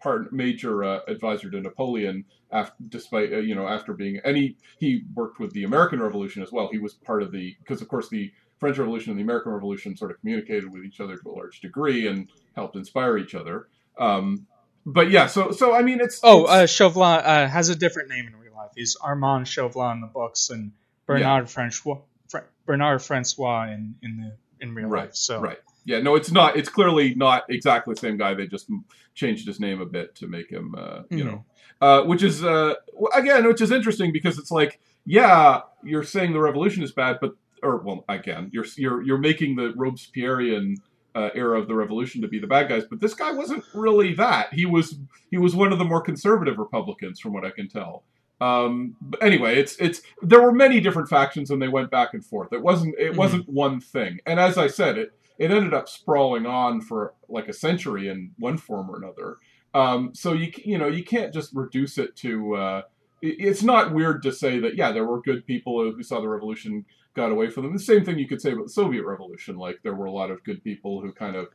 part 0.00 0.32
major 0.32 0.84
uh, 0.84 1.00
advisor 1.08 1.50
to 1.50 1.60
Napoleon. 1.60 2.24
After, 2.52 2.76
despite 2.88 3.32
uh, 3.32 3.38
you 3.38 3.56
know 3.56 3.66
after 3.66 3.92
being 3.92 4.20
and 4.24 4.36
he 4.36 4.56
he 4.78 5.02
worked 5.14 5.40
with 5.40 5.52
the 5.52 5.64
American 5.64 6.00
Revolution 6.00 6.42
as 6.44 6.52
well. 6.52 6.68
He 6.70 6.78
was 6.78 6.94
part 6.94 7.22
of 7.22 7.32
the 7.32 7.56
because 7.58 7.82
of 7.82 7.88
course 7.88 8.08
the 8.08 8.32
French 8.58 8.78
Revolution 8.78 9.10
and 9.10 9.18
the 9.18 9.22
American 9.22 9.52
Revolution 9.52 9.96
sort 9.96 10.10
of 10.10 10.20
communicated 10.20 10.72
with 10.72 10.84
each 10.84 11.00
other 11.00 11.16
to 11.16 11.28
a 11.28 11.32
large 11.32 11.60
degree 11.60 12.06
and 12.06 12.28
helped 12.54 12.76
inspire 12.76 13.18
each 13.18 13.34
other. 13.34 13.68
Um, 13.98 14.46
but 14.84 15.10
yeah, 15.10 15.26
so 15.26 15.50
so 15.50 15.74
I 15.74 15.82
mean, 15.82 16.00
it's 16.00 16.20
Oh, 16.22 16.42
it's, 16.44 16.50
uh, 16.50 16.66
Chauvelin 16.66 17.20
uh, 17.24 17.48
has 17.48 17.68
a 17.68 17.74
different 17.76 18.08
name 18.08 18.26
in 18.26 18.36
real 18.36 18.54
life. 18.54 18.70
He's 18.76 18.96
Armand 18.96 19.48
Chauvelin 19.48 19.96
in 19.96 20.00
the 20.00 20.06
books 20.06 20.48
and 20.50 20.72
Bernard 21.06 21.50
Francois, 21.50 21.98
Fr- 22.28 22.38
Bernard 22.66 23.02
Francois 23.02 23.64
in, 23.72 23.96
in 24.02 24.16
the 24.16 24.36
in 24.64 24.74
real 24.74 24.88
right, 24.88 25.06
life. 25.06 25.16
So 25.16 25.40
right, 25.40 25.58
yeah, 25.84 26.00
no, 26.00 26.14
it's 26.14 26.30
not. 26.30 26.56
It's 26.56 26.68
clearly 26.68 27.14
not 27.14 27.44
exactly 27.48 27.94
the 27.94 28.00
same 28.00 28.16
guy. 28.16 28.34
They 28.34 28.46
just 28.46 28.70
changed 29.14 29.46
his 29.46 29.58
name 29.60 29.80
a 29.80 29.86
bit 29.86 30.14
to 30.16 30.26
make 30.28 30.50
him, 30.50 30.74
uh, 30.78 31.02
you 31.10 31.24
Mhm. 31.24 31.26
know, 31.26 31.44
uh, 31.80 32.02
which 32.04 32.22
is 32.22 32.44
uh, 32.44 32.74
again, 33.14 33.46
which 33.46 33.60
is 33.60 33.70
interesting 33.72 34.12
because 34.12 34.38
it's 34.38 34.50
like, 34.50 34.78
yeah, 35.04 35.62
you're 35.82 36.02
saying 36.04 36.32
the 36.32 36.40
revolution 36.40 36.82
is 36.82 36.92
bad, 36.92 37.18
but 37.20 37.34
or 37.62 37.78
well, 37.78 38.04
again, 38.08 38.50
you're 38.52 38.66
you're 38.76 39.02
you're 39.02 39.18
making 39.18 39.56
the 39.56 39.72
Robespierrean 39.76 40.76
uh, 41.14 41.30
era 41.34 41.58
of 41.58 41.66
the 41.68 41.74
revolution 41.74 42.20
to 42.22 42.28
be 42.28 42.38
the 42.38 42.46
bad 42.46 42.68
guys, 42.68 42.84
but 42.88 43.00
this 43.00 43.14
guy 43.14 43.32
wasn't 43.32 43.64
really 43.74 44.14
that. 44.14 44.52
He 44.52 44.66
was 44.66 44.98
he 45.30 45.38
was 45.38 45.54
one 45.56 45.72
of 45.72 45.78
the 45.78 45.84
more 45.84 46.00
conservative 46.00 46.58
Republicans, 46.58 47.20
from 47.20 47.32
what 47.32 47.44
I 47.44 47.50
can 47.50 47.68
tell. 47.68 48.04
Um, 48.40 48.96
but 49.00 49.22
anyway, 49.22 49.56
it's 49.58 49.76
it's 49.76 50.02
there 50.20 50.42
were 50.42 50.52
many 50.52 50.78
different 50.80 51.08
factions 51.08 51.50
and 51.50 51.60
they 51.60 51.68
went 51.68 51.90
back 51.90 52.12
and 52.12 52.22
forth. 52.24 52.52
It 52.52 52.60
wasn't 52.62 52.94
it 52.98 53.12
Mhm. 53.12 53.16
wasn't 53.16 53.48
one 53.48 53.80
thing. 53.80 54.18
And 54.26 54.38
as 54.38 54.58
I 54.58 54.66
said, 54.66 54.98
it 54.98 55.12
it 55.38 55.50
ended 55.50 55.72
up 55.72 55.88
sprawling 55.88 56.44
on 56.46 56.80
for 56.82 57.14
like 57.28 57.48
a 57.48 57.52
century 57.54 58.08
in 58.08 58.32
one 58.38 58.58
form 58.58 58.90
or 58.90 58.96
another. 58.98 59.38
Um, 59.72 60.14
so 60.14 60.34
you 60.34 60.52
you 60.64 60.76
know 60.76 60.88
you 60.88 61.02
can't 61.02 61.32
just 61.32 61.54
reduce 61.54 61.96
it 61.96 62.14
to. 62.16 62.54
Uh, 62.56 62.82
it- 63.22 63.36
it's 63.38 63.62
not 63.62 63.94
weird 63.94 64.22
to 64.24 64.32
say 64.32 64.58
that 64.60 64.76
yeah 64.76 64.92
there 64.92 65.06
were 65.06 65.22
good 65.22 65.46
people 65.46 65.90
who 65.90 66.02
saw 66.02 66.20
the 66.20 66.28
revolution 66.28 66.84
got 67.16 67.32
away 67.32 67.48
from 67.50 67.64
them. 67.64 67.72
The 67.72 67.78
same 67.80 68.04
thing 68.04 68.18
you 68.18 68.28
could 68.28 68.40
say 68.40 68.52
about 68.52 68.66
the 68.66 68.72
Soviet 68.72 69.04
Revolution. 69.04 69.56
Like 69.56 69.80
there 69.82 69.94
were 69.94 70.06
a 70.06 70.12
lot 70.12 70.30
of 70.30 70.44
good 70.44 70.62
people 70.62 71.00
who 71.00 71.10
kind 71.12 71.34
of 71.34 71.48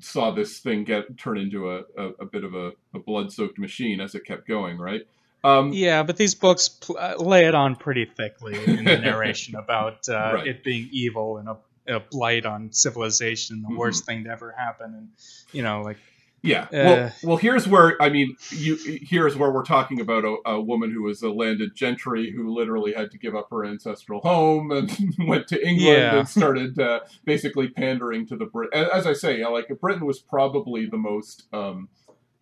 saw 0.00 0.30
this 0.32 0.58
thing 0.58 0.84
get 0.84 1.16
turn 1.16 1.38
into 1.38 1.70
a, 1.70 1.82
a, 1.96 2.04
a 2.20 2.26
bit 2.26 2.42
of 2.44 2.54
a, 2.54 2.72
a 2.94 2.98
blood-soaked 2.98 3.58
machine 3.58 4.00
as 4.00 4.14
it 4.14 4.24
kept 4.24 4.46
going, 4.48 4.78
right? 4.78 5.02
Um, 5.44 5.72
yeah, 5.72 6.02
but 6.02 6.16
these 6.16 6.34
books 6.34 6.68
pl- 6.68 6.98
uh, 6.98 7.14
lay 7.18 7.46
it 7.46 7.54
on 7.54 7.76
pretty 7.76 8.04
thickly 8.04 8.56
in 8.66 8.84
the 8.84 8.98
narration 9.10 9.54
about 9.54 10.08
uh, 10.08 10.32
Right. 10.34 10.46
it 10.48 10.64
being 10.64 10.88
evil 10.92 11.38
and 11.38 11.48
a, 11.48 11.56
a 11.96 12.00
blight 12.00 12.44
on 12.44 12.72
civilization, 12.72 13.62
the 13.62 13.68
Mhm. 13.68 13.76
worst 13.78 14.04
thing 14.06 14.24
to 14.24 14.30
ever 14.30 14.52
happen, 14.58 14.92
and 14.94 15.08
you 15.52 15.62
know, 15.62 15.82
like 15.82 15.98
Yeah. 16.46 16.62
Uh, 16.64 16.68
well, 16.72 17.12
well, 17.24 17.36
here's 17.36 17.66
where 17.68 18.00
I 18.00 18.08
mean, 18.08 18.36
you 18.50 18.76
here's 19.02 19.36
where 19.36 19.50
we're 19.50 19.64
talking 19.64 20.00
about 20.00 20.24
a, 20.24 20.36
a 20.46 20.60
woman 20.60 20.90
who 20.92 21.02
was 21.02 21.22
a 21.22 21.30
landed 21.30 21.74
gentry 21.74 22.30
who 22.30 22.54
literally 22.54 22.92
had 22.92 23.10
to 23.10 23.18
give 23.18 23.34
up 23.34 23.48
her 23.50 23.64
ancestral 23.64 24.20
home 24.20 24.70
and 24.70 24.90
went 25.26 25.48
to 25.48 25.56
England 25.66 25.80
Yeah. 26.02 26.18
and 26.18 26.28
started 26.28 26.78
uh, 26.78 27.00
basically 27.24 27.68
pandering 27.68 28.26
to 28.28 28.36
the 28.36 28.46
Brit. 28.46 28.72
As 28.72 29.06
I 29.06 29.12
say, 29.12 29.44
like 29.46 29.68
Britain 29.80 30.06
was 30.06 30.20
probably 30.20 30.86
the 30.86 30.98
most 30.98 31.46
um, 31.52 31.88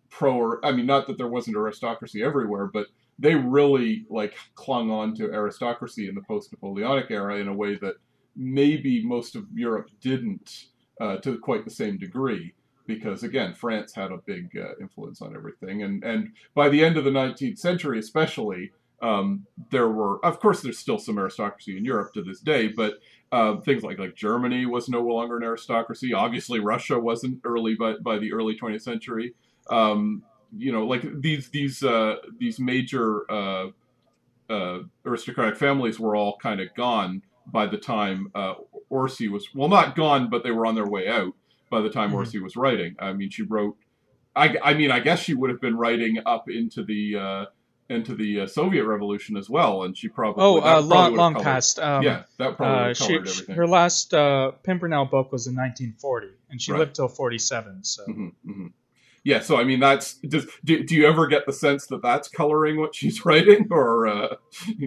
pro. 0.09 0.59
I 0.63 0.71
mean, 0.71 0.85
not 0.85 1.07
that 1.07 1.17
there 1.17 1.27
wasn't 1.27 1.57
aristocracy 1.57 2.23
everywhere, 2.23 2.67
but 2.67 2.87
they 3.17 3.35
really 3.35 4.05
like 4.09 4.35
clung 4.55 4.91
on 4.91 5.15
to 5.15 5.25
aristocracy 5.33 6.09
in 6.09 6.15
the 6.15 6.21
post-Napoleonic 6.21 7.09
era 7.09 7.37
in 7.37 7.47
a 7.47 7.53
way 7.53 7.75
that 7.77 7.95
maybe 8.35 9.03
most 9.05 9.35
of 9.35 9.45
Europe 9.53 9.89
didn't 10.01 10.65
uh, 10.99 11.17
to 11.17 11.37
quite 11.39 11.63
the 11.63 11.71
same 11.71 11.97
degree 11.97 12.53
because 12.87 13.23
again 13.23 13.53
France 13.53 13.93
had 13.93 14.11
a 14.11 14.17
big 14.17 14.57
uh, 14.57 14.73
influence 14.79 15.21
on 15.21 15.35
everything. 15.35 15.83
And 15.83 16.03
and 16.03 16.31
by 16.53 16.69
the 16.69 16.83
end 16.83 16.97
of 16.97 17.03
the 17.03 17.11
19th 17.11 17.59
century 17.59 17.99
especially 17.99 18.71
um, 19.01 19.45
there 19.71 19.89
were 19.89 20.23
of 20.25 20.39
course 20.39 20.61
there's 20.61 20.79
still 20.79 20.99
some 20.99 21.17
aristocracy 21.17 21.77
in 21.77 21.85
Europe 21.85 22.13
to 22.13 22.23
this 22.23 22.39
day 22.39 22.67
but 22.67 22.99
uh, 23.31 23.57
things 23.61 23.83
like 23.83 23.99
like 23.99 24.15
Germany 24.15 24.65
was 24.65 24.87
no 24.87 25.01
longer 25.01 25.37
an 25.37 25.43
aristocracy. 25.43 26.13
Obviously 26.13 26.59
Russia 26.59 26.97
wasn't 26.99 27.41
early 27.43 27.75
by, 27.75 27.95
by 28.01 28.17
the 28.17 28.31
early 28.31 28.57
20th 28.57 28.81
century. 28.81 29.33
Um, 29.69 30.23
you 30.57 30.71
know 30.71 30.85
like 30.85 31.03
these 31.21 31.49
these 31.49 31.83
uh, 31.83 32.17
these 32.37 32.59
major 32.59 33.29
uh, 33.31 33.67
uh, 34.49 34.79
aristocratic 35.05 35.57
families 35.57 35.99
were 35.99 36.15
all 36.15 36.37
kind 36.37 36.59
of 36.59 36.73
gone 36.75 37.21
by 37.47 37.65
the 37.65 37.77
time 37.77 38.31
uh, 38.35 38.55
Orczy 38.91 39.29
was 39.29 39.47
well 39.53 39.69
not 39.69 39.95
gone 39.95 40.29
but 40.29 40.43
they 40.43 40.51
were 40.51 40.65
on 40.65 40.75
their 40.75 40.87
way 40.87 41.07
out 41.07 41.33
by 41.75 41.81
the 41.81 41.89
time 41.89 42.09
Mhm. 42.11 42.15
Orczy 42.19 42.41
was 42.41 42.55
writing. 42.55 42.95
I 42.99 43.11
mean, 43.13 43.29
she 43.29 43.43
wrote. 43.43 43.75
I, 44.43 44.57
I 44.69 44.73
mean, 44.73 44.91
I 44.91 44.99
guess 44.99 45.19
she 45.25 45.33
would 45.33 45.49
have 45.49 45.61
been 45.61 45.77
writing 45.77 46.19
up 46.25 46.49
into 46.49 46.83
the 46.83 47.01
uh, 47.27 47.45
into 47.89 48.15
the 48.15 48.41
uh, 48.41 48.47
Soviet 48.47 48.85
Revolution 48.85 49.37
as 49.37 49.47
well, 49.49 49.83
and 49.83 49.95
she 49.97 50.07
probably 50.09 50.43
oh, 50.43 50.57
uh, 50.57 50.61
probably 50.61 50.89
long, 50.89 51.15
long 51.15 51.33
colored- 51.33 51.43
past. 51.45 51.79
Um, 51.79 52.03
yeah, 52.03 52.23
that 52.39 52.57
probably 52.57 52.91
uh, 52.91 52.93
she, 52.93 53.15
everything. 53.15 53.55
her 53.55 53.67
last 53.67 54.13
uh, 54.13 54.51
Pimpernel 54.63 55.05
book 55.05 55.31
was 55.31 55.47
in 55.47 55.55
1940, 55.55 56.27
and 56.49 56.61
she 56.61 56.71
Right. 56.71 56.79
lived 56.79 56.95
till 56.95 57.07
47. 57.07 57.83
So 57.83 58.03
hmm 58.05 58.27
hmm 58.45 58.67
Yeah, 59.23 59.39
so 59.41 59.57
I 59.57 59.63
mean, 59.63 59.79
that's 59.79 60.15
does 60.33 60.45
do, 60.65 60.83
do 60.83 60.93
you 60.95 61.05
ever 61.07 61.27
get 61.27 61.45
the 61.45 61.53
sense 61.53 61.87
that 61.87 62.01
that's 62.01 62.27
coloring 62.27 62.75
what 62.79 62.93
she's 62.95 63.17
writing, 63.27 63.67
or 63.71 64.07
uh, 64.07 64.35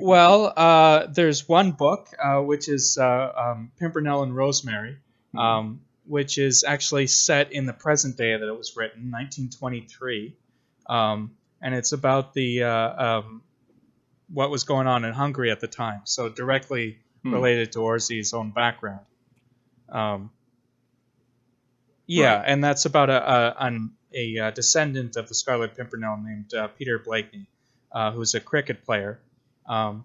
well, 0.01 0.53
uh, 0.57 1.07
there's 1.07 1.49
one 1.49 1.73
book 1.73 2.09
uh, 2.23 2.41
which 2.41 2.69
is 2.69 2.99
uh, 3.01 3.33
um, 3.45 3.71
Pimpernel 3.81 4.23
and 4.25 4.35
Rosemary, 4.37 4.97
Mm-hmm. 5.35 5.39
um, 5.39 5.81
which 6.09 6.39
is 6.39 6.65
actually 6.65 7.07
set 7.07 7.53
in 7.53 7.67
the 7.67 7.73
present 7.73 8.17
day 8.17 8.37
that 8.37 8.49
it 8.49 8.57
was 8.57 8.77
written, 8.77 9.11
1923, 9.11 10.37
um, 10.89 11.37
and 11.63 11.75
it's 11.75 11.93
about 11.93 12.35
the 12.35 12.63
uh, 12.65 13.19
um, 13.19 13.43
what 14.33 14.51
was 14.51 14.65
going 14.65 14.87
on 14.87 15.05
in 15.05 15.13
Hungary 15.13 15.51
at 15.51 15.61
the 15.61 15.69
time, 15.69 16.03
so 16.05 16.29
directly 16.29 16.99
Hmm. 17.25 17.33
related 17.35 17.73
to 17.73 17.81
Orczy's 17.81 18.33
own 18.33 18.53
background. 18.53 19.05
Um, 19.89 20.31
yeah, 22.07 22.37
Right. 22.39 22.45
and 22.47 22.63
that's 22.65 22.85
about 22.85 23.11
a 23.11 23.33
a, 23.33 23.55
an, 23.67 23.93
a, 24.15 24.39
uh 24.39 24.51
descendant 24.53 25.17
of 25.17 25.29
the 25.29 25.35
Scarlet 25.35 25.77
Pimpernel 25.77 26.17
named 26.19 26.55
uh, 26.55 26.69
Peter 26.69 26.99
Blakeney, 26.99 27.49
uh, 27.93 28.13
who's 28.13 28.35
a 28.35 28.41
cricket 28.41 28.85
player. 28.85 29.21
Um, 29.67 30.05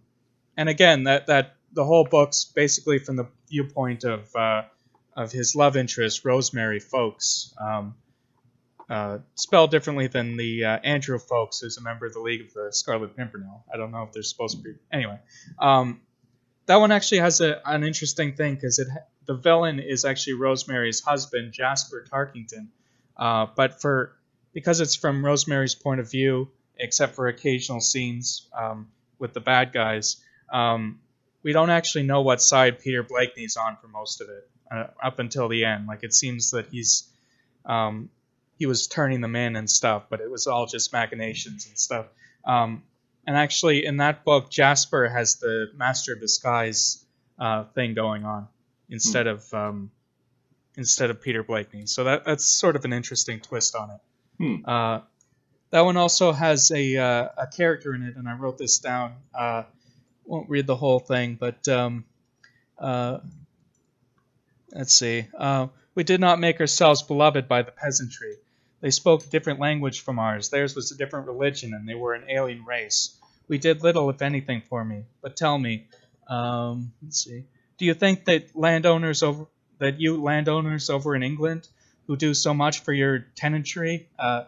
and 0.57 0.69
again, 0.69 1.03
that 1.05 1.27
that 1.27 1.55
the 1.71 1.85
whole 1.85 2.03
book's 2.05 2.45
basically 2.45 2.99
from 2.99 3.15
the 3.15 3.27
viewpoint 3.49 4.03
of 4.03 4.35
uh, 4.35 4.63
of 5.16 5.32
his 5.32 5.55
love 5.55 5.78
interest, 5.78 6.26
Rosemary 6.26 6.80
Folks, 6.80 7.53
um, 7.61 7.95
uh, 8.89 9.20
spelled 9.36 9.72
differently 9.72 10.07
than 10.07 10.38
the 10.38 10.66
uh, 10.66 10.80
Andrew 10.84 11.18
Ffoulkes, 11.18 11.61
who's 11.61 11.78
a 11.78 11.82
member 11.82 12.05
of 12.05 12.14
the 12.14 12.20
League 12.20 12.41
of 12.41 12.53
the 12.53 12.70
Scarlet 12.72 13.16
Pimpernel. 13.16 13.64
I 13.74 13.78
don't 13.78 13.91
know 13.91 14.03
if 14.03 14.11
they're 14.11 14.24
supposed 14.24 14.57
to 14.57 14.64
be. 14.64 14.74
Anyway, 14.91 15.20
um, 15.59 16.01
that 16.66 16.78
one 16.78 16.91
actually 16.91 17.20
has 17.20 17.41
a, 17.41 17.61
an 17.66 17.84
interesting 17.84 18.36
thing 18.36 18.55
because 18.55 18.80
it 18.80 18.88
the 19.26 19.36
villain 19.36 19.80
is 19.80 20.03
actually 20.03 20.34
Rosemary's 20.34 20.99
husband, 20.99 21.53
Jasper 21.53 22.05
Tarkington. 22.11 22.68
Uh, 23.16 23.47
but 23.55 23.82
for 23.82 24.16
because 24.53 24.82
it's 24.82 24.95
from 24.95 25.26
Rosemary's 25.26 25.76
point 25.76 25.99
of 25.99 26.11
view, 26.11 26.49
except 26.78 27.16
for 27.16 27.28
occasional 27.28 27.80
scenes 27.80 28.47
um, 28.57 28.89
with 29.20 29.34
the 29.34 29.39
bad 29.39 29.72
guys, 29.72 30.18
um, 30.51 30.99
we 31.41 31.53
don't 31.53 31.70
actually 31.70 32.03
know 32.03 32.22
what 32.22 32.41
side 32.41 32.80
Peter 32.80 33.03
Blakeney's 33.03 33.57
on 33.57 33.78
for 33.82 33.88
most 33.88 34.22
of 34.22 34.30
it 34.30 34.49
uh, 34.74 34.88
up 35.01 35.19
until 35.19 35.47
the 35.47 35.65
end. 35.65 35.88
Like 35.88 36.03
it 36.03 36.13
seems 36.13 36.51
that 36.51 36.67
he's 36.67 37.09
um, 37.65 38.09
he 38.57 38.65
was 38.65 38.88
turning 38.88 39.21
them 39.21 39.36
in 39.36 39.55
and 39.55 39.69
stuff, 39.69 40.03
but 40.09 40.19
it 40.21 40.30
was 40.30 40.47
all 40.47 40.65
just 40.65 40.91
machinations 40.93 41.67
and 41.67 41.78
stuff. 41.78 42.07
Um, 42.45 42.84
and 43.26 43.38
actually, 43.38 43.86
in 43.86 43.97
that 43.97 44.26
book, 44.26 44.49
Jasper 44.49 45.07
has 45.07 45.36
the 45.36 45.71
Master 45.76 46.13
of 46.13 46.19
Disguise 46.19 47.03
uh, 47.39 47.63
thing 47.76 47.93
going 47.93 48.26
on 48.26 48.47
instead 48.89 49.28
of 49.28 49.53
um, 49.53 49.91
instead 50.76 51.09
of 51.09 51.21
Peter 51.21 51.43
Blakeney. 51.43 51.86
So 51.86 52.03
that 52.05 52.26
that's 52.26 52.45
sort 52.45 52.76
of 52.76 52.86
an 52.86 52.93
interesting 52.93 53.39
twist 53.39 53.76
on 53.76 53.91
it. 53.91 53.99
Hmm. 54.38 54.55
Uh, 54.65 54.99
that 55.69 55.82
one 55.82 55.97
also 55.97 56.32
has 56.32 56.71
a 56.71 56.97
uh, 56.97 57.30
a 57.38 57.47
character 57.47 57.95
in 57.95 58.03
it, 58.03 58.15
and 58.15 58.28
I 58.28 58.34
wrote 58.34 58.57
this 58.57 58.80
down. 58.80 59.15
Uh, 59.34 59.63
won't 60.26 60.49
read 60.49 60.67
the 60.67 60.76
whole 60.76 60.99
thing, 60.99 61.36
but 61.39 61.67
um, 61.67 62.05
uh, 62.78 63.19
let's 64.74 64.93
see. 64.93 65.28
Uh, 65.38 65.67
we 65.95 66.03
did 66.03 66.19
not 66.19 66.39
make 66.39 66.59
ourselves 66.59 67.03
beloved 67.03 67.47
by 67.47 67.61
the 67.61 67.71
peasantry. 67.71 68.36
They 68.82 68.89
spoke 68.91 69.24
a 69.24 69.30
different 69.30 69.59
language 69.59 70.01
from 70.01 70.19
ours. 70.19 70.49
Theirs 70.49 70.76
was 70.76 70.91
a 70.91 70.97
different 70.97 71.28
religion, 71.28 71.74
and 71.74 71.88
they 71.88 71.95
were 71.95 72.13
an 72.13 72.30
alien 72.30 72.65
race. 72.65 73.17
We 73.47 73.57
did 73.57 73.84
little, 73.84 74.09
if 74.09 74.21
anything, 74.21 74.61
for 74.67 74.84
me. 74.84 75.03
But 75.21 75.38
tell 75.38 75.57
me, 75.57 75.88
um, 76.28 76.91
let's 77.01 77.24
see. 77.24 77.45
Do 77.78 77.86
you 77.86 77.93
think 77.93 78.26
that 78.26 78.55
landowners 78.55 79.24
over 79.24 79.47
that 79.80 79.99
you 79.99 80.21
landowners 80.21 80.89
over 80.89 81.15
in 81.15 81.24
England 81.24 81.67
who 82.07 82.15
do 82.15 82.34
so 82.34 82.53
much 82.53 82.82
for 82.82 82.93
your 82.93 83.19
tenantry, 83.36 84.07
uh, 84.19 84.43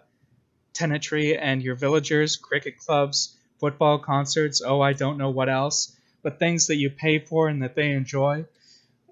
tenantry 0.74 1.38
and 1.38 1.62
your 1.62 1.76
villagers, 1.76 2.36
cricket 2.36 2.78
clubs, 2.78 3.36
football 3.60 4.00
concerts, 4.00 4.62
oh, 4.66 4.82
I 4.82 4.94
don't 4.94 5.18
know 5.18 5.30
what 5.30 5.50
else, 5.50 5.96
but 6.22 6.40
things 6.40 6.68
that 6.68 6.76
you 6.76 6.90
pay 6.90 7.20
for 7.20 7.48
and 7.48 7.64
that 7.64 7.76
they 7.76 7.92
enjoy? 7.92 8.46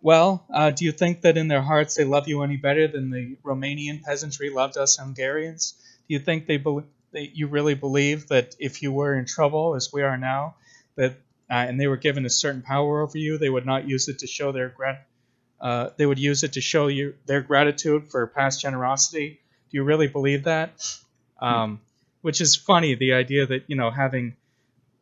Well, 0.04 0.46
uh, 0.54 0.72
do 0.72 0.84
you 0.84 0.92
think 0.92 1.22
that 1.22 1.38
in 1.38 1.48
their 1.48 1.62
hearts 1.62 1.96
they 1.96 2.04
love 2.04 2.28
you 2.28 2.44
any 2.44 2.58
better 2.58 2.90
than 2.90 3.10
the 3.10 3.38
Romanian 3.42 4.04
peasantry 4.04 4.50
loved 4.50 4.78
us 4.78 4.98
Hungarians? 4.98 5.76
Do 6.10 6.14
you 6.14 6.20
think 6.20 6.46
they, 6.46 6.58
that 6.58 7.38
you 7.38 7.48
really 7.48 7.74
believe 7.74 8.28
that 8.28 8.54
if 8.60 8.82
you 8.82 8.92
were 8.92 9.16
in 9.16 9.26
trouble, 9.26 9.76
as 9.76 9.94
we 9.94 10.02
are 10.02 10.18
now, 10.18 10.56
that 10.98 11.14
uh, 11.50 11.54
and 11.54 11.80
they 11.80 11.88
were 11.88 11.98
given 11.98 12.26
a 12.26 12.30
certain 12.30 12.62
power 12.62 13.02
over 13.02 13.18
you, 13.18 13.38
they 13.38 13.50
would 13.50 13.66
not 13.66 13.88
use 13.88 14.10
it 14.10 14.20
to 14.20 14.28
show 14.28 14.52
their 14.52 14.68
grat- 14.68 15.08
uh, 15.62 15.92
they 15.96 16.06
would 16.06 16.20
use 16.20 16.44
it 16.44 16.54
to 16.54 16.62
show 16.62 16.88
you 16.88 17.16
their 17.26 17.42
gratitude 17.42 18.10
for 18.12 18.28
past 18.28 18.60
generosity. 18.60 19.40
Do 19.72 19.78
you 19.78 19.84
really 19.86 20.08
believe 20.08 20.44
that? 20.44 20.86
Um, 21.40 21.80
which 22.22 22.42
is 22.42 22.58
funny. 22.58 22.96
The 22.96 23.14
idea 23.14 23.46
that 23.46 23.64
you 23.68 23.78
know 23.78 23.90
having, 23.90 24.36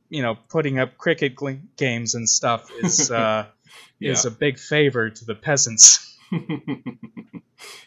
you 0.09 0.21
know, 0.21 0.37
putting 0.49 0.77
up 0.77 0.99
cricket 0.99 1.35
games 1.75 2.13
and 2.13 2.29
stuff 2.29 2.69
is 2.83 3.09
uh, 3.21 3.47
is 3.99 4.25
a 4.25 4.31
big 4.31 4.57
favor 4.59 5.09
to 5.09 5.25
the 5.25 5.35
peasants. 5.35 6.17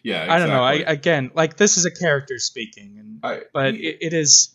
yeah, 0.02 0.26
I 0.28 0.38
don't 0.38 0.48
know. 0.48 0.62
I 0.62 0.74
again, 0.74 1.30
like 1.34 1.56
this 1.56 1.76
is 1.78 1.84
a 1.84 1.90
character 1.90 2.38
speaking, 2.38 2.96
and 2.98 3.18
I- 3.22 3.42
but 3.52 3.74
it, 3.74 3.98
it 4.00 4.12
is 4.12 4.54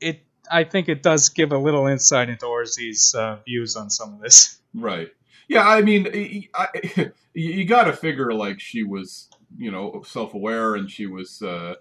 it. 0.00 0.24
I 0.50 0.64
think 0.64 0.88
it 0.88 1.02
does 1.02 1.28
give 1.30 1.52
a 1.52 1.58
little 1.58 1.86
insight 1.86 2.28
into 2.28 2.46
Orczy's 2.46 3.14
uh, 3.14 3.38
views 3.44 3.74
on 3.76 3.90
some 3.90 4.14
of 4.14 4.20
this. 4.20 4.60
Right. 4.74 5.08
Yeah, 5.48 5.66
I 5.68 5.80
mean, 5.82 6.48
I, 6.54 6.68
I, 6.96 7.12
you 7.34 7.64
got 7.64 7.84
to 7.84 7.92
figure 7.92 8.32
like 8.32 8.60
she 8.60 8.82
was, 8.82 9.28
you 9.56 9.70
know, 9.70 10.02
self-aware, 10.06 10.74
and 10.74 10.90
she 10.90 11.06
was, 11.06 11.40
uh, 11.42 11.74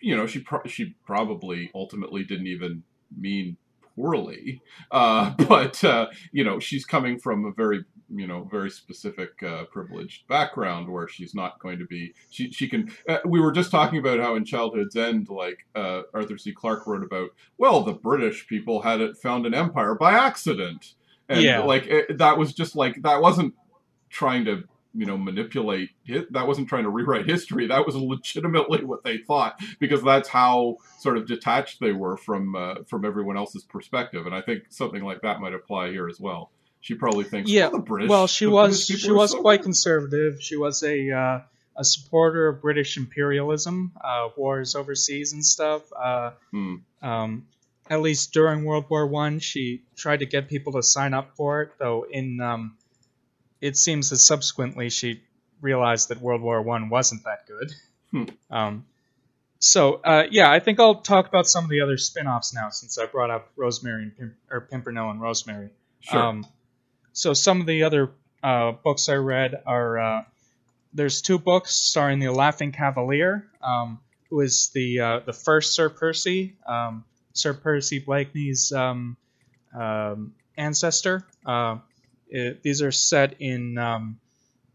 you 0.00 0.16
know, 0.16 0.26
she 0.26 0.40
pro- 0.40 0.64
she 0.66 0.94
probably 1.04 1.70
ultimately 1.74 2.24
didn't 2.24 2.46
even 2.48 2.82
mean 3.16 3.56
poorly, 3.96 4.60
uh, 4.90 5.30
but 5.48 5.82
uh, 5.84 6.06
you 6.32 6.44
know, 6.44 6.58
she's 6.60 6.84
coming 6.84 7.18
from 7.18 7.44
a 7.44 7.52
very, 7.52 7.84
you 8.12 8.26
know, 8.26 8.44
very 8.50 8.70
specific 8.70 9.42
uh, 9.42 9.64
privileged 9.64 10.26
background 10.28 10.88
where 10.88 11.06
she's 11.08 11.34
not 11.34 11.58
going 11.60 11.78
to 11.78 11.86
be. 11.86 12.12
She 12.30 12.50
she 12.50 12.68
can. 12.68 12.92
Uh, 13.08 13.18
we 13.24 13.40
were 13.40 13.52
just 13.52 13.70
talking 13.70 13.98
about 13.98 14.18
how 14.18 14.34
in 14.36 14.44
Childhood's 14.44 14.96
End, 14.96 15.28
like 15.28 15.66
uh, 15.74 16.02
Arthur 16.12 16.36
C. 16.38 16.52
Clarke 16.52 16.86
wrote 16.86 17.04
about. 17.04 17.30
Well, 17.58 17.82
the 17.82 17.92
British 17.92 18.46
people 18.48 18.82
had 18.82 19.00
it 19.00 19.16
found 19.16 19.46
an 19.46 19.54
empire 19.54 19.94
by 19.94 20.12
accident 20.12 20.94
and 21.28 21.42
Yeah. 21.42 21.60
like 21.60 21.86
it, 21.86 22.18
that 22.18 22.36
was 22.36 22.52
just 22.52 22.74
like 22.76 23.00
that 23.02 23.22
wasn't 23.22 23.54
trying 24.10 24.44
to 24.44 24.64
you 24.92 25.06
know 25.06 25.16
manipulate 25.16 25.90
it 26.06 26.32
that 26.32 26.44
wasn't 26.48 26.68
trying 26.68 26.82
to 26.82 26.90
rewrite 26.90 27.24
history 27.24 27.68
that 27.68 27.86
was 27.86 27.94
legitimately 27.94 28.84
what 28.90 29.04
they 29.04 29.18
thought 29.18 29.54
because 29.78 30.02
that's 30.02 30.28
how 30.28 30.76
sort 30.98 31.16
of 31.16 31.28
detached 31.28 31.78
they 31.78 31.92
were 31.92 32.16
from 32.16 32.56
uh, 32.56 32.74
from 32.88 33.04
everyone 33.04 33.36
else's 33.36 33.62
perspective 33.62 34.26
and 34.26 34.34
i 34.34 34.40
think 34.40 34.64
something 34.68 35.04
like 35.04 35.22
that 35.22 35.40
might 35.40 35.54
apply 35.54 35.90
here 35.92 36.08
as 36.08 36.18
well 36.18 36.50
she 36.80 36.94
probably 36.94 37.24
thinks 37.24 37.50
Yeah, 37.50 37.68
well, 37.68 37.72
the 37.72 37.78
british 37.86 38.08
Well, 38.10 38.26
she 38.26 38.46
was 38.46 38.86
she 38.86 39.10
was 39.12 39.32
so 39.32 39.40
quite 39.40 39.58
good." 39.58 39.64
conservative. 39.64 40.42
She 40.42 40.56
was 40.56 40.82
a 40.82 41.10
uh, 41.10 41.40
a 41.76 41.84
supporter 41.84 42.48
of 42.48 42.60
British 42.60 42.96
imperialism, 42.96 43.92
uh, 44.02 44.28
wars 44.36 44.74
overseas 44.74 45.32
and 45.32 45.44
stuff. 45.44 45.82
Uh, 45.92 46.32
Hmm. 46.50 46.74
um, 47.02 47.46
at 47.88 48.00
least 48.02 48.32
during 48.32 48.64
World 48.64 48.84
War 48.88 49.06
One, 49.06 49.38
she 49.40 49.82
tried 49.96 50.18
to 50.20 50.26
get 50.26 50.48
people 50.48 50.72
to 50.74 50.82
sign 50.82 51.12
up 51.14 51.34
for 51.36 51.62
it. 51.62 51.72
Though 51.78 52.04
in 52.10 52.40
um, 52.40 52.76
it 53.60 53.76
seems 53.76 54.10
that 54.10 54.18
subsequently 54.18 54.90
she 54.90 55.22
realized 55.60 56.08
that 56.08 56.20
World 56.20 56.40
War 56.42 56.62
One 56.62 56.88
wasn't 56.88 57.24
that 57.24 57.46
good. 57.46 57.72
Hmm. 58.10 58.24
Um, 58.50 58.84
so 59.58 60.00
uh, 60.04 60.24
yeah, 60.30 60.50
I 60.50 60.58
think 60.60 60.80
I'll 60.80 60.96
talk 61.02 61.28
about 61.28 61.46
some 61.46 61.64
of 61.64 61.70
the 61.70 61.80
other 61.82 61.98
spin-offs 61.98 62.54
now 62.54 62.70
since 62.70 62.96
I 62.98 63.06
brought 63.06 63.30
up 63.30 63.50
Rosemary 63.56 64.04
and 64.04 64.16
Pim- 64.16 64.36
or 64.50 64.60
Pimpernel 64.62 65.10
and 65.10 65.20
Rosemary. 65.20 65.70
Sure. 66.00 66.18
Um, 66.22 66.46
so 67.12 67.34
some 67.34 67.60
of 67.60 67.66
the 67.66 67.82
other 67.84 68.10
uh, 68.42 68.72
books 68.72 69.08
I 69.08 69.14
read 69.14 69.62
are 69.66 69.98
uh, 69.98 70.24
there's 70.92 71.22
two 71.22 71.38
books 71.38 71.74
starring 71.74 72.18
the 72.20 72.32
Laughing 72.32 72.72
Cavalier, 72.72 73.46
um, 73.62 74.00
who 74.30 74.40
is 74.40 74.70
the 74.74 75.00
uh, 75.00 75.20
the 75.20 75.32
first 75.32 75.74
Sir 75.74 75.88
Percy, 75.90 76.56
um, 76.66 77.04
Sir 77.32 77.54
Percy 77.54 78.00
Blakeney's 78.00 78.72
um, 78.72 79.16
um, 79.74 80.34
ancestor. 80.56 81.26
Uh, 81.46 81.78
it- 82.28 82.62
these 82.62 82.82
are 82.82 82.92
set 82.92 83.36
in 83.40 83.78
um, 83.78 84.18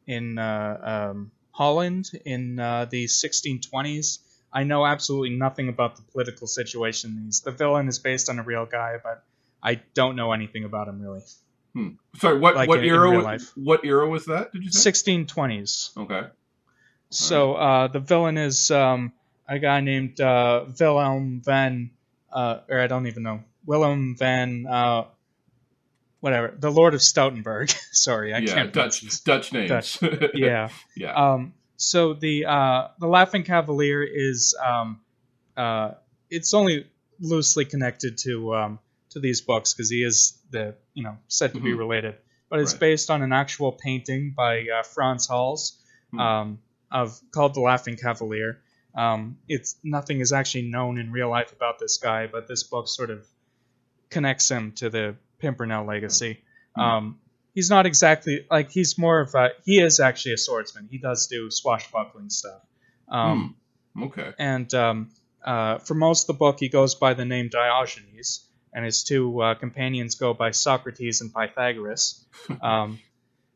in 0.08 0.38
uh, 0.38 1.12
um, 1.12 1.32
Holland 1.52 2.12
in 2.26 2.60
uh, 2.60 2.86
the 2.86 3.08
1620s. 3.08 4.20
I 4.54 4.64
know 4.64 4.86
absolutely 4.86 5.32
nothing 5.38 5.70
about 5.70 5.96
the 5.98 6.02
political 6.04 6.48
situation. 6.48 7.26
These 7.26 7.42
the 7.42 7.52
villain 7.52 7.88
is 7.88 8.00
based 8.00 8.30
on 8.30 8.40
a 8.40 8.44
real 8.44 8.66
guy, 8.66 8.98
but 9.04 9.24
I 9.64 9.82
don't 9.94 10.16
know 10.16 10.32
anything 10.32 10.64
about 10.64 10.88
him 10.88 11.02
really. 11.02 11.24
Sorry 12.18 12.40
what 12.40 12.56
like 12.56 12.70
what 12.70 12.80
in- 12.80 12.86
in 12.86 12.90
era 12.92 13.22
life. 13.22 13.52
what 13.56 13.84
era 13.86 14.08
was 14.08 14.26
that 14.26 14.52
did 14.54 14.64
you 14.64 14.72
say 14.72 14.92
1620s. 14.92 15.96
okay 15.98 16.28
So 17.10 17.54
uh, 17.56 17.88
the 17.88 18.00
villain 18.00 18.38
is 18.38 18.72
um, 18.72 19.14
a 19.48 19.60
guy 19.60 19.80
named 19.82 20.20
uh, 20.20 20.66
Willem 20.80 21.42
van, 21.44 21.92
uh, 22.34 22.60
or 22.70 22.80
I 22.80 22.88
don't 22.88 23.08
even 23.08 23.24
know 23.24 23.44
Willem 23.66 24.16
van, 24.18 24.66
uh, 24.68 25.06
whatever, 26.20 26.54
the 26.58 26.72
Lord 26.72 26.94
of 26.94 27.02
Stoutenburg. 27.02 27.70
Sorry, 27.92 28.34
I 28.34 28.40
yeah 28.40 28.54
can't 28.54 28.74
dutch 28.74 29.24
dutch 29.24 29.54
names 29.54 29.70
Dutch. 29.70 30.00
Yeah. 30.34 30.70
yeah 30.96 31.14
Um, 31.14 31.54
so 31.78 32.14
the 32.14 32.46
uh, 32.46 32.88
the 33.00 33.08
Laughing 33.08 33.44
Cavalier 33.44 34.02
is 34.04 34.56
um, 34.66 35.02
uh, 35.56 35.92
it's 36.30 36.54
only 36.54 36.88
loosely 37.20 37.66
connected 37.66 38.18
to 38.20 38.56
um, 38.56 38.80
to 39.16 39.20
these 39.20 39.42
books 39.42 39.74
because 39.74 39.90
he 39.90 40.04
is 40.04 40.38
the 40.52 40.76
you 40.94 41.04
know 41.04 41.18
said 41.28 41.54
to 41.54 41.60
be 41.60 41.72
Mhm. 41.72 41.80
related, 41.80 42.16
but 42.50 42.60
it's 42.60 42.74
Right. 42.74 42.80
based 42.82 43.10
on 43.10 43.22
an 43.24 43.34
actual 43.34 43.72
painting 43.72 44.34
by 44.38 44.68
uh, 44.70 44.84
Frans 44.84 45.28
Hals 45.28 45.82
Hmm. 46.12 46.20
um, 46.20 46.60
of 46.92 47.20
called 47.32 47.56
the 47.56 47.62
Laughing 47.62 47.98
Cavalier. 47.98 48.62
Um, 48.94 49.38
it's 49.50 49.76
nothing 49.84 50.22
is 50.22 50.32
actually 50.32 50.70
known 50.70 50.98
in 51.00 51.12
real 51.12 51.30
life 51.30 51.52
about 51.52 51.80
this 51.80 51.98
guy, 51.98 52.28
but 52.28 52.48
this 52.48 52.64
book 52.64 52.88
sort 52.88 53.10
of 53.10 53.28
connects 54.10 54.50
him 54.50 54.72
to 54.74 54.90
the 54.90 55.16
Pimpernel 55.40 55.86
legacy. 55.86 56.42
Hmm. 56.76 56.82
Um, 56.82 57.20
he's 57.54 57.70
not 57.70 57.86
exactly 57.86 58.46
like 58.52 58.70
he's 58.72 58.98
more 58.98 59.20
of 59.22 59.34
a 59.36 59.50
he 59.66 59.80
is 59.82 60.00
actually 60.00 60.34
a 60.34 60.38
swordsman. 60.38 60.88
He 60.92 60.98
does 60.98 61.28
do 61.28 61.50
swashbuckling 61.52 62.30
stuff. 62.30 62.62
Um, 63.10 63.56
okay 64.02 64.34
And 64.38 64.74
um, 64.74 65.10
uh, 65.44 65.78
for 65.80 65.94
most 65.94 66.24
of 66.24 66.28
the 66.28 66.34
book, 66.40 66.60
he 66.60 66.70
goes 66.70 66.96
by 66.96 67.14
the 67.14 67.26
name 67.26 67.50
Diogenes, 67.50 68.45
and 68.76 68.86
his 68.86 69.04
two 69.04 69.42
uh, 69.42 69.56
companions 69.56 70.16
go 70.16 70.34
by 70.36 70.52
Socrates 70.52 71.22
and 71.22 71.34
Pythagoras. 71.34 72.24
Um, 72.62 73.00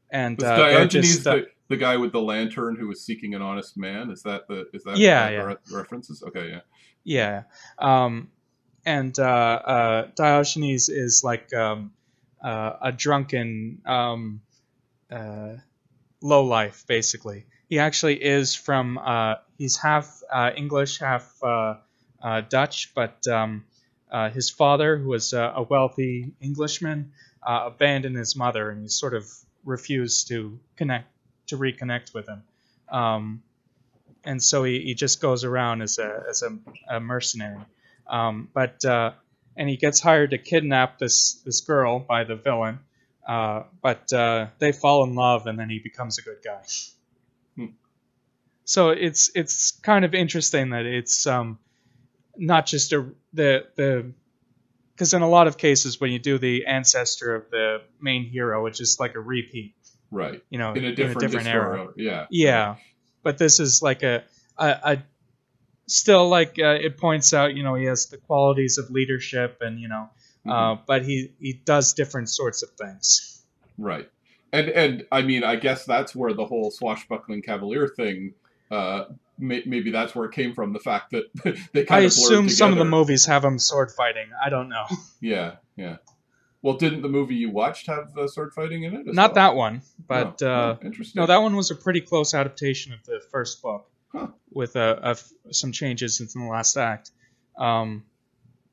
and 0.09 0.41
uh, 0.43 0.55
diogenes 0.55 1.17
just, 1.17 1.28
uh, 1.28 1.36
the, 1.36 1.47
the 1.67 1.78
guy 1.78 1.97
with 1.97 2.11
the 2.11 2.22
lantern 2.22 2.76
who 2.76 2.88
was 2.88 3.05
seeking 3.05 3.36
an 3.36 3.43
honest 3.43 3.78
man 3.78 4.09
is 4.09 4.24
that 4.24 4.47
the 4.47 4.67
is 4.74 4.84
that 4.86 4.97
Yeah, 4.97 5.30
yeah. 5.30 5.43
re- 5.43 5.55
references 5.72 6.24
okay 6.24 6.49
yeah 6.49 6.61
Yeah. 7.03 7.43
Um, 7.78 8.30
and 8.86 9.17
uh, 9.20 9.24
uh, 9.24 10.07
Diogenes 10.15 10.89
is 10.89 11.24
like 11.24 11.53
um, 11.53 11.91
uh, 12.43 12.74
a 12.82 12.91
drunken 12.91 13.82
um, 13.86 14.41
uh, 15.11 15.55
low 16.22 16.45
life, 16.45 16.86
basically. 16.88 17.45
He 17.67 17.80
actually 17.80 18.24
is 18.24 18.55
from, 18.55 18.97
uh, 18.97 19.36
he's 19.57 19.78
half 19.78 20.22
uh, 20.32 20.51
English, 20.55 20.99
half 20.99 21.32
uh, 21.43 21.76
uh, 22.24 22.41
Dutch, 22.41 22.93
but 22.95 23.28
um, 23.28 23.65
uh, 24.12 24.30
his 24.30 24.49
father, 24.49 24.97
who 24.97 25.10
was 25.10 25.34
uh, 25.34 25.53
a 25.55 25.64
wealthy 25.64 26.32
Englishman, 26.41 27.12
uh, 27.45 27.64
abandoned 27.66 28.18
his 28.18 28.36
mother 28.36 28.70
and 28.70 28.82
he 28.82 28.88
sort 28.88 29.14
of 29.14 29.30
refused 29.64 30.28
to 30.30 30.60
connect, 30.76 31.07
to 31.47 31.57
reconnect 31.57 32.14
with 32.14 32.28
him. 32.28 32.43
Um, 32.91 33.43
and 34.24 34.41
so 34.41 34.64
he, 34.64 34.82
he 34.82 34.93
just 34.93 35.22
goes 35.22 35.43
around 35.43 35.82
as 35.82 35.97
a 35.97 36.24
as 36.30 36.43
a, 36.43 36.57
a 36.95 36.99
mercenary. 36.99 37.64
Um, 38.07 38.49
but 38.53 38.84
uh, 38.84 39.12
and 39.55 39.70
he 39.70 39.78
gets 39.78 39.99
hired 39.99 40.32
to 40.32 40.38
kidnap 40.38 40.99
this 40.99 41.36
this 41.45 41.62
girl 41.62 41.99
by 41.99 42.24
the 42.24 42.36
villain. 42.36 42.80
Uh, 43.28 43.64
but 43.82 44.12
uh, 44.12 44.47
they 44.57 44.72
fall 44.72 45.03
in 45.03 45.14
love, 45.14 45.45
and 45.45 45.60
then 45.60 45.70
he 45.70 45.80
becomes 45.80 46.18
a 46.18 46.22
good 46.22 46.39
guy. 46.43 46.64
Hmm. 47.55 47.74
So 48.66 48.89
it's 48.89 49.32
it's 49.36 49.72
kind 49.72 50.03
of 50.03 50.14
interesting 50.16 50.72
that 50.72 50.86
it's 50.86 51.28
um, 51.28 51.60
not 52.40 52.66
just 52.66 52.94
a 52.94 53.10
the 53.34 53.66
the 53.76 54.12
because 54.94 55.14
in 55.14 55.22
a 55.22 55.30
lot 55.30 55.48
of 55.48 55.58
cases 55.58 56.00
when 56.02 56.12
you 56.12 56.20
do 56.20 56.38
the 56.38 56.66
ancestor 56.66 57.36
of 57.36 57.50
the 57.52 57.82
main 58.02 58.26
hero, 58.26 58.66
it's 58.66 58.78
just 58.78 59.00
like 59.00 59.16
a 59.16 59.20
repeat. 59.20 59.76
right 60.12 60.42
You 60.50 60.60
know, 60.60 60.74
in 60.74 60.86
a 60.86 60.96
different, 60.96 61.48
era. 61.48 61.88
yeah 61.96 62.26
Yeah, 62.30 62.76
but 63.24 63.38
this 63.38 63.60
is 63.60 63.82
like 63.82 64.04
a 64.04 64.24
a, 64.58 64.80
a 64.84 64.98
still 65.88 66.30
like 66.30 66.58
uh, 66.60 66.78
it 66.82 66.98
points 66.98 67.34
out, 67.34 67.56
you 67.56 67.64
know, 67.64 67.76
he 67.76 67.86
has 67.86 68.08
the 68.08 68.18
qualities 68.18 68.78
of 68.78 68.90
leadership, 68.90 69.58
and 69.62 69.80
you 69.80 69.88
know, 69.88 70.10
uh, 70.50 70.78
but 70.88 71.04
he 71.04 71.34
he 71.40 71.54
does 71.54 71.94
different 71.94 72.30
sorts 72.30 72.64
of 72.64 72.70
things. 72.72 73.44
Right. 73.78 74.10
And 74.52 74.70
and 74.70 75.06
I 75.12 75.22
mean, 75.22 75.44
I 75.44 75.56
guess 75.56 75.86
that's 75.86 76.16
where 76.16 76.34
the 76.34 76.46
whole 76.46 76.72
swashbuckling 76.72 77.42
cavalier 77.44 77.88
thing. 77.88 78.34
Uh, 78.72 79.05
may, 79.38 79.63
maybe 79.65 79.89
that's 79.91 80.13
where 80.13 80.26
it 80.26 80.32
came 80.34 80.53
from. 80.53 80.74
The 80.74 80.80
fact 80.80 81.11
that 81.11 81.26
they 81.74 81.84
kind 81.86 81.99
I 82.01 82.05
of 82.05 82.05
assume 82.07 82.49
some 82.49 82.72
of 82.72 82.78
the 82.78 82.86
movies 82.86 83.26
have 83.26 83.41
them 83.41 83.57
sword 83.59 83.91
fighting. 83.91 84.28
I 84.43 84.49
don't 84.49 84.70
know. 84.70 84.86
Yeah, 85.22 85.55
yeah. 85.76 85.97
Well, 86.61 86.76
didn't 86.76 87.01
the 87.03 87.09
movie 87.09 87.36
you 87.36 87.49
watched 87.49 87.88
have 87.88 88.17
uh, 88.17 88.28
sword 88.28 88.53
fighting 88.53 88.84
in 88.84 88.93
it? 88.93 89.05
Not 89.07 89.30
well? 89.30 89.34
that 89.36 89.55
one, 89.55 89.82
but 90.07 90.41
No. 90.41 90.47
uh, 90.47 90.78
Oh, 90.82 90.86
interesting. 90.86 91.20
no, 91.22 91.26
that 91.26 91.38
one 91.41 91.55
was 91.55 91.72
a 91.72 91.76
pretty 91.76 92.01
close 92.01 92.34
adaptation 92.34 92.91
of 92.93 93.03
the 93.05 93.22
first 93.32 93.61
book, 93.61 93.89
Huh. 94.11 94.28
with 94.51 94.76
uh, 94.76 94.99
a 95.01 95.09
f- 95.09 95.32
some 95.51 95.72
changes 95.72 96.20
in 96.20 96.28
the 96.41 96.47
last 96.49 96.76
act. 96.78 97.11
Um, 97.57 98.03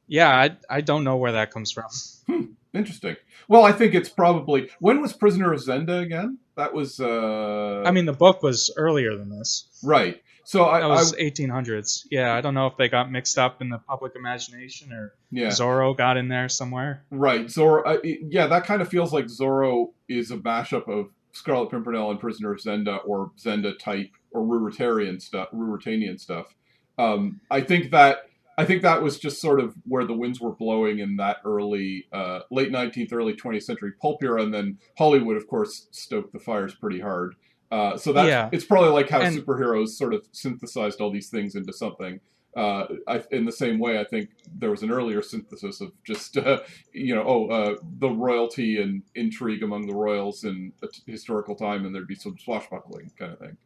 yeah, 0.08 0.28
I 0.28 0.56
I 0.68 0.80
don't 0.80 1.04
know 1.04 1.16
where 1.16 1.32
that 1.32 1.50
comes 1.52 1.70
from. 1.72 2.55
Interesting. 2.76 3.16
Well, 3.48 3.64
I 3.64 3.72
think 3.72 3.94
it's 3.94 4.08
probably 4.08 4.70
when 4.80 5.00
was 5.00 5.12
Prisoner 5.12 5.52
of 5.52 5.60
Zenda 5.60 6.02
again? 6.02 6.38
That 6.56 6.72
was. 6.72 7.00
uh 7.00 7.82
I 7.84 7.90
mean, 7.90 8.06
the 8.06 8.12
book 8.12 8.42
was 8.42 8.70
earlier 8.76 9.16
than 9.16 9.30
this. 9.30 9.68
right. 9.82 10.22
So 10.44 10.66
I, 10.66 10.78
That 10.78 10.88
was 10.88 11.12
1800s. 11.14 12.06
Yeah, 12.08 12.32
I 12.32 12.40
don't 12.40 12.54
know 12.54 12.68
if 12.68 12.76
they 12.76 12.88
got 12.88 13.10
mixed 13.10 13.36
up 13.36 13.60
in 13.60 13.68
the 13.68 13.78
public 13.78 14.12
imagination 14.14 14.92
or 14.92 15.12
yeah. 15.32 15.48
Zorro 15.48 15.96
got 15.96 16.16
in 16.16 16.28
there 16.28 16.48
somewhere. 16.48 17.02
Right, 17.10 17.46
Zorro. 17.46 17.82
Uh, 17.84 17.98
yeah, 18.04 18.46
that 18.46 18.64
kind 18.64 18.80
of 18.80 18.88
feels 18.88 19.12
like 19.12 19.24
Zorro 19.24 19.92
is 20.08 20.30
a 20.30 20.36
mashup 20.36 20.86
of 20.86 21.08
Scarlet 21.32 21.70
Pimpernel 21.72 22.12
and 22.12 22.20
Prisoner 22.20 22.52
of 22.52 22.60
Zenda, 22.60 23.00
or 23.04 23.32
Zenda 23.36 23.76
type, 23.76 24.10
or 24.30 24.42
Ruritarian 24.42 25.20
stuff, 25.20 25.48
Ruritanian 25.52 26.20
stuff. 26.20 26.54
Um, 26.96 27.40
I 27.50 27.60
think 27.60 27.90
that 27.90 28.28
I 28.58 28.64
think 28.64 28.82
that 28.82 29.02
was 29.02 29.18
just 29.18 29.40
sort 29.40 29.60
of 29.60 29.74
where 29.84 30.04
the 30.04 30.14
winds 30.14 30.40
were 30.40 30.52
blowing 30.52 30.98
in 31.00 31.16
that 31.16 31.38
early, 31.44 32.06
uh, 32.12 32.40
late 32.50 32.70
19th, 32.72 33.12
early 33.12 33.34
20th 33.34 33.64
century 33.64 33.92
pulp 34.00 34.22
era, 34.22 34.42
and 34.42 34.52
then 34.54 34.78
Hollywood, 34.96 35.36
of 35.36 35.46
course, 35.46 35.88
stoked 35.90 36.32
the 36.32 36.38
fires 36.38 36.74
pretty 36.74 37.00
hard. 37.00 37.34
Uh, 37.70 37.96
so 37.98 38.12
that 38.12 38.26
Yeah. 38.26 38.48
it's 38.52 38.64
probably 38.64 38.90
like 38.90 39.10
how 39.10 39.20
And- 39.20 39.36
superheroes 39.36 39.88
sort 39.88 40.14
of 40.14 40.26
synthesized 40.32 41.00
all 41.00 41.10
these 41.10 41.28
things 41.28 41.54
into 41.54 41.72
something. 41.72 42.20
Uh, 42.56 42.86
I, 43.06 43.22
in 43.32 43.44
the 43.44 43.52
same 43.52 43.78
way, 43.78 44.00
I 44.00 44.04
think 44.04 44.30
there 44.56 44.70
was 44.70 44.82
an 44.82 44.90
earlier 44.90 45.20
synthesis 45.20 45.82
of 45.82 45.92
just 46.04 46.38
uh, 46.38 46.60
you 46.94 47.14
know, 47.14 47.24
oh, 47.26 47.48
uh, 47.48 47.76
the 47.98 48.08
royalty 48.08 48.80
and 48.80 49.02
intrigue 49.14 49.62
among 49.62 49.86
the 49.86 49.94
royals 49.94 50.44
in 50.44 50.72
a 50.82 50.86
t- 50.86 51.02
historical 51.06 51.54
time, 51.54 51.84
and 51.84 51.94
there'd 51.94 52.06
be 52.08 52.14
some 52.14 52.38
swashbuckling 52.38 53.10
kind 53.18 53.32
of 53.32 53.38
thing. 53.38 53.58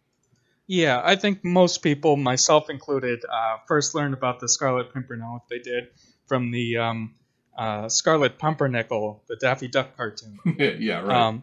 Yeah, 0.71 1.03
I 1.03 1.17
think 1.17 1.43
most 1.43 1.83
people, 1.83 2.17
myself 2.17 2.71
included, 2.71 3.25
uh, 3.29 3.57
first 3.67 3.93
learned 3.93 4.15
about 4.15 4.39
the 4.39 4.49
Scarlet 4.49 4.95
Pimpernel, 4.95 5.43
if 5.43 5.49
they 5.49 5.59
did, 5.59 5.89
from 6.29 6.53
the 6.53 6.77
um, 6.77 7.15
uh, 7.59 7.89
Scarlet 7.89 8.39
Pumpernickel, 8.39 9.21
the 9.27 9.35
Daffy 9.35 9.67
Duck 9.67 9.97
cartoon. 9.97 10.39
yeah, 10.79 11.01
right. 11.01 11.17
um, 11.27 11.43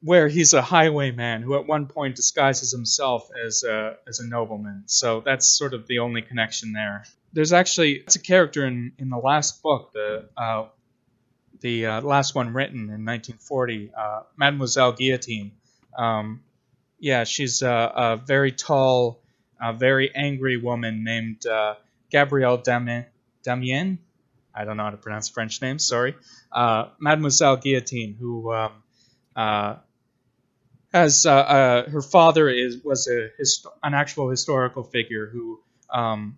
where 0.00 0.28
he's 0.28 0.54
a 0.54 0.62
highwayman 0.62 1.42
who 1.42 1.56
at 1.56 1.66
one 1.66 1.88
point 1.88 2.16
disguises 2.16 2.72
himself 2.72 3.28
as 3.46 3.64
a, 3.64 3.98
as 4.08 4.20
a 4.20 4.26
nobleman. 4.26 4.84
So 4.86 5.20
that's 5.20 5.46
sort 5.46 5.74
of 5.74 5.86
the 5.86 5.98
only 5.98 6.22
connection 6.22 6.72
there. 6.72 7.04
There's 7.34 7.52
actually 7.52 7.96
it's 7.96 8.16
a 8.16 8.22
character 8.22 8.64
in, 8.64 8.92
in 8.96 9.10
the 9.10 9.18
last 9.18 9.62
book, 9.62 9.92
the 9.92 10.30
uh, 10.38 10.68
the 11.60 11.84
uh, 11.84 12.00
last 12.00 12.34
one 12.34 12.54
written 12.54 12.84
in 12.84 13.04
1940, 13.04 13.90
uh, 13.94 14.20
Mademoiselle 14.38 14.92
Guillotine. 14.92 15.52
Um, 15.98 16.40
yeah, 16.98 17.24
she's 17.24 17.62
a, 17.62 17.68
a 17.68 18.16
very 18.16 18.52
tall, 18.52 19.20
a 19.60 19.72
very 19.72 20.14
angry 20.14 20.56
woman 20.56 21.04
named 21.04 21.46
uh, 21.46 21.74
Gabrielle 22.10 22.58
Damien. 22.58 23.06
Damien? 23.42 23.98
I 24.54 24.64
don't 24.64 24.76
know 24.76 24.84
how 24.84 24.90
to 24.90 24.96
pronounce 24.96 25.28
French 25.28 25.62
names. 25.62 25.86
Sorry, 25.86 26.16
uh, 26.50 26.86
Mademoiselle 26.98 27.56
Guillotine, 27.56 28.16
who 28.18 28.52
um, 28.52 28.72
uh, 29.36 29.76
has 30.92 31.26
uh, 31.26 31.32
uh, 31.32 31.90
her 31.90 32.02
father 32.02 32.48
is 32.48 32.82
was 32.82 33.08
a 33.08 33.28
an 33.82 33.94
actual 33.94 34.30
historical 34.30 34.82
figure 34.82 35.26
who 35.26 35.60
um, 35.90 36.36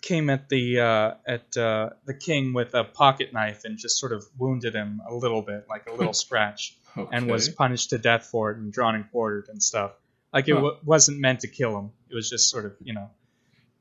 came 0.00 0.30
at 0.30 0.48
the 0.48 0.80
uh, 0.80 1.14
at 1.26 1.56
uh, 1.56 1.90
the 2.06 2.14
king 2.14 2.52
with 2.52 2.74
a 2.74 2.84
pocket 2.84 3.32
knife 3.32 3.64
and 3.64 3.78
just 3.78 3.98
sort 3.98 4.12
of 4.12 4.24
wounded 4.38 4.74
him 4.74 5.02
a 5.08 5.14
little 5.14 5.42
bit, 5.42 5.66
like 5.68 5.88
a 5.88 5.94
little 5.94 6.12
scratch, 6.24 6.76
and 7.12 7.30
was 7.30 7.48
punished 7.48 7.90
to 7.90 7.98
death 7.98 8.26
for 8.26 8.50
it 8.50 8.58
and 8.58 8.72
drawn 8.72 8.94
and 8.94 9.10
quartered 9.10 9.48
and 9.48 9.62
stuff. 9.62 9.92
Like 10.32 10.48
it 10.48 10.52
Huh. 10.52 10.60
w- 10.60 10.76
wasn't 10.84 11.18
meant 11.20 11.40
to 11.40 11.48
kill 11.48 11.76
him; 11.78 11.90
it 12.10 12.14
was 12.14 12.28
just 12.30 12.50
sort 12.50 12.64
of 12.66 12.72
you 12.82 12.94
know. 12.94 13.10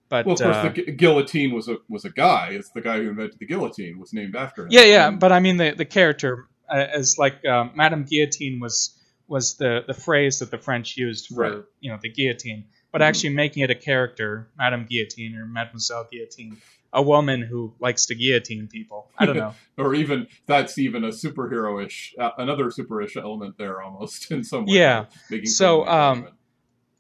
But 0.09 0.26
well, 0.26 0.34
of 0.34 0.41
course, 0.41 0.55
uh, 0.55 0.63
the 0.70 0.70
gu- 0.84 0.91
guillotine 0.93 1.51
was 1.53 1.67
a 1.67 1.78
was 1.88 2.05
a 2.05 2.09
guy. 2.09 2.49
It's 2.53 2.72
the 2.72 2.82
guy 2.82 2.97
who 2.97 3.09
invented 3.09 3.38
the 3.39 3.45
guillotine 3.45 3.99
was 3.99 4.11
named 4.13 4.36
after 4.36 4.63
him. 4.63 4.70
Yeah, 4.72 4.84
yeah, 4.86 5.07
And- 5.09 5.20
but 5.20 5.32
I 5.32 5.39
mean 5.39 5.57
the 5.57 5.72
the 5.78 5.86
character 5.86 6.47
uh, 6.67 6.76
as 6.99 7.17
like 7.17 7.45
um, 7.45 7.72
Madame 7.76 8.03
Guillotine 8.05 8.59
was 8.59 8.95
was 9.28 9.57
the 9.57 9.84
the 9.86 9.93
phrase 9.93 10.39
that 10.39 10.49
the 10.49 10.57
French 10.57 10.97
used 10.97 11.28
for 11.28 11.36
Right. 11.43 11.63
you 11.80 11.91
know 11.91 11.99
the 12.01 12.09
guillotine, 12.09 12.65
but 12.91 13.01
Mhm. 13.01 13.05
actually 13.05 13.30
making 13.36 13.61
it 13.63 13.70
a 13.70 13.76
character, 13.76 14.49
Madame 14.57 14.86
Guillotine 14.89 15.36
or 15.36 15.45
Mademoiselle 15.45 16.07
Guillotine, 16.11 16.57
a 16.92 17.02
woman 17.02 17.42
who 17.42 17.74
likes 17.80 18.08
to 18.08 18.16
guillotine 18.16 18.68
people. 18.68 19.10
I 19.18 19.26
don't 19.26 19.38
know. 19.38 19.54
or 19.78 19.94
even 19.94 20.28
that's 20.46 20.78
even 20.78 21.04
a 21.04 21.10
superhero-ish, 21.10 22.16
uh, 22.20 22.32
another 22.38 22.66
superish 22.66 23.16
element 23.16 23.58
there 23.58 23.82
almost 23.82 24.32
in 24.32 24.44
some 24.44 24.66
way. 24.66 24.78
Yeah. 24.78 25.06
So, 25.44 25.86
fun 25.86 25.88
of 25.88 26.18
the 26.18 26.30
um, 26.30 26.34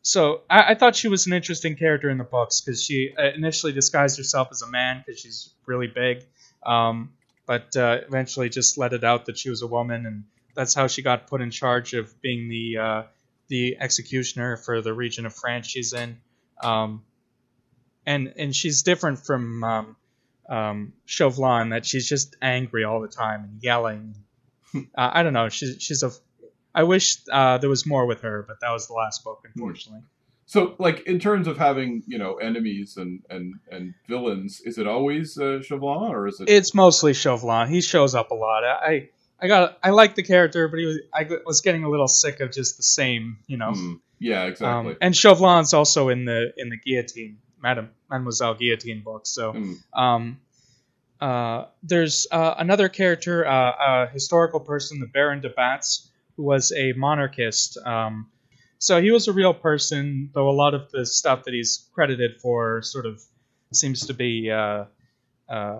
so 0.01 0.41
I, 0.49 0.71
I 0.71 0.75
thought 0.75 0.95
she 0.95 1.07
was 1.07 1.27
an 1.27 1.33
interesting 1.33 1.75
character 1.75 2.09
in 2.09 2.17
the 2.17 2.23
books 2.23 2.61
because 2.61 2.83
she 2.83 3.13
uh, 3.17 3.31
initially 3.35 3.73
disguised 3.73 4.17
herself 4.17 4.49
as 4.51 4.61
a 4.61 4.67
man 4.67 5.03
because 5.05 5.19
she's 5.19 5.53
really 5.65 5.87
big, 5.87 6.25
um, 6.65 7.11
but 7.45 7.75
uh, 7.75 7.99
eventually 8.07 8.49
just 8.49 8.77
let 8.77 8.93
it 8.93 9.03
out 9.03 9.25
that 9.25 9.37
she 9.37 9.49
was 9.49 9.61
a 9.61 9.67
woman, 9.67 10.05
and 10.05 10.23
that's 10.55 10.73
how 10.73 10.87
she 10.87 11.01
got 11.01 11.27
put 11.27 11.41
in 11.41 11.51
charge 11.51 11.93
of 11.93 12.19
being 12.21 12.49
the 12.49 12.77
uh, 12.77 13.03
the 13.49 13.77
executioner 13.79 14.57
for 14.57 14.81
the 14.81 14.93
region 14.93 15.25
of 15.25 15.33
France 15.33 15.67
she's 15.67 15.93
in. 15.93 16.17
Um, 16.63 17.03
and 18.09 18.33
and 18.37 18.55
she's 18.55 18.81
different 18.81 19.19
from 19.19 19.63
um, 19.63 19.95
um, 20.49 20.93
Chauvelin 21.05 21.69
that 21.69 21.85
she's 21.85 22.09
just 22.09 22.35
angry 22.41 22.83
all 22.83 23.01
the 23.01 23.07
time 23.07 23.43
and 23.43 23.63
yelling. 23.63 24.15
uh, 24.75 24.81
I 24.95 25.21
don't 25.21 25.33
know. 25.33 25.49
She's 25.49 25.81
she's 25.81 26.01
a. 26.01 26.11
I 26.73 26.83
wish 26.83 27.17
uh, 27.31 27.59
there 27.59 27.69
was 27.69 27.85
more 27.85 28.05
with 28.07 28.21
her, 28.21 28.43
but 28.47 28.57
that 28.61 28.71
was 28.71 28.87
the 28.87 28.93
last 28.93 29.23
book, 29.23 29.45
unfortunately. 29.45 30.01
So, 30.47 30.75
like 30.79 31.01
in 31.01 31.19
terms 31.19 31.47
of 31.47 31.57
having 31.57 32.03
you 32.07 32.17
know 32.17 32.35
enemies 32.35 32.97
and 32.97 33.21
and 33.29 33.53
and 33.71 33.93
villains, 34.07 34.61
is 34.61 34.79
it 34.79 34.87
always 34.87 35.37
uh, 35.37 35.61
Chauvelin 35.61 36.11
or 36.11 36.27
is 36.27 36.39
it? 36.39 36.49
It's 36.49 36.73
mostly 36.73 37.13
Chauvelin. 37.13 37.69
He 37.69 37.81
shows 37.81 38.15
up 38.15 38.31
a 38.31 38.35
lot. 38.35 38.63
I 38.63 39.09
I 39.39 39.47
got 39.47 39.77
I 39.83 39.91
like 39.91 40.15
the 40.15 40.23
character, 40.23 40.67
but 40.67 40.79
he 40.79 40.85
was 40.87 40.97
I 41.13 41.29
was 41.45 41.61
getting 41.61 41.83
a 41.83 41.89
little 41.89 42.07
sick 42.07 42.39
of 42.39 42.51
just 42.51 42.77
the 42.77 42.83
same, 42.83 43.37
you 43.45 43.57
know. 43.57 43.73
Hmm, 43.73 43.93
yeah, 44.17 44.45
exactly. 44.45 44.93
Um, 44.93 44.97
and 44.99 45.15
Chauvelin's 45.15 45.73
also 45.73 46.09
in 46.09 46.25
the 46.25 46.51
in 46.57 46.69
the 46.69 46.77
guillotine, 46.77 47.37
Madame 47.61 47.89
Mademoiselle 48.09 48.55
Guillotine 48.55 49.01
book. 49.03 49.25
So 49.25 49.51
Hmm. 49.53 49.73
um, 49.93 50.39
uh, 51.21 51.65
there's 51.83 52.27
uh, 52.31 52.55
another 52.57 52.87
character, 52.89 53.45
uh, 53.45 54.05
a 54.05 54.07
historical 54.07 54.59
person, 54.61 54.99
the 54.99 55.07
Baron 55.07 55.41
de 55.41 55.49
Batz, 55.49 56.09
who 56.37 56.43
was 56.43 56.71
a 56.71 56.93
monarchist. 56.93 57.77
Um, 57.85 58.29
so 58.77 59.01
he 59.01 59.11
was 59.11 59.27
a 59.27 59.33
real 59.33 59.53
person, 59.53 60.29
though 60.33 60.49
a 60.49 60.55
lot 60.55 60.73
of 60.73 60.89
the 60.91 61.05
stuff 61.05 61.43
that 61.43 61.53
he's 61.53 61.89
credited 61.93 62.39
for 62.41 62.81
sort 62.81 63.05
of 63.05 63.21
seems 63.73 64.07
to 64.07 64.13
be 64.13 64.49
uh, 64.49 64.85
uh, 65.49 65.79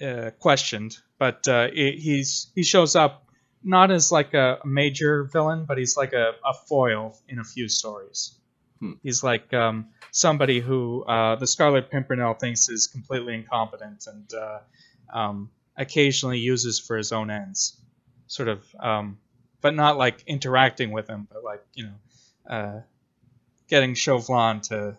uh, 0.00 0.30
questioned. 0.38 0.96
But 1.18 1.46
uh, 1.48 1.68
he- 1.72 1.96
he's 1.98 2.50
he 2.54 2.62
shows 2.62 2.94
up 2.94 3.24
not 3.64 3.90
as 3.90 4.12
like 4.12 4.34
a 4.34 4.58
major 4.64 5.24
villain, 5.24 5.64
but 5.64 5.78
he's 5.78 5.96
like 5.96 6.12
a, 6.12 6.34
a 6.44 6.54
foil 6.68 7.18
in 7.28 7.40
a 7.40 7.44
few 7.44 7.68
stories. 7.68 8.38
Hmm. 8.80 8.92
He's 9.02 9.22
like 9.22 9.52
um, 9.52 9.88
somebody 10.10 10.60
who 10.60 11.04
uh, 11.04 11.36
the 11.36 11.46
Scarlet 11.46 11.90
Pimpernel 11.90 12.34
thinks 12.34 12.68
is 12.68 12.86
completely 12.86 13.34
incompetent 13.34 14.06
and 14.06 14.32
uh, 14.32 14.58
um, 15.12 15.50
occasionally 15.76 16.38
uses 16.38 16.78
for 16.78 16.96
his 16.96 17.12
own 17.12 17.30
ends, 17.30 17.76
sort 18.26 18.48
of, 18.48 18.64
um, 18.78 19.18
but 19.60 19.74
not 19.74 19.96
like 19.96 20.22
interacting 20.26 20.92
with 20.92 21.08
him, 21.08 21.26
but 21.32 21.42
like 21.42 21.64
you 21.74 21.84
know, 21.84 22.54
uh, 22.54 22.80
getting 23.68 23.94
Chauvelin 23.94 24.60
to. 24.62 24.96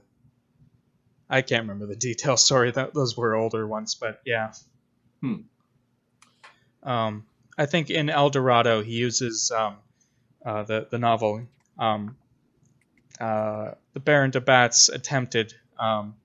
I 1.32 1.44
can't 1.44 1.62
remember 1.62 1.86
the 1.86 1.96
details. 1.96 2.46
Sorry, 2.48 2.72
that 2.72 2.94
those 2.94 3.16
were 3.16 3.36
older 3.36 3.66
ones, 3.68 3.96
but 3.96 4.22
yeah. 4.26 4.54
Hmm. 5.22 5.42
Um, 6.82 7.26
I 7.58 7.66
think 7.66 7.90
in 7.90 8.10
El 8.10 8.30
Dorado 8.30 8.82
he 8.82 8.94
uses 8.94 9.52
um, 9.52 9.76
uh, 10.46 10.64
the 10.64 10.88
the 10.90 10.98
novel. 10.98 11.48
Um, 11.78 12.18
uh, 13.20 13.72
the 13.94 14.00
Baron 14.00 14.32
de 14.32 14.42
Bat's 14.42 14.90
attempted 14.90 15.54
um, 15.80 16.16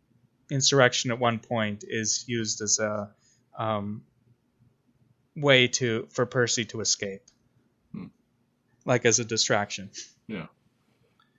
insurrection 0.50 1.10
at 1.10 1.18
one 1.18 1.38
point 1.38 1.84
is 1.86 2.24
used 2.28 2.60
as 2.62 2.78
a 2.78 3.10
um, 3.58 4.02
way 5.36 5.68
to 5.68 6.06
for 6.10 6.26
Percy 6.26 6.64
to 6.66 6.80
escape, 6.80 7.22
Hmm. 7.92 8.06
like 8.84 9.04
as 9.04 9.18
a 9.18 9.24
distraction. 9.24 9.90
Yeah. 10.26 10.46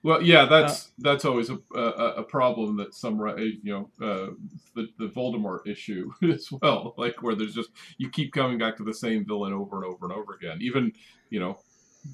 Well, 0.02 0.22
yeah, 0.22 0.44
that's 0.44 0.86
Uh, 0.86 0.90
that's 0.98 1.24
always 1.24 1.50
a, 1.50 1.58
a 1.74 1.80
a 2.18 2.22
problem 2.22 2.76
that 2.76 2.94
some 2.94 3.18
you 3.38 3.60
know 3.64 3.90
uh, 4.00 4.30
the 4.74 4.86
the 4.98 5.08
Voldemort 5.08 5.66
issue 5.66 6.12
as 6.22 6.48
well, 6.52 6.94
like 6.96 7.22
where 7.22 7.34
there's 7.34 7.54
just 7.54 7.70
you 7.98 8.08
keep 8.10 8.32
coming 8.32 8.58
back 8.58 8.76
to 8.76 8.84
the 8.84 8.94
same 8.94 9.24
villain 9.26 9.52
over 9.52 9.76
and 9.76 9.84
over 9.84 10.06
and 10.06 10.12
over 10.12 10.34
again. 10.34 10.58
Even 10.60 10.92
you 11.30 11.40
know, 11.40 11.58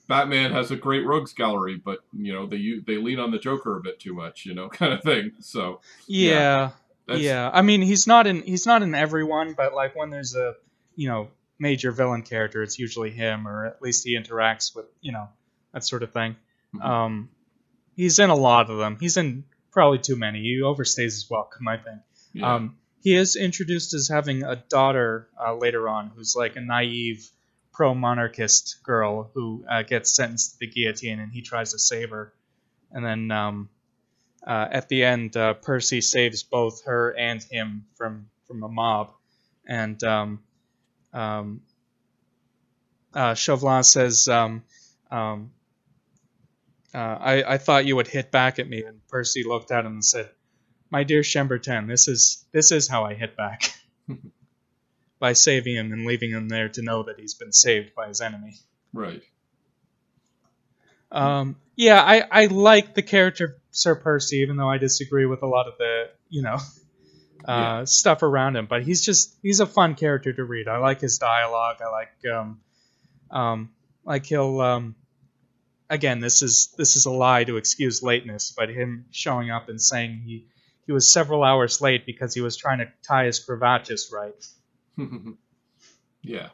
Batman 0.09 0.53
has 0.53 0.71
a 0.71 0.77
great 0.77 1.05
rogues 1.07 1.33
gallery, 1.33 1.77
but 1.77 2.01
you 2.13 2.33
know 2.33 2.47
they 2.47 2.75
they 2.87 2.97
lean 2.97 3.19
on 3.19 3.31
the 3.31 3.39
Joker 3.39 3.77
a 3.77 3.81
bit 3.81 4.01
too 4.01 4.15
much, 4.15 4.47
you 4.47 4.55
know, 4.55 4.69
kind 4.81 4.93
of 4.93 5.03
thing. 5.03 5.33
So 5.41 5.81
Yeah, 6.07 6.71
that's, 7.07 7.21
yeah. 7.21 7.51
I 7.53 7.63
mean, 7.63 7.83
he's 7.83 8.07
not 8.07 8.27
in 8.27 8.43
he's 8.43 8.67
not 8.67 8.83
in 8.83 8.95
everyone, 8.95 9.55
but 9.55 9.75
like 9.75 9.97
when 9.97 10.11
there's 10.11 10.35
a 10.35 10.55
you 10.97 11.09
know 11.09 11.29
major 11.59 11.93
villain 11.93 12.23
character, 12.23 12.63
it's 12.63 12.79
usually 12.79 13.11
him, 13.11 13.47
or 13.47 13.67
at 13.67 13.81
least 13.83 14.05
he 14.05 14.17
interacts 14.17 14.75
with 14.75 14.87
you 15.01 15.13
know 15.13 15.29
that 15.73 15.85
sort 15.85 16.03
of 16.03 16.13
thing. 16.13 16.37
Mhm. 16.75 16.85
Um, 16.85 17.31
he's 17.97 18.19
in 18.19 18.31
a 18.31 18.35
lot 18.35 18.71
of 18.71 18.79
them. 18.79 18.97
He's 19.01 19.17
in 19.17 19.45
probably 19.73 19.99
too 19.99 20.17
many. 20.17 20.41
He 20.41 20.61
overstays 20.63 21.05
his 21.05 21.27
welcome, 21.31 21.67
I 21.69 21.77
think. 21.77 22.01
yeah. 22.33 22.55
Um, 22.55 22.77
he 23.03 23.17
is 23.17 23.35
introduced 23.35 23.95
as 23.95 24.09
having 24.09 24.45
a 24.45 24.55
daughter 24.55 25.29
uh, 25.45 25.57
later 25.57 25.89
on, 25.89 26.13
who's 26.15 26.37
like 26.37 26.55
a 26.57 26.61
naive 26.61 27.29
pro-monarchist 27.83 28.81
girl 28.85 29.29
who 29.35 29.65
uh, 29.69 29.83
gets 29.83 30.15
sentenced 30.15 30.53
to 30.53 30.59
the 30.61 30.67
guillotine, 30.69 31.19
and 31.19 31.33
he 31.33 31.43
tries 31.43 31.73
to 31.73 31.81
save 31.81 32.11
her. 32.11 32.33
And 32.93 33.05
then 33.05 33.33
um, 33.33 33.71
uh, 34.47 34.69
at 34.71 34.89
the 34.89 35.03
end, 35.03 35.37
uh, 35.37 35.55
Percy 35.55 36.01
saves 36.01 36.45
both 36.45 36.85
her 36.85 37.11
and 37.19 37.43
him 37.43 37.87
from 37.97 38.29
from 38.47 38.63
a 38.63 38.69
mob, 38.69 39.11
and 39.67 40.01
um, 40.05 40.45
um, 41.13 41.63
uh, 43.15 43.35
Chauvelin 43.35 43.83
says, 43.83 44.29
um, 44.29 44.63
um, 45.11 45.51
uh, 46.95 46.99
I, 46.99 47.55
I 47.55 47.59
thought 47.59 47.85
you 47.85 47.97
would 47.97 48.07
hit 48.07 48.31
back 48.31 48.61
at 48.61 48.69
me. 48.69 48.85
And 48.85 49.01
Percy 49.09 49.43
looked 49.43 49.73
at 49.73 49.85
him 49.85 49.95
and 49.95 50.05
said, 50.05 50.31
My 50.89 51.03
dear 51.03 51.23
Chambertin, 51.23 51.89
this 51.89 52.07
is, 52.07 52.45
this 52.53 52.71
is 52.71 52.87
how 52.87 53.05
I 53.05 53.15
hit 53.15 53.37
back. 53.37 53.75
by 55.23 55.35
saving 55.35 55.77
him 55.77 55.93
and 55.93 56.05
leaving 56.05 56.31
him 56.31 56.49
there 56.49 56.69
to 56.69 56.83
know 56.83 57.05
that 57.05 57.17
he's 57.21 57.35
been 57.35 57.53
saved 57.53 57.95
by 57.95 58.09
his 58.09 58.21
enemy. 58.21 58.57
Right. 58.93 59.23
Um, 61.13 61.55
yeah, 61.77 62.03
I, 62.03 62.25
I 62.31 62.47
like 62.47 62.95
the 62.95 63.03
character 63.03 63.45
of 63.45 63.51
Sir 63.71 63.95
Percy, 63.95 64.39
even 64.39 64.57
though 64.57 64.69
I 64.69 64.79
disagree 64.79 65.27
with 65.27 65.43
a 65.43 65.47
lot 65.47 65.69
of 65.69 65.75
the, 65.79 66.09
you 66.29 66.43
know, 66.43 66.57
uh, 66.57 66.59
Yeah. 67.47 67.85
stuff 67.85 68.25
around 68.25 68.57
him. 68.57 68.67
But 68.67 68.83
he's 68.83 69.05
just 69.05 69.37
he's 69.43 69.61
a 69.61 69.67
fun 69.67 69.95
character 69.95 70.33
to 70.33 70.43
read. 70.45 70.67
I 70.67 70.79
like 70.79 71.01
his 71.01 71.19
dialogue. 71.19 71.77
I 71.81 71.89
like 71.89 72.33
um, 72.35 72.61
um, 73.31 73.71
like 74.05 74.27
he'll 74.27 74.61
um, 74.61 74.97
again 75.89 76.19
this 76.19 76.43
is 76.43 76.75
this 76.77 76.97
is 76.97 77.07
a 77.07 77.11
lie 77.13 77.45
to 77.45 77.59
excuse 77.59 78.03
lateness, 78.03 78.53
but 78.57 78.71
him 78.71 79.07
showing 79.13 79.51
up 79.53 79.69
and 79.69 79.81
saying 79.81 80.23
he 80.25 80.47
he 80.87 80.93
was 80.93 81.09
several 81.09 81.45
hours 81.45 81.81
late 81.81 82.07
because 82.07 82.35
he 82.35 82.41
was 82.41 82.57
trying 82.57 82.79
to 82.79 82.89
tie 83.07 83.27
his 83.27 83.39
cravat 83.39 83.85
just 83.85 84.13
right. 84.13 84.35
yeah. 86.23 86.49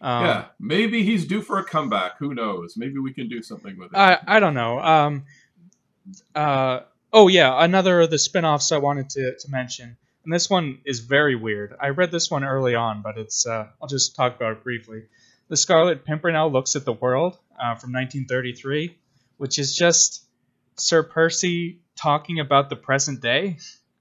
Um, 0.00 0.24
yeah. 0.24 0.44
Maybe 0.60 1.02
he's 1.04 1.26
due 1.26 1.40
for 1.42 1.58
a 1.58 1.64
comeback. 1.64 2.18
Who 2.18 2.34
knows? 2.34 2.76
Maybe 2.76 2.98
we 2.98 3.12
can 3.12 3.28
do 3.28 3.42
something 3.42 3.78
with 3.78 3.92
it. 3.92 3.96
I 3.96 4.18
I 4.26 4.40
don't 4.40 4.54
know. 4.54 4.78
Um, 4.80 5.24
uh, 6.34 6.80
oh 7.12 7.28
yeah, 7.28 7.62
another 7.64 8.00
of 8.02 8.10
the 8.10 8.18
spin-offs 8.18 8.72
I 8.72 8.78
wanted 8.78 9.10
to, 9.10 9.36
to 9.38 9.50
mention, 9.50 9.96
and 10.24 10.32
this 10.32 10.50
one 10.50 10.78
is 10.84 11.00
very 11.00 11.34
weird. 11.34 11.74
I 11.80 11.88
read 11.88 12.10
this 12.10 12.30
one 12.30 12.44
early 12.44 12.74
on, 12.74 13.02
but 13.02 13.16
it's 13.18 13.46
uh, 13.46 13.68
I'll 13.80 13.88
just 13.88 14.14
talk 14.16 14.36
about 14.36 14.52
it 14.52 14.62
briefly. 14.64 15.04
The 15.48 15.56
Scarlet 15.56 16.04
Pimpernel 16.04 16.50
looks 16.52 16.76
at 16.76 16.84
the 16.84 16.92
world 16.92 17.34
uh, 17.58 17.76
from 17.76 17.92
1933, 17.92 18.98
which 19.38 19.58
is 19.58 19.74
just 19.74 20.24
Sir 20.76 21.02
Percy 21.02 21.80
talking 21.96 22.40
about 22.40 22.68
the 22.68 22.76
present 22.76 23.22
day 23.22 23.56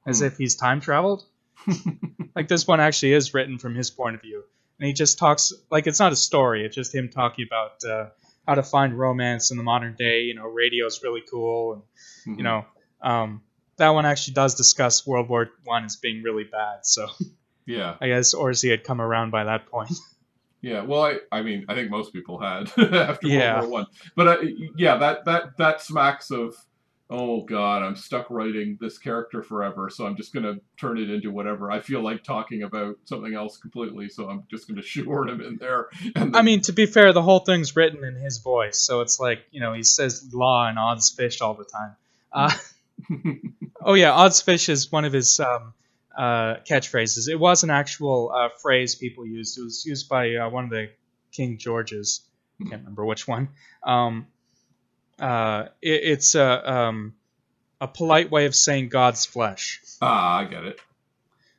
as 0.06 0.20
Hmm. 0.20 0.26
if 0.26 0.38
he's 0.38 0.56
time 0.56 0.82
traveled. 0.82 1.24
like 2.36 2.48
this 2.48 2.68
one 2.68 2.80
actually 2.80 3.14
is 3.14 3.34
written 3.34 3.58
from 3.58 3.76
his 3.76 3.90
point 3.90 4.16
of 4.16 4.22
view, 4.22 4.44
and 4.80 4.88
he 4.88 4.94
just 4.94 5.18
talks 5.18 5.54
like 5.72 5.88
it's 5.88 6.00
not 6.00 6.12
a 6.12 6.16
story. 6.16 6.66
It's 6.66 6.76
just 6.76 6.94
him 6.94 7.10
talking 7.10 7.46
about 7.48 7.84
uh, 7.90 8.10
how 8.48 8.56
to 8.56 8.64
find 8.64 8.98
romance 8.98 9.52
in 9.52 9.58
the 9.58 9.64
modern 9.64 9.96
day. 9.96 10.22
You 10.22 10.36
know, 10.36 10.48
radio 10.48 10.86
is 10.86 11.02
really 11.04 11.24
cool, 11.30 11.74
and 11.74 11.82
Mhm. 12.36 12.38
you 12.38 12.44
know, 12.44 12.66
um, 13.02 13.42
that 13.78 13.90
one 13.90 14.06
actually 14.06 14.34
does 14.36 14.56
discuss 14.56 15.06
World 15.06 15.30
War 15.30 15.50
One 15.64 15.86
as 15.86 15.96
being 15.98 16.24
really 16.24 16.46
bad. 16.46 16.86
So 16.86 17.08
Yeah. 17.66 17.96
I 18.02 18.08
guess 18.08 18.34
Orczy 18.34 18.70
had 18.72 18.84
come 18.84 19.02
around 19.02 19.32
by 19.32 19.44
that 19.46 19.68
point. 19.68 19.92
Yeah, 20.62 20.82
well, 20.82 21.04
I, 21.04 21.18
I 21.32 21.42
mean, 21.44 21.66
I 21.70 21.76
think 21.76 21.92
most 21.92 22.12
people 22.12 22.40
had 22.40 22.72
after 22.80 23.28
Yeah. 23.28 23.60
World 23.60 23.70
War 23.70 23.80
One, 23.82 23.86
but 24.16 24.28
uh, 24.28 24.38
yeah, 24.76 24.98
that 24.98 25.26
that 25.26 25.58
that 25.58 25.82
smacks 25.82 26.32
of, 26.32 26.56
oh 27.10 27.44
god, 27.44 27.84
I'm 27.84 27.96
stuck 27.96 28.30
writing 28.30 28.78
this 28.80 28.98
character 28.98 29.44
forever, 29.44 29.90
so 29.90 30.06
I'm 30.06 30.16
just 30.16 30.34
gonna 30.34 30.56
turn 30.80 30.98
it 30.98 31.10
into 31.10 31.32
whatever 31.32 31.72
I 31.72 31.82
feel 31.82 32.02
like 32.02 32.24
talking 32.24 32.64
about 32.64 32.98
something 33.06 33.34
else 33.34 33.58
completely. 33.58 34.10
So 34.10 34.30
I'm 34.30 34.44
just 34.50 34.68
gonna 34.68 34.82
shoehorn 34.84 35.30
him 35.30 35.42
in 35.42 35.58
there. 35.58 35.90
And 36.16 36.36
I 36.36 36.42
mean, 36.42 36.62
to 36.62 36.74
be 36.74 36.86
fair, 36.86 37.14
the 37.14 37.22
whole 37.22 37.40
thing's 37.40 37.76
written 37.76 38.04
in 38.04 38.16
his 38.16 38.40
voice, 38.40 38.82
so 38.82 39.02
it's 39.02 39.20
like 39.20 39.46
you 39.52 39.60
know 39.60 39.74
he 39.74 39.84
says 39.84 40.30
law 40.34 40.68
and 40.68 40.80
odds 40.80 41.12
fish 41.12 41.42
all 41.42 41.54
the 41.54 41.66
time. 41.66 41.96
Uh, 42.32 42.52
oh 43.82 43.94
yeah, 43.94 44.12
odds 44.12 44.42
fish 44.42 44.70
is 44.70 44.92
one 44.92 45.06
of 45.06 45.14
his 45.14 45.40
um, 45.40 45.74
uh, 46.18 46.56
catchphrases. 46.68 47.30
It 47.30 47.40
was 47.40 47.64
an 47.64 47.70
actual 47.70 48.32
uh, 48.34 48.50
phrase 48.62 48.96
people 48.96 49.26
used. 49.26 49.58
It 49.58 49.64
was 49.64 49.86
used 49.86 50.10
by 50.10 50.36
uh, 50.36 50.50
one 50.50 50.66
of 50.66 50.70
the 50.70 50.90
King 51.32 51.58
Georges. 51.58 52.22
I 52.60 52.70
can't 52.70 52.82
remember 52.82 53.06
which 53.06 53.28
one. 53.28 53.50
Um, 53.84 54.28
uh, 55.20 55.66
it, 55.82 56.02
it's 56.04 56.36
a 56.36 56.74
um, 56.74 57.14
a 57.82 57.88
polite 57.88 58.32
way 58.32 58.46
of 58.46 58.56
saying 58.56 58.90
God's 58.90 59.26
flesh. 59.26 59.82
ah, 60.02 60.40
I 60.40 60.46
get 60.46 60.64
it. 60.64 60.80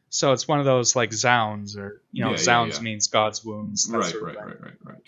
So 0.08 0.32
it's 0.32 0.48
one 0.48 0.60
of 0.60 0.64
those 0.64 0.96
like 0.96 1.12
zounds, 1.12 1.76
or 1.76 2.00
you 2.12 2.22
know, 2.22 2.30
Yeah, 2.30 2.36
yeah, 2.36 2.42
zounds 2.42 2.76
yeah. 2.76 2.82
means 2.82 3.08
God's 3.08 3.44
wounds. 3.44 3.86
that 3.88 3.98
Right, 3.98 4.22
right, 4.22 4.36
right, 4.36 4.60
right, 4.60 4.74
right. 4.82 5.02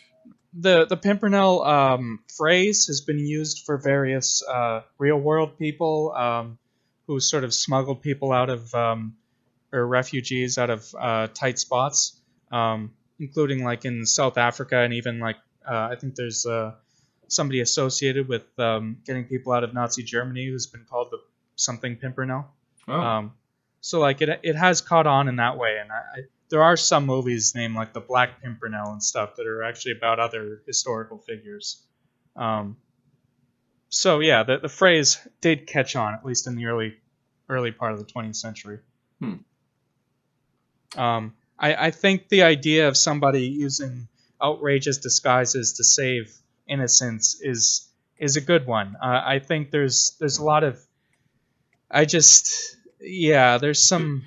the 0.52 0.86
the 0.86 0.96
Pimpernel 0.96 1.62
um, 1.62 2.20
phrase 2.36 2.86
has 2.86 3.00
been 3.00 3.18
used 3.18 3.64
for 3.64 3.78
various 3.78 4.42
uh, 4.42 4.82
real 4.98 5.18
world 5.18 5.58
people 5.58 6.12
um, 6.14 6.58
who 7.06 7.20
sort 7.20 7.44
of 7.44 7.54
smuggled 7.54 8.02
people 8.02 8.32
out 8.32 8.50
of 8.50 8.74
um, 8.74 9.16
or 9.72 9.86
refugees 9.86 10.58
out 10.58 10.70
of 10.70 10.94
uh, 10.98 11.28
tight 11.28 11.58
spots, 11.58 12.18
um, 12.50 12.92
including 13.18 13.64
like 13.64 13.84
in 13.84 14.04
South 14.04 14.36
Africa 14.36 14.80
and 14.80 14.94
even 14.94 15.20
like 15.20 15.36
uh, 15.66 15.88
I 15.92 15.96
think 15.96 16.16
there's 16.16 16.44
uh, 16.44 16.74
somebody 17.28 17.60
associated 17.60 18.28
with 18.28 18.46
um, 18.58 18.98
getting 19.04 19.24
people 19.24 19.52
out 19.52 19.64
of 19.64 19.72
Nazi 19.72 20.02
Germany 20.02 20.46
who's 20.46 20.66
been 20.66 20.84
called 20.88 21.08
the 21.10 21.18
something 21.56 21.96
Pimpernel. 21.96 22.46
Oh, 22.88 22.92
Um, 22.92 23.32
so 23.80 24.00
like 24.00 24.20
it 24.22 24.40
it 24.42 24.56
has 24.56 24.80
caught 24.80 25.06
on 25.06 25.28
in 25.28 25.36
that 25.36 25.56
way, 25.56 25.78
and 25.80 25.92
I, 25.92 25.96
I, 25.96 26.20
there 26.48 26.62
are 26.62 26.76
some 26.76 27.06
movies 27.06 27.54
named 27.54 27.74
like 27.74 27.92
the 27.92 28.00
Black 28.00 28.42
Pimpernel 28.42 28.92
and 28.92 29.02
stuff 29.02 29.36
that 29.36 29.46
are 29.46 29.62
actually 29.62 29.92
about 29.92 30.18
other 30.18 30.62
historical 30.66 31.18
figures. 31.18 31.82
Um, 32.34 32.76
so 33.88 34.20
yeah, 34.20 34.42
the 34.42 34.58
the 34.58 34.68
phrase 34.68 35.18
did 35.40 35.66
catch 35.66 35.96
on 35.96 36.14
at 36.14 36.24
least 36.24 36.46
in 36.46 36.56
the 36.56 36.66
early 36.66 36.96
early 37.48 37.72
part 37.72 37.92
of 37.92 37.98
the 37.98 38.04
20th 38.04 38.36
century. 38.36 38.78
Hmm. 39.20 39.34
Um, 40.96 41.34
I, 41.58 41.86
I 41.86 41.90
think 41.90 42.28
the 42.28 42.42
idea 42.42 42.88
of 42.88 42.96
somebody 42.96 43.48
using 43.48 44.08
outrageous 44.42 44.98
disguises 44.98 45.74
to 45.74 45.84
save 45.84 46.34
innocence 46.68 47.40
is 47.40 47.88
is 48.18 48.36
a 48.36 48.40
good 48.40 48.66
one. 48.66 48.96
Uh, 49.02 49.22
I 49.24 49.38
think 49.38 49.70
there's 49.70 50.16
there's 50.20 50.38
a 50.38 50.44
lot 50.44 50.64
of 50.64 50.80
I 51.90 52.04
just 52.04 52.76
yeah, 53.00 53.58
there's 53.58 53.80
some 53.82 54.24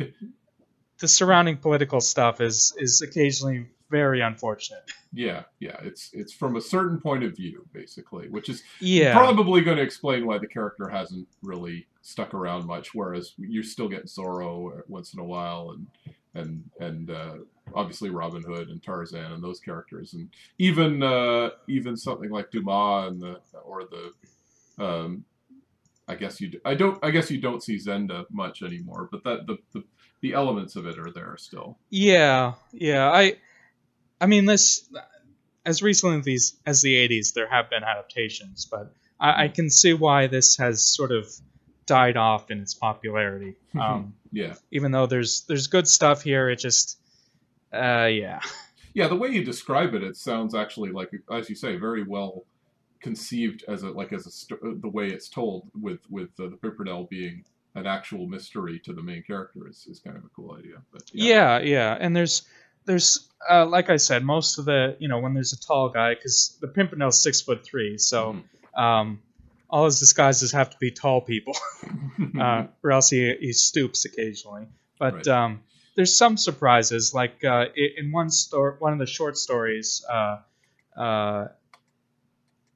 the 1.00 1.08
surrounding 1.08 1.58
political 1.58 2.02
stuff 2.02 2.42
is 2.42 2.74
is 2.78 3.02
occasionally 3.02 3.68
very 3.90 4.22
unfortunate. 4.22 4.90
yeah, 5.12 5.44
yeah. 5.60 5.76
It's 5.84 6.10
it's 6.14 6.32
from 6.32 6.56
a 6.56 6.62
certain 6.62 7.00
point 7.02 7.24
of 7.26 7.36
view, 7.36 7.66
basically, 7.74 8.30
which 8.30 8.48
is 8.48 8.64
Yeah. 8.80 9.14
probably 9.14 9.62
going 9.62 9.76
to 9.78 9.84
explain 9.84 10.26
why 10.26 10.38
the 10.38 10.48
character 10.48 10.88
hasn't 10.88 11.28
really 11.44 11.88
stuck 12.02 12.34
around 12.34 12.66
much. 12.66 12.96
Whereas 12.96 13.34
you're 13.38 13.64
still 13.64 13.90
getting 13.90 14.06
Zorro 14.08 14.82
once 14.88 15.14
in 15.14 15.20
a 15.20 15.26
while, 15.26 15.72
and 15.72 15.88
and 16.34 16.64
and 16.80 17.10
uh, 17.12 17.36
obviously 17.76 18.10
Robin 18.10 18.44
Hood 18.44 18.70
and 18.70 18.82
Tarzan 18.82 19.32
and 19.32 19.44
those 19.44 19.60
characters, 19.60 20.14
and 20.14 20.30
even 20.60 21.02
uh, 21.04 21.52
even 21.68 21.96
something 21.98 22.30
like 22.30 22.52
Dumas 22.52 23.12
and 23.12 23.22
the 23.22 23.40
or 23.64 23.84
the 23.86 24.84
um, 24.84 25.26
I 26.08 26.16
guess 26.16 26.42
you 26.42 26.60
I 26.66 26.74
don't 26.76 26.98
I 27.04 27.12
guess 27.12 27.30
you 27.32 27.40
don't 27.40 27.64
see 27.64 27.78
Zenda 27.78 28.26
much 28.32 28.62
anymore, 28.64 29.08
but 29.12 29.24
that 29.24 29.48
the, 29.48 29.58
the 29.74 29.84
the 30.22 30.34
elements 30.34 30.76
of 30.76 30.86
it 30.86 31.00
are 31.00 31.12
there 31.12 31.36
still. 31.38 31.78
Yeah, 31.90 32.54
yeah. 32.72 33.10
I, 33.10 33.38
I 34.20 34.28
mean, 34.28 34.46
this 34.46 34.88
as 35.66 35.82
recently 35.82 36.18
as 36.20 36.26
these 36.26 36.58
as 36.66 36.82
the 36.82 36.96
'80s, 37.08 37.34
there 37.34 37.50
have 37.50 37.70
been 37.70 37.84
adaptations, 37.84 38.68
but 38.70 38.94
I, 39.20 39.46
I 39.46 39.48
can 39.48 39.70
see 39.70 39.94
why 39.94 40.28
this 40.28 40.58
has 40.58 40.86
sort 40.86 41.12
of 41.12 41.28
died 41.88 42.18
off 42.18 42.52
in 42.52 42.60
its 42.62 42.74
popularity. 42.74 43.56
Um, 43.80 44.14
Yeah. 44.32 44.54
even 44.72 44.92
though 44.92 45.08
there's 45.08 45.42
there's 45.48 45.68
good 45.68 45.88
stuff 45.88 46.22
here, 46.24 46.50
it 46.50 46.58
just, 46.60 47.00
uh, 47.74 48.06
yeah, 48.12 48.40
Yeah, 48.94 49.08
the 49.08 49.16
way 49.16 49.30
you 49.30 49.44
describe 49.44 49.94
it, 49.94 50.04
it 50.04 50.18
sounds 50.18 50.54
actually 50.54 50.92
like, 50.92 51.12
as 51.32 51.50
you 51.50 51.56
say, 51.56 51.78
very 51.78 52.04
well 52.04 52.44
conceived 53.02 53.64
as 53.68 53.84
a 53.84 53.90
like 53.90 54.14
as 54.14 54.28
a 54.28 54.32
sto- 54.32 54.60
the 54.80 54.88
way 54.90 55.08
it's 55.08 55.28
told 55.30 55.70
with 55.80 56.00
with 56.10 56.30
uh, 56.40 56.48
the 56.50 56.58
Pimpernel 56.58 57.06
being 57.10 57.44
an 57.76 57.88
actual 57.88 58.28
mystery 58.28 58.80
to 58.80 58.94
the 58.94 59.02
main 59.02 59.24
character 59.24 59.68
is, 59.70 59.88
is 59.90 60.00
kind 60.00 60.18
of 60.18 60.24
a 60.26 60.30
cool 60.36 60.56
idea. 60.56 60.76
But 60.92 61.04
yeah, 61.14 61.60
yeah. 61.60 61.98
And 62.00 62.16
there's 62.16 62.44
there's 62.86 63.30
uh, 63.50 63.66
like 63.66 63.90
I 63.90 63.98
said, 63.98 64.24
most 64.24 64.58
of 64.58 64.66
the 64.66 64.98
you 65.00 65.08
know 65.08 65.20
when 65.20 65.34
there's 65.34 65.54
a 65.54 65.60
tall 65.60 65.90
guy 65.90 66.14
because 66.14 66.58
the 66.62 66.68
Pimpernel's 66.68 67.22
six 67.22 67.42
foot 67.42 67.64
three, 67.66 67.98
so 67.98 68.44
um, 68.76 69.22
all 69.70 69.86
his 69.86 70.00
disguises 70.00 70.52
have 70.52 70.70
to 70.70 70.78
be 70.80 70.92
tall 70.92 71.22
people. 71.22 71.56
uh, 72.40 72.68
or 72.84 72.92
else 72.92 73.10
he, 73.10 73.34
he 73.40 73.54
stoops 73.54 74.06
occasionally. 74.06 74.68
But 75.00 75.14
Right. 75.14 75.28
um, 75.30 75.62
there's 75.96 76.16
some 76.16 76.38
surprises, 76.38 77.14
like 77.14 77.44
uh, 77.44 77.66
in 77.76 78.12
one 78.12 78.30
story, 78.30 78.76
one 78.80 78.94
of 78.94 79.00
the 79.00 79.06
short 79.06 79.38
stories, 79.38 80.04
uh, 80.10 80.38
uh, 80.98 81.48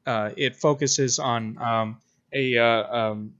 uh, 0.05 0.30
it 0.38 0.55
focuses 0.55 1.20
on 1.20 1.57
um, 1.57 1.97
a 2.34 2.57
uh, 2.57 2.97
um, 2.97 3.34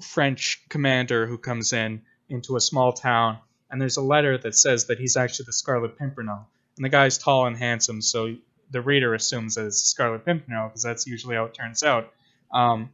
French 0.00 0.62
commander 0.68 1.26
who 1.26 1.38
comes 1.38 1.72
in 1.72 2.02
into 2.28 2.56
a 2.56 2.60
small 2.60 2.92
town 2.92 3.38
and 3.70 3.80
there's 3.80 3.96
a 3.96 4.02
letter 4.02 4.38
that 4.38 4.54
says 4.54 4.86
that 4.86 4.98
he's 4.98 5.16
actually 5.16 5.46
the 5.46 5.52
Scarlet 5.52 5.98
Pimpernel, 5.98 6.46
and 6.76 6.84
the 6.84 6.88
guy's 6.88 7.18
tall 7.18 7.46
and 7.46 7.56
handsome, 7.56 8.00
so 8.00 8.34
the 8.70 8.80
reader 8.80 9.14
assumes 9.14 9.54
that 9.54 9.66
it's 9.66 9.80
Scarlet 9.80 10.24
Pimpernel 10.24 10.68
because 10.68 10.82
that's 10.82 11.06
usually 11.06 11.36
how 11.36 11.44
it 11.44 11.54
turns 11.54 11.82
out. 11.82 12.12
Um, 12.52 12.90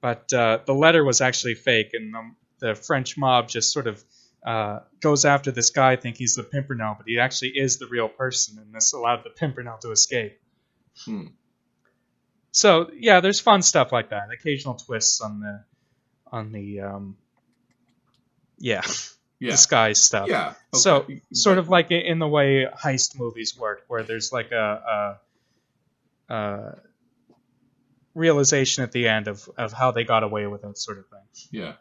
but 0.00 0.32
uh, 0.32 0.60
the 0.64 0.74
letter 0.74 1.04
was 1.04 1.20
actually 1.20 1.54
fake, 1.54 1.90
and 1.92 2.14
the, 2.14 2.30
the 2.68 2.74
French 2.74 3.18
mob 3.18 3.48
just 3.48 3.72
sort 3.72 3.86
of 3.86 4.02
uh, 4.46 4.78
goes 5.00 5.24
after 5.24 5.50
this 5.50 5.70
guy, 5.70 5.96
think 5.96 6.16
he's 6.16 6.36
the 6.36 6.44
Pimpernel, 6.44 6.94
but 6.96 7.06
he 7.06 7.18
actually 7.18 7.50
is 7.50 7.78
the 7.78 7.86
real 7.88 8.08
person, 8.08 8.58
and 8.58 8.72
this 8.72 8.92
allowed 8.92 9.24
the 9.24 9.30
Pimpernel 9.30 9.78
to 9.82 9.90
escape. 9.90 10.38
Hmm. 11.04 11.26
So 12.52 12.90
yeah, 12.94 13.20
there's 13.20 13.40
fun 13.40 13.60
stuff 13.62 13.92
like 13.92 14.10
that. 14.10 14.28
Occasional 14.32 14.74
twists 14.74 15.20
on 15.20 15.40
the 15.40 15.64
on 16.30 16.52
the 16.52 16.80
um, 16.80 17.16
yeah, 18.58 18.82
Yeah. 19.38 19.50
disguise 19.50 20.02
stuff. 20.02 20.28
Yeah. 20.28 20.50
okay. 20.50 20.56
So 20.72 21.06
sort 21.32 21.58
of 21.58 21.68
like 21.68 21.90
in 21.90 22.18
the 22.18 22.28
way 22.28 22.66
heist 22.66 23.18
movies 23.18 23.58
work, 23.58 23.84
where 23.88 24.02
there's 24.02 24.32
like 24.32 24.52
a, 24.52 25.18
a, 26.30 26.34
a 26.34 26.78
realization 28.14 28.82
at 28.84 28.92
the 28.92 29.08
end 29.08 29.28
of, 29.28 29.46
of 29.58 29.74
how 29.74 29.90
they 29.90 30.04
got 30.04 30.22
away 30.22 30.46
with 30.46 30.64
it, 30.64 30.78
sort 30.78 30.98
of 30.98 31.06
thing. 31.08 31.20
Yeah. 31.50 31.72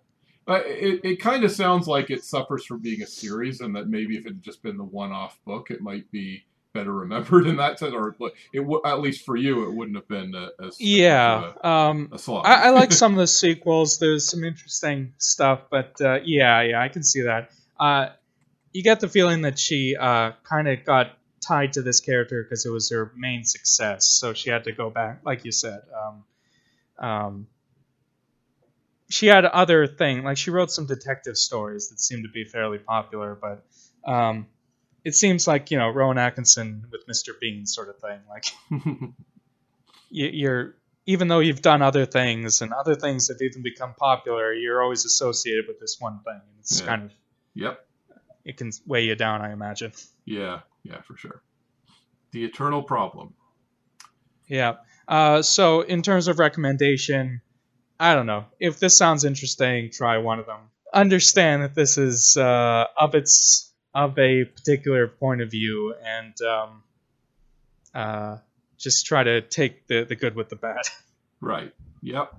Uh, 0.47 0.61
it 0.65 1.01
it 1.03 1.15
kind 1.19 1.43
of 1.43 1.51
sounds 1.51 1.87
like 1.87 2.11
it 2.11 2.23
suffers 2.23 2.65
from 2.65 2.79
being 2.79 3.01
a 3.01 3.07
series, 3.07 3.61
and 3.61 3.75
that 3.75 3.87
maybe 3.87 4.15
if 4.15 4.25
it 4.25 4.29
had 4.29 4.43
just 4.43 4.61
been 4.61 4.77
the 4.77 4.83
one-off 4.83 5.39
book, 5.45 5.71
it 5.71 5.81
might 5.81 6.09
be 6.11 6.45
better 6.75 6.93
remembered 6.93 7.47
in 7.47 7.55
that 7.55 7.79
sense, 7.79 7.93
or 7.93 8.15
it 8.53 8.59
w- 8.59 8.81
at 8.85 8.99
least 8.99 9.25
for 9.25 9.35
you, 9.35 9.63
it 9.63 9.73
wouldn't 9.73 9.95
have 9.97 10.07
been 10.07 10.35
uh, 10.35 10.49
as 10.63 10.79
Yeah, 10.79 11.53
a, 11.63 11.67
um, 11.67 12.09
a 12.11 12.19
slog. 12.19 12.45
I, 12.45 12.65
I 12.65 12.69
like 12.71 12.91
some 13.01 13.13
of 13.13 13.17
the 13.17 13.27
sequels. 13.27 13.97
There's 13.97 14.29
some 14.29 14.43
interesting 14.43 15.13
stuff, 15.17 15.61
but 15.71 15.99
uh, 16.01 16.19
yeah, 16.23 16.61
yeah, 16.61 16.81
I 16.81 16.89
can 16.89 17.01
see 17.03 17.21
that. 17.23 17.49
Uh, 17.79 18.09
you 18.73 18.83
get 18.83 18.99
the 18.99 19.07
feeling 19.07 19.41
that 19.43 19.57
she 19.57 19.95
uh, 19.95 20.33
kind 20.43 20.67
of 20.67 20.83
got 20.85 21.17
tied 21.39 21.73
to 21.73 21.81
this 21.81 22.01
character 22.01 22.43
because 22.43 22.65
it 22.65 22.69
was 22.69 22.91
her 22.91 23.11
main 23.15 23.45
success, 23.45 24.05
so 24.05 24.33
she 24.33 24.49
had 24.49 24.65
to 24.65 24.73
go 24.73 24.89
back, 24.89 25.21
like 25.25 25.45
you 25.45 25.51
said. 25.51 25.81
Um, 26.99 27.07
um, 27.07 27.47
she 29.09 29.27
had 29.27 29.45
other 29.45 29.87
thing, 29.87 30.23
like 30.23 30.37
she 30.37 30.51
wrote 30.51 30.71
some 30.71 30.85
detective 30.87 31.37
stories 31.37 31.89
that 31.89 31.99
seemed 31.99 32.23
to 32.23 32.29
be 32.31 32.43
fairly 32.45 32.77
popular, 32.79 33.35
but 33.39 33.65
um, 34.11 34.47
it 35.03 35.15
seems 35.15 35.47
like 35.47 35.71
you 35.71 35.77
know 35.77 35.89
Rowan 35.89 36.17
Atkinson 36.17 36.85
with 36.91 37.05
Mr. 37.07 37.39
Bean 37.39 37.65
sort 37.65 37.89
of 37.89 37.97
thing, 37.99 38.19
like 38.29 38.45
you, 40.09 40.27
you're 40.27 40.75
even 41.05 41.27
though 41.27 41.39
you've 41.39 41.61
done 41.61 41.81
other 41.83 42.05
things 42.05 42.61
and 42.61 42.73
other 42.73 42.95
things 42.95 43.27
have 43.27 43.37
even 43.41 43.61
become 43.61 43.93
popular, 43.93 44.51
you're 44.53 44.81
always 44.81 45.05
associated 45.05 45.65
with 45.67 45.79
this 45.79 45.97
one 45.99 46.19
thing. 46.25 46.41
It's 46.59 46.79
Yeah. 46.81 46.85
kind 46.87 47.03
of 47.03 47.11
Yep. 47.53 47.87
it 48.43 48.57
can 48.57 48.71
weigh 48.87 49.03
you 49.05 49.15
down, 49.15 49.41
I 49.41 49.53
imagine. 49.53 49.91
Yeah. 50.25 50.61
Yeah. 50.83 51.01
For 51.03 51.15
sure. 51.15 51.43
The 52.31 52.43
eternal 52.43 52.81
problem. 52.81 53.35
Yeah. 54.47 54.77
Uh, 55.07 55.41
so 55.43 55.81
in 55.81 56.01
terms 56.01 56.27
of 56.27 56.39
recommendation, 56.39 57.41
I 57.99 58.13
don't 58.13 58.25
know. 58.25 58.45
If 58.59 58.79
this 58.79 58.97
sounds 58.97 59.23
interesting, 59.23 59.89
try 59.91 60.17
one 60.17 60.39
of 60.39 60.45
them. 60.45 60.59
Understand 60.93 61.63
that 61.63 61.75
this 61.75 61.97
is 61.97 62.37
uh, 62.37 62.85
of 62.97 63.15
its 63.15 63.71
of 63.93 64.19
a 64.19 64.43
particular 64.43 65.07
point 65.07 65.41
of 65.41 65.49
view, 65.51 65.95
and 66.03 66.33
um, 66.41 66.83
uh, 67.93 68.37
just 68.77 69.05
try 69.05 69.23
to 69.23 69.41
take 69.41 69.87
the, 69.87 70.03
the 70.03 70.15
good 70.15 70.35
with 70.35 70.49
the 70.49 70.55
bad. 70.55 70.81
Right. 71.41 71.73
Yep. 72.01 72.33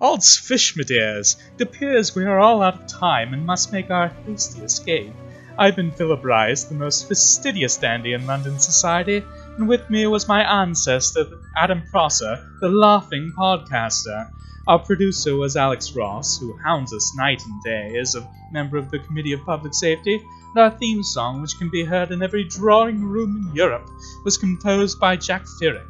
Odds 0.00 0.38
fish, 0.38 0.74
my 0.76 0.84
dears, 0.84 1.36
it 1.58 1.62
appears 1.62 2.14
we 2.14 2.24
are 2.24 2.38
all 2.38 2.62
out 2.62 2.80
of 2.80 2.86
time 2.86 3.34
and 3.34 3.44
must 3.44 3.72
make 3.72 3.90
our 3.90 4.08
hasty 4.24 4.62
escape. 4.62 5.12
I've 5.58 5.76
been 5.76 5.90
Philip 5.90 6.24
Rice, 6.24 6.64
the 6.64 6.76
most 6.76 7.08
fastidious 7.08 7.76
dandy 7.76 8.14
in 8.14 8.26
London 8.26 8.58
society, 8.58 9.22
and 9.58 9.68
with 9.68 9.90
me 9.90 10.06
was 10.06 10.28
my 10.28 10.62
ancestor, 10.62 11.24
Adam 11.56 11.82
Prosser, 11.90 12.38
the 12.60 12.68
laughing 12.68 13.32
podcaster. 13.36 14.30
Our 14.66 14.78
producer 14.78 15.36
was 15.36 15.56
Alex 15.56 15.94
Ross, 15.96 16.38
who 16.38 16.56
hounds 16.58 16.92
us 16.92 17.14
night 17.16 17.42
and 17.44 17.62
day 17.62 17.98
as 17.98 18.14
a 18.14 18.28
member 18.52 18.76
of 18.76 18.90
the 18.90 18.98
Committee 19.00 19.32
of 19.32 19.44
Public 19.44 19.74
Safety, 19.74 20.14
and 20.14 20.62
our 20.62 20.70
theme 20.70 21.02
song, 21.02 21.42
which 21.42 21.56
can 21.58 21.70
be 21.70 21.84
heard 21.84 22.10
in 22.10 22.22
every 22.22 22.44
drawing 22.44 23.04
room 23.04 23.48
in 23.48 23.54
Europe, 23.54 23.88
was 24.24 24.36
composed 24.36 25.00
by 25.00 25.16
Jack 25.16 25.44
Firick. 25.60 25.86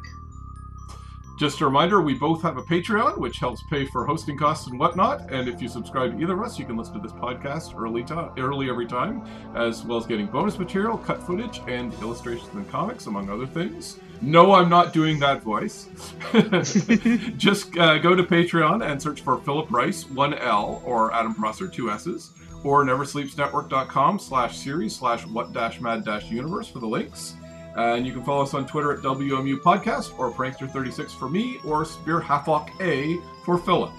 Just 1.39 1.59
a 1.59 1.65
reminder, 1.65 2.01
we 2.01 2.13
both 2.13 2.43
have 2.43 2.57
a 2.57 2.61
Patreon, 2.61 3.17
which 3.17 3.37
helps 3.37 3.63
pay 3.63 3.85
for 3.87 4.05
hosting 4.05 4.37
costs 4.37 4.67
and 4.67 4.79
whatnot. 4.79 5.31
And 5.31 5.49
if 5.49 5.59
you 5.59 5.67
subscribe 5.67 6.11
to 6.11 6.21
either 6.21 6.33
of 6.33 6.41
us, 6.43 6.59
you 6.59 6.65
can 6.65 6.77
listen 6.77 6.93
to 6.93 6.99
this 6.99 7.13
podcast 7.13 7.75
early, 7.75 8.03
to- 8.03 8.31
early 8.37 8.69
every 8.69 8.85
time, 8.85 9.23
as 9.55 9.83
well 9.83 9.97
as 9.97 10.05
getting 10.05 10.27
bonus 10.27 10.59
material, 10.59 10.99
cut 10.99 11.21
footage, 11.23 11.59
and 11.67 11.93
illustrations 11.95 12.53
and 12.53 12.69
comics, 12.69 13.07
among 13.07 13.27
other 13.27 13.47
things. 13.47 13.97
No, 14.21 14.53
I'm 14.53 14.69
not 14.69 14.93
doing 14.93 15.19
that 15.19 15.41
voice. 15.41 15.87
Just 17.37 17.75
uh, 17.77 17.97
go 17.97 18.15
to 18.15 18.23
Patreon 18.23 18.85
and 18.85 19.01
search 19.01 19.21
for 19.21 19.39
Philip 19.39 19.71
Rice, 19.71 20.03
1L, 20.03 20.83
or 20.85 21.11
Adam 21.11 21.33
Prosser, 21.33 21.67
2 21.67 21.89
S's, 21.89 22.31
or 22.63 22.85
neversleepsnetwork.com 22.85 24.19
slash 24.19 24.57
series 24.57 24.95
slash 24.95 25.25
what 25.25 25.53
dash 25.53 25.81
mad 25.81 26.05
dash 26.05 26.29
universe 26.29 26.67
for 26.67 26.77
the 26.77 26.87
links. 26.87 27.33
And 27.75 28.05
you 28.05 28.13
can 28.13 28.23
follow 28.23 28.43
us 28.43 28.53
on 28.53 28.67
Twitter 28.67 28.91
at 28.91 28.99
WMU 28.99 29.57
Podcast 29.57 30.17
or 30.19 30.31
Prankster36 30.31 31.17
for 31.17 31.27
me 31.29 31.57
or 31.65 31.83
Spear 31.83 32.19
Halflock 32.19 32.69
A 32.81 33.17
for 33.43 33.57
Philip. 33.57 33.91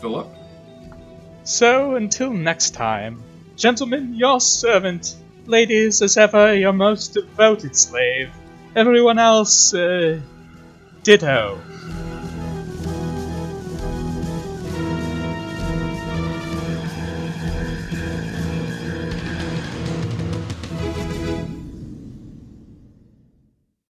Philip? 0.00 0.28
So 1.44 1.96
until 1.96 2.30
next 2.32 2.70
time, 2.70 3.22
gentlemen, 3.56 4.14
your 4.14 4.40
servant, 4.40 5.16
ladies, 5.46 6.00
as 6.00 6.16
ever, 6.16 6.54
your 6.54 6.72
most 6.72 7.14
devoted 7.14 7.76
slave, 7.76 8.30
everyone 8.74 9.18
else, 9.18 9.74
uh, 9.74 10.20
ditto. 11.02 11.58